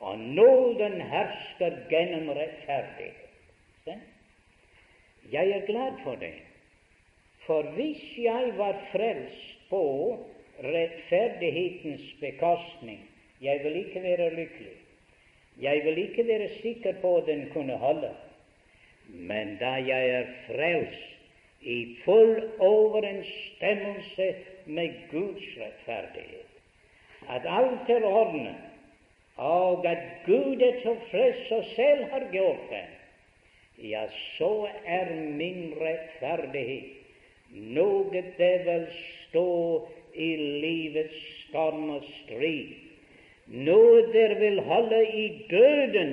og 0.01 0.19
nåden 0.19 1.01
hersker 1.01 1.77
gjennom 1.91 2.33
rettferdighet. 2.37 3.29
Se? 3.85 3.99
Jeg 5.33 5.57
er 5.57 5.67
glad 5.67 6.01
for 6.05 6.21
det. 6.21 6.35
For 7.47 7.63
hvis 7.63 8.19
jeg 8.19 8.53
var 8.57 8.77
frelst 8.93 9.69
på 9.71 9.85
rettferdighetens 10.65 12.15
bekostning, 12.21 13.01
jeg 13.43 13.61
vil 13.65 13.77
ikke 13.77 14.03
være 14.03 14.35
lykkelig. 14.35 14.77
Jeg 15.61 15.85
vil 15.85 15.99
ikke 15.99 16.27
være 16.27 16.49
sikker 16.63 16.95
på 17.01 17.17
at 17.17 17.27
den 17.27 17.49
kunne 17.53 17.77
holde. 17.77 18.11
Men 19.09 19.57
da 19.61 19.71
jeg 19.71 20.09
er 20.11 20.25
frelst 20.47 21.09
i 21.61 21.97
full 22.05 22.51
overensstemmelse 22.59 24.35
med 24.67 24.91
Guds 25.11 25.45
rettferdighet. 25.61 26.49
At 27.31 27.43
alt 27.47 27.91
er 27.91 28.05
ordnet, 28.05 28.57
og 29.37 29.87
at 29.87 29.99
Gud 30.27 30.57
er 30.57 30.81
tilfreds 30.83 31.51
og 31.51 31.65
selv 31.65 32.05
har 32.05 32.27
gjort 32.33 32.65
det, 32.71 32.87
ja, 33.91 34.07
så 34.39 34.69
er 34.87 35.15
min 35.15 35.75
rettferdighet 35.81 37.02
noe 37.53 38.23
det 38.39 38.65
vil 38.67 38.87
stå 38.97 39.49
i 40.15 40.37
livets 40.63 41.21
storm 41.47 41.91
og 41.97 42.05
strid, 42.23 42.75
noe 43.53 44.03
der 44.13 44.35
vil 44.41 44.61
holde 44.65 45.01
i 45.07 45.27
døden, 45.51 46.13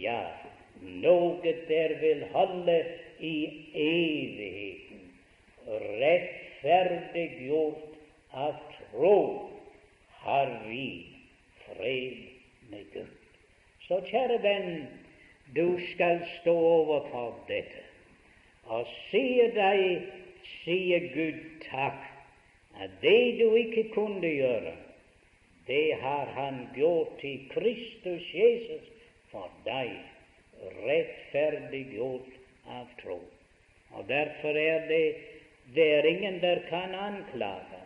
ja, 0.00 0.22
noe 1.02 1.54
der 1.68 1.94
vil 2.00 2.24
holde 2.32 2.84
i 3.18 3.36
evigheten, 3.72 5.00
rettferdiggjort 6.02 7.94
av 8.32 8.54
tro, 8.76 9.18
har 10.26 10.48
vi 10.66 11.06
fred 11.64 12.16
med 12.70 12.84
Gud. 12.92 13.14
Så 13.86 14.00
kjære 14.10 14.38
venn, 14.42 14.86
du 15.54 15.78
skal 15.92 16.18
stå 16.40 16.54
overfor 16.58 17.36
dette 17.46 17.84
og 18.66 18.86
se 19.06 19.50
deg, 19.54 19.82
sier 20.64 21.08
Gud 21.14 21.38
takk, 21.70 22.02
at 22.80 22.90
det 23.02 23.38
du 23.40 23.54
ikke 23.56 23.88
kunne 23.94 24.26
gjøre, 24.26 24.74
det 25.66 25.96
har 26.00 26.26
Han 26.34 26.68
gjort 26.74 27.24
i 27.24 27.48
Kristus 27.50 28.26
Jesus 28.34 28.84
for 29.32 29.50
deg, 29.66 29.96
rettferdiggjort 30.84 32.28
av 32.70 32.86
tro. 33.02 33.18
Og 33.96 34.06
Derfor 34.08 34.58
er 34.58 34.86
det 34.88 35.06
det 35.74 35.86
er 35.94 36.06
ingen 36.06 36.40
der 36.40 36.58
kan 36.68 36.94
anklage. 36.94 37.82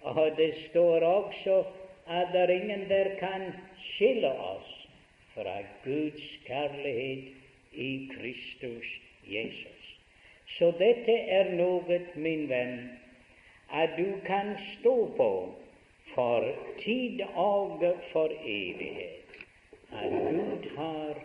Og 0.00 0.36
det 0.36 0.54
står 0.70 1.00
også 1.00 1.64
at 2.06 2.28
det 2.32 2.40
er 2.40 2.48
ingen 2.60 2.88
der 2.88 3.16
kan 3.18 3.52
skille 3.80 4.32
oss 4.32 4.88
fra 5.34 5.56
Guds 5.84 6.26
kjærlighet 6.46 7.32
i 7.72 8.08
Kristus 8.12 8.86
Jesus. 9.28 9.75
Så 10.54 10.70
dette 10.78 11.14
er 11.36 11.50
noe, 11.58 11.98
min 12.14 12.46
venn, 12.48 12.76
at 13.68 13.96
du 13.98 14.20
kan 14.26 14.54
stå 14.76 14.94
på 15.18 15.30
for 16.14 16.46
tid 16.80 17.20
og 17.34 17.82
for 18.12 18.32
evighet, 18.40 19.34
at 19.92 20.14
Gud 20.14 20.68
har 20.76 21.18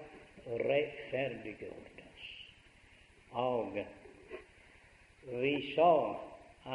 rettferdiggjort 0.66 2.02
oss. 2.10 2.28
Og 3.46 3.78
vi 5.44 5.54
sa 5.76 5.94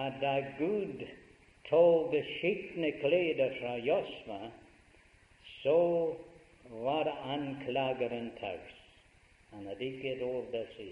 at 0.07 0.23
da 0.23 0.39
Gud 0.61 1.03
tok 1.69 2.15
skitne 2.39 2.93
klær 3.03 3.43
fra 3.59 3.75
Josva, 3.83 4.41
så 5.61 5.81
var 6.71 7.11
anklageren 7.35 8.31
taus. 8.41 8.75
Han 9.51 9.67
hadde 9.67 9.91
ikke 9.91 10.19
lov 10.23 10.47
til 10.51 10.63
å 10.63 10.73
si 10.79 10.91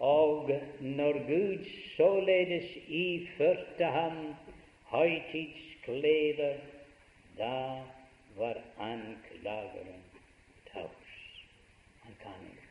Og 0.00 0.50
når 0.80 1.12
Gud 1.12 1.64
således 1.96 2.76
iførte 2.88 3.84
ham 3.84 4.34
høytidsklær, 4.88 6.56
da 7.38 7.82
var 8.36 8.56
anklageren 8.78 10.02
taus. 10.72 11.12
Han 12.02 12.16
kan 12.22 12.40
ikke. 12.50 12.68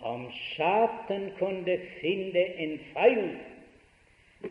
Om 0.00 0.32
Satan 0.56 1.30
kunne 1.38 1.78
finne 2.00 2.46
en 2.58 2.78
feil 2.92 3.38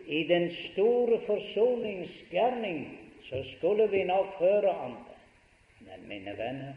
i 0.06 0.22
den 0.28 0.50
store 0.52 1.20
forsoningsgjerning, 1.26 2.98
så 3.22 3.44
skulle 3.56 3.90
vi 3.90 4.04
nok 4.04 4.26
høre 4.38 4.70
om 4.70 4.96
det. 5.08 5.20
Men 5.80 6.08
mine 6.08 6.38
venner, 6.38 6.74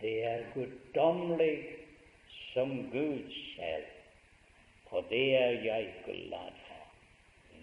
det 0.00 0.24
er 0.24 0.38
guddommelig 0.54 1.58
som 2.54 2.90
Gud 2.90 3.32
selv, 3.56 3.84
og 4.86 5.04
det 5.10 5.36
er 5.36 5.50
jeg 5.64 5.94
glad 6.06 6.52
for. 6.66 6.86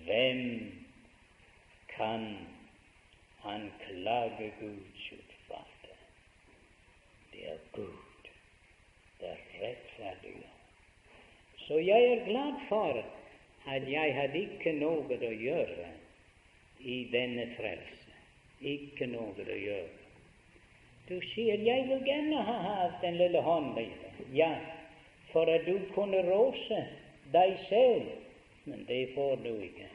Hvem 0.04 0.72
kan 1.96 2.38
anklage 3.46 4.54
Guds 4.60 5.12
utvalgte? 5.12 5.96
Det 7.32 7.50
er 7.52 7.58
Gud. 7.72 8.30
Det 9.20 9.30
er 9.30 9.38
rettferdig. 9.62 10.36
Så 11.58 11.78
jeg 11.78 12.04
er 12.04 12.26
glad 12.26 12.54
for 12.70 13.04
at 13.68 13.92
jeg 13.92 14.16
hadde 14.16 14.40
ikke 14.42 14.74
noe 14.74 15.18
å 15.18 15.34
gjøre 15.46 15.88
i 16.80 16.98
denne 17.14 17.48
frelse. 17.56 18.16
Ikke 18.62 19.08
noe 19.08 19.32
å 19.38 19.58
gjøre. 19.58 20.02
Du 21.10 21.22
sier 21.34 21.58
'jeg 21.58 21.88
vil 21.88 22.04
gjerne 22.06 22.44
ha 22.44 22.58
hatt 22.68 23.02
den 23.02 23.18
lille 23.18 23.42
hånden'. 23.42 23.92
Ja, 24.34 24.56
for 25.32 25.50
at 25.50 25.66
du 25.66 25.80
kunne 25.96 26.22
rose 26.32 26.82
deg 27.34 27.58
selv. 27.70 28.12
Men 28.66 28.86
det 28.88 29.10
får 29.16 29.36
du 29.36 29.54
ikke. 29.64 29.88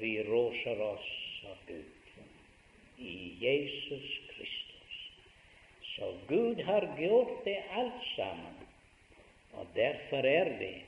Vi 0.00 0.12
roser 0.28 0.80
oss 0.80 1.10
av 1.50 1.58
Gud 1.68 1.94
i 2.98 3.36
Jesus 3.40 4.20
Kristus. 4.30 4.94
Så 5.96 6.14
Gud 6.28 6.62
har 6.62 6.88
gjort 6.98 7.44
det 7.44 7.58
alt 7.70 8.04
sammen, 8.16 8.56
og 9.52 9.66
derfor 9.74 10.26
er 10.26 10.44
det 10.58 10.82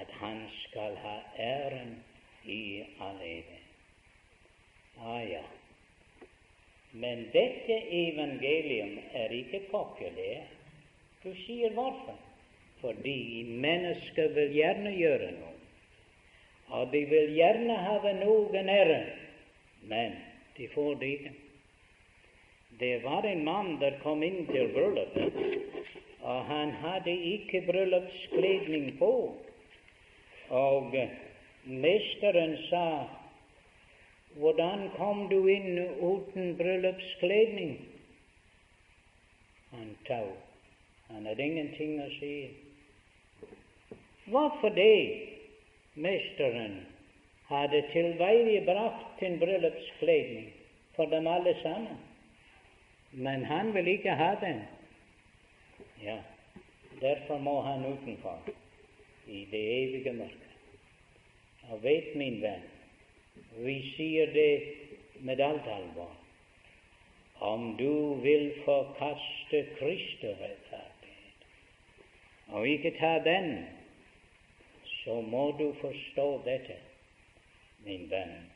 at 0.00 0.10
Han 0.20 0.48
skal 0.68 0.96
ha 0.96 1.16
æren 1.38 2.04
i 2.44 2.84
all 3.00 3.16
evighet. 3.16 3.66
Ah, 5.00 5.30
ja. 5.30 5.42
Men 6.92 7.24
dette 7.32 7.76
evangelium 7.90 8.98
er 9.12 9.28
ikke 9.28 9.60
populært. 9.70 10.52
Du 11.24 11.32
sier 11.46 11.72
hvorfor? 11.72 12.25
Fordi 12.80 13.42
mennesker 13.42 14.28
vil 14.36 14.52
gjerne 14.52 14.92
gjøre 14.96 15.30
noe. 15.38 15.54
Og 16.76 16.92
de 16.92 17.04
vil 17.06 17.32
gjerne 17.36 17.76
ha 17.78 18.12
noen 18.18 18.68
ære, 18.68 19.02
men 19.86 20.16
de 20.56 20.68
får 20.74 20.94
det 21.00 21.10
ikke. 21.18 21.32
Det 22.80 23.04
var 23.04 23.24
en 23.24 23.44
mann 23.44 23.76
der 23.80 24.00
kom 24.02 24.22
inn 24.22 24.42
til 24.50 24.68
bryllupet, 24.74 25.38
og 26.20 26.44
han 26.44 26.74
hadde 26.82 27.14
ikke 27.32 27.62
bryllupskledning 27.70 28.98
på. 28.98 29.12
Og 30.50 30.96
mesteren 31.64 32.56
sa, 32.68 33.06
'Hvordan 34.36 34.90
kom 34.96 35.28
du 35.28 35.46
inn 35.46 35.78
uten 36.00 36.56
bryllupskledning?' 36.56 37.80
Han 39.70 39.96
tau. 40.06 40.36
Han 41.08 41.26
hadde 41.26 41.42
ingenting 41.42 42.00
å 42.00 42.08
si. 42.18 42.65
Hvorfor 44.26 44.68
det? 44.68 45.22
Mesteren 45.94 46.86
hadde 47.48 47.84
tilveiebrakt 47.92 49.18
sin 49.18 49.38
bryllupskledning 49.38 50.50
for 50.96 51.04
dem 51.04 51.26
alle 51.26 51.54
sammen. 51.62 51.98
Men 53.12 53.44
han 53.44 53.74
vil 53.74 53.86
ikke 53.88 54.10
ha 54.10 54.34
den. 54.40 54.62
Ja, 56.02 56.18
derfor 57.00 57.38
må 57.38 57.60
han 57.60 57.86
utenfor 57.86 58.42
i 59.26 59.46
det 59.50 59.62
evige 59.82 60.12
mørket. 60.12 60.42
Og 61.70 61.82
vet, 61.82 62.14
min 62.16 62.42
venn, 62.42 62.66
vi 63.56 63.78
sier 63.96 64.30
det 64.34 64.62
med 65.20 65.40
alt 65.40 65.66
alvor. 65.70 66.12
Om 67.40 67.76
du 67.76 68.14
vil 68.22 68.52
forkaste 68.64 69.64
Kristi 69.78 70.26
rettferdighet 70.26 70.92
og 72.48 72.68
ikke 72.68 72.94
ta 72.98 73.18
den, 73.24 73.66
så 75.06 75.20
må 75.22 75.52
du 75.58 75.68
forstå 75.80 76.26
dette, 76.44 76.76
min 77.86 78.08
venn. 78.10 78.48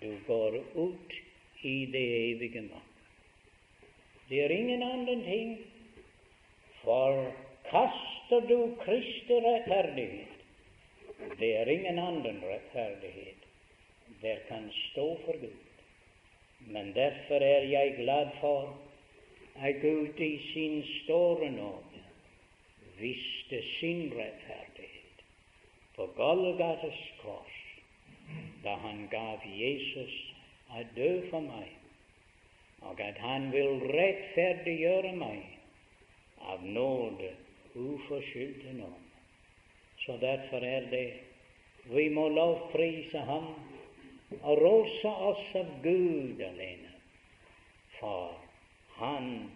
Du 0.00 0.14
går 0.26 0.56
ut 0.56 1.16
i 1.60 1.74
det 1.92 2.04
evige 2.32 2.62
mørket. 2.64 2.86
Det 4.30 4.38
er 4.44 4.54
ingen 4.54 4.82
annen 4.86 5.24
ting. 5.26 5.50
For 6.80 7.18
kaster 7.68 8.46
du 8.48 8.72
Kristi 8.80 9.36
rettferdighet, 9.44 10.40
det 11.36 11.50
er 11.58 11.68
ingen 11.68 12.00
annen 12.00 12.40
rettferdighet 12.48 13.44
der 14.22 14.40
kan 14.48 14.70
stå 14.72 15.06
for 15.26 15.36
Gud. 15.42 15.84
Men 16.72 16.94
derfor 16.96 17.44
er 17.44 17.68
jeg 17.68 17.94
glad 18.00 18.32
for 18.40 18.72
at 19.60 19.82
Gud 19.84 20.20
i 20.20 20.32
sin 20.52 20.82
store 21.02 21.50
nåde 21.50 22.04
visste 22.98 23.62
sin 23.76 24.12
rettferdighet 24.16 24.69
på 26.00 26.06
Golgates 26.16 27.00
kors, 27.22 27.56
da 28.64 28.72
han 28.80 29.02
gav 29.12 29.42
Jesus 29.44 30.14
å 30.72 30.80
dø 30.96 31.08
for 31.28 31.44
meg, 31.44 31.74
og 32.88 33.02
at 33.04 33.18
han 33.20 33.50
vil 33.52 33.82
rettferdiggjøre 33.90 35.10
meg 35.20 35.42
av 36.40 36.64
nåde 36.64 37.34
uforskyldte 37.74 38.72
nåde. 38.78 39.20
Så 40.06 40.16
derfor 40.24 40.64
er 40.64 40.88
det 40.88 41.04
vi 41.92 42.08
må 42.08 42.30
lovprise 42.32 43.20
Ham 43.28 43.52
og 44.40 44.56
rose 44.64 45.14
oss 45.28 45.54
av 45.60 45.68
Gud 45.84 46.40
alene, 46.48 46.96
for 47.98 48.40
Han 48.96 49.50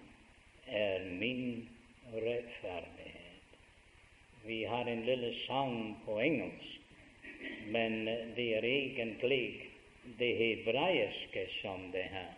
er 0.69 1.09
min 1.09 1.69
rettferdighet. 2.13 3.14
Vi 4.47 4.65
har 4.65 4.85
en 4.85 5.05
lille 5.07 5.35
sang 5.47 5.95
på 6.05 6.19
engelsk, 6.21 6.81
men 7.67 8.05
det 8.37 8.49
er 8.59 8.65
egentlig 8.65 9.71
det 10.19 10.37
hebraiske 10.37 11.47
som 11.63 11.89
det 11.93 12.05
her. 12.13 12.35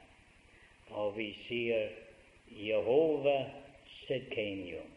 Og 0.95 1.17
vi 1.17 1.33
sier 1.49 1.91
Jehova 2.55 3.35
Sedkenium 4.07 4.95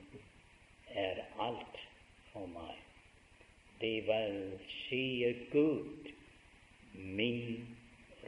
er 0.94 1.24
alt 1.42 1.82
for 2.30 2.46
meg. 2.54 2.78
Det 3.82 4.06
vil 4.06 4.40
si 4.86 5.04
Gud, 5.50 6.14
min 6.94 7.76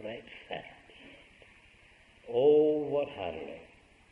rettferdighet. 0.01 0.93
Å, 2.31 2.47
hvor 2.89 3.13
herlig! 3.17 3.59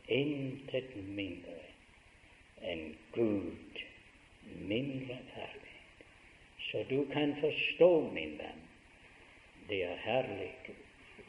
Intet 0.10 0.96
mindre 0.98 1.58
enn 2.66 2.92
Gud, 3.14 3.82
min 4.56 4.92
rettferdighet. 5.10 6.06
Så 6.72 6.84
du 6.90 7.06
kan 7.14 7.36
forstå, 7.42 7.92
min 8.14 8.38
venn, 8.38 8.62
det 9.70 9.84
er 9.86 10.04
herlig 10.06 10.54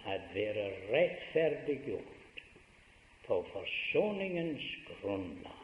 at 0.09 0.29
være 0.35 0.69
rettferdiggjort 0.91 2.45
på 3.27 3.43
forsoningens 3.53 4.69
grunnlag 4.89 5.61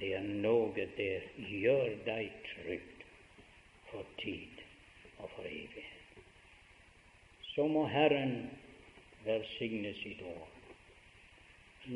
det 0.00 0.14
er 0.16 0.24
noe 0.24 0.84
det 0.96 1.12
gjør 1.36 1.90
deg 2.06 2.30
trygg 2.46 3.02
for 3.90 4.06
tid 4.22 4.62
og 5.18 5.28
for 5.34 5.44
evighet. 5.44 6.22
Så 7.50 7.66
må 7.68 7.82
Herren 7.90 8.32
velsigne 9.26 9.92
sitt 10.00 10.22
ord. 10.24 10.48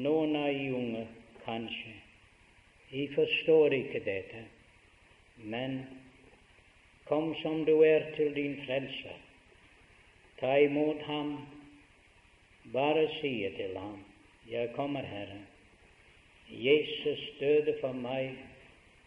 Noen 0.05 0.37
av 0.37 0.51
de 0.53 0.67
unge 0.77 1.07
kanskje 1.47 1.95
de 2.95 3.09
forstår 3.15 3.75
ikke 3.75 4.01
dette. 4.07 4.45
Men 5.37 5.81
kom 7.09 7.35
som 7.43 7.65
du 7.67 7.81
er 7.83 8.05
til 8.17 8.35
din 8.35 8.55
frelser. 8.67 9.19
Ta 10.39 10.57
imot 10.63 11.03
ham. 11.03 11.37
Bare 12.73 13.09
si 13.21 13.33
til 13.57 13.77
ham, 13.79 14.05
Jeg 14.51 14.71
kommer, 14.77 15.03
Herre. 15.03 15.41
Jesus 16.51 17.21
døde 17.41 17.75
for 17.81 17.93
meg. 17.93 18.39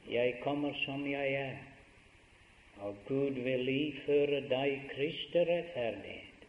Jeg 0.09 0.35
kommer 0.43 0.73
som 0.85 1.05
jeg 1.11 1.33
er. 1.33 1.55
Og 2.81 2.95
Gud 3.07 3.39
vil 3.45 3.69
iføre 3.69 4.41
deg 4.49 4.81
Kristi 4.91 5.39
rettferdighet. 5.39 6.45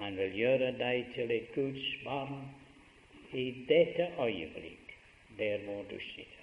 Han 0.00 0.16
vil 0.16 0.36
gjøre 0.36 0.72
deg 0.78 1.14
til 1.14 1.30
et 1.30 1.54
Guds 1.54 1.88
barn 2.04 2.44
i 3.32 3.50
dette 3.68 4.10
øyeblikk, 4.18 4.96
der 5.38 5.58
hvor 5.64 5.84
du 5.90 5.98
sitter. 6.14 6.39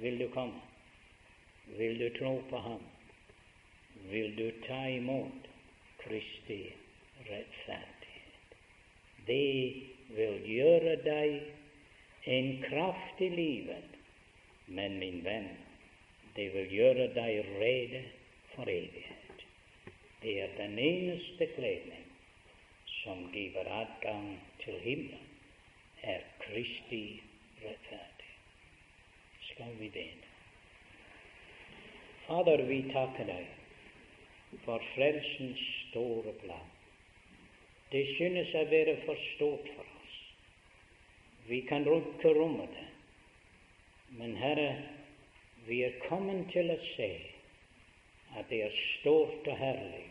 Vil 0.00 0.18
du 0.18 0.28
komme? 0.28 0.60
Vil 1.78 1.98
du 1.98 2.08
tro 2.18 2.42
på 2.50 2.58
ham? 2.58 2.82
Vil 4.10 4.36
du 4.36 4.50
ta 4.66 4.88
imot 4.88 5.48
Kristi 5.98 6.60
rettferdighet? 7.26 8.56
Det 9.26 9.72
vil 10.16 10.42
gjøre 10.46 10.96
deg 11.02 12.28
en 12.36 12.50
kraft 12.62 13.22
i 13.24 13.28
livet, 13.32 13.96
men 14.66 14.98
min 15.00 15.22
venn, 15.24 15.48
det 16.36 16.50
vil 16.54 16.74
gjøre 16.74 17.08
deg 17.16 17.52
rede 17.60 18.02
for 18.52 18.68
evighet. 18.68 19.46
Det 20.22 20.36
er 20.42 20.52
den 20.58 20.78
eneste 20.78 21.48
kledning 21.54 22.04
som 23.02 23.30
giver 23.32 23.68
adgang 23.80 24.36
til 24.64 24.78
himmelen, 24.84 25.32
er 26.02 26.20
Kristi 26.42 27.22
rettferdig. 27.62 28.15
Skal 29.56 29.76
vi 29.78 29.88
be. 29.88 30.04
Fader, 32.26 32.60
vi 32.68 32.82
takker 32.92 33.24
deg 33.24 34.58
for 34.66 34.84
frelsens 34.92 35.62
store 35.86 36.34
plan. 36.42 36.66
Det 37.88 38.02
synes 38.18 38.52
å 38.52 38.66
være 38.68 38.98
for 39.06 39.22
stort 39.30 39.70
for 39.78 39.88
oss. 40.02 40.18
Vi 41.48 41.62
kan 41.70 41.88
ikke 41.88 42.34
romme 42.36 42.68
det. 42.74 42.84
Men 44.20 44.36
Herre, 44.36 44.68
vi 45.64 45.80
er 45.88 45.96
kommet 46.04 46.52
til 46.52 46.76
å 46.76 46.78
se 46.92 47.10
at 48.36 48.52
det 48.52 48.60
er 48.68 48.80
stort 49.00 49.48
og 49.48 49.56
herlig, 49.56 50.06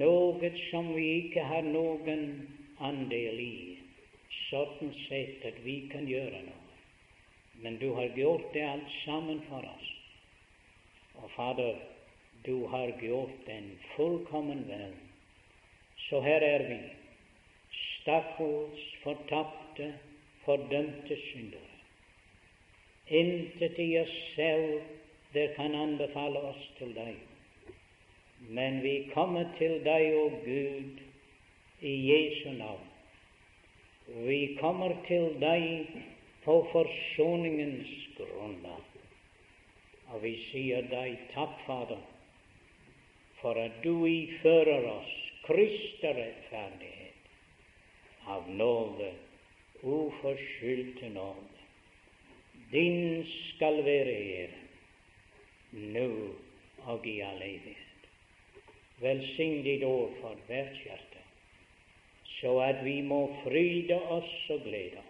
noe 0.00 0.56
som 0.70 0.94
vi 0.96 1.10
ikke 1.26 1.44
har 1.52 1.68
noen 1.68 2.30
andel 2.80 3.44
i, 3.44 3.56
sånn 4.46 4.94
sett 5.04 5.44
at 5.52 5.66
vi 5.68 5.82
kan 5.92 6.08
gjøre 6.08 6.46
noe. 6.48 6.65
Men 7.62 7.78
du 7.78 7.90
har 7.94 8.16
gjort 8.16 8.52
det 8.52 8.62
alt 8.62 8.90
sammen 9.04 9.42
for 9.48 9.64
oss. 9.64 9.92
Og 11.14 11.30
Fader, 11.36 11.76
du 12.46 12.66
har 12.66 12.92
gjort 13.00 13.46
den 13.46 13.70
fullkommen 13.94 14.64
vel. 14.68 14.92
Så 16.08 16.20
her 16.20 16.44
er 16.44 16.68
vi, 16.68 16.80
stakkars 17.70 18.84
fortapte, 19.02 19.94
fordømte 20.44 21.16
syndere. 21.30 21.72
Intet 23.06 23.78
i 23.78 23.98
oss 23.98 24.14
selv 24.34 24.82
det 25.34 25.52
kan 25.56 25.74
anbefale 25.74 26.38
oss 26.38 26.70
til 26.78 26.94
deg. 26.94 27.16
Men 28.48 28.82
vi 28.82 29.08
kommer 29.14 29.48
til 29.58 29.80
deg, 29.84 30.12
å 30.14 30.28
Gud, 30.44 31.00
i 31.80 31.94
Jesu 32.10 32.52
navn. 32.58 32.84
Vi 34.26 34.56
kommer 34.60 34.94
til 35.08 35.34
deg 35.42 35.96
på 36.46 36.54
forsoningens 36.70 37.92
grunnlag. 38.16 38.84
Og 40.14 40.22
vi 40.22 40.36
sier 40.46 40.86
deg 40.86 41.16
takk, 41.32 41.56
Fader, 41.66 42.02
for 43.40 43.58
at 43.58 43.80
du 43.82 44.06
ifører 44.06 44.86
oss 44.92 45.14
Kristi 45.46 46.12
rettferdighet 46.14 47.26
av 48.30 48.46
nåde, 48.50 49.10
uforskyldte 49.82 51.10
nåde. 51.14 51.60
Din 52.70 53.26
skal 53.30 53.82
være 53.86 54.14
ære, 54.14 54.62
nå 55.94 56.08
og 56.86 57.06
i 57.06 57.20
all 57.26 57.42
evighet. 57.42 58.08
Velsign 59.02 59.60
ditt 59.66 59.84
ord 59.86 60.14
for 60.22 60.38
hvert 60.46 60.78
hjerte, 60.82 61.22
så 62.38 62.56
at 62.64 62.82
vi 62.86 63.00
må 63.06 63.26
fryde 63.44 63.98
oss 64.18 64.34
og 64.54 64.66
glede 64.66 65.02
oss 65.02 65.05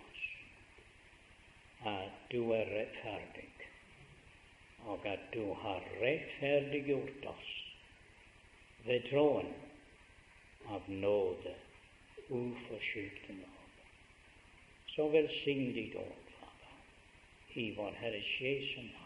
at 1.84 2.32
du 2.32 2.52
er 2.52 2.64
rettferdig, 2.78 3.48
og 4.86 5.06
at 5.06 5.20
du 5.34 5.52
har 5.54 5.84
rettferdiggjort 6.00 7.26
oss 7.26 7.52
ved 8.86 9.08
troen 9.10 9.52
av 10.66 10.90
nåde, 10.90 11.54
uforskyldt 12.28 13.28
nåde. 13.28 13.88
Så 14.94 15.08
velsign 15.12 15.72
ditt 15.76 15.94
ord 16.00 16.30
Fader, 16.38 16.78
i 17.54 17.70
vår 17.76 17.98
Herres 18.00 18.30
Jesu 18.40 18.80
navn. 18.82 19.05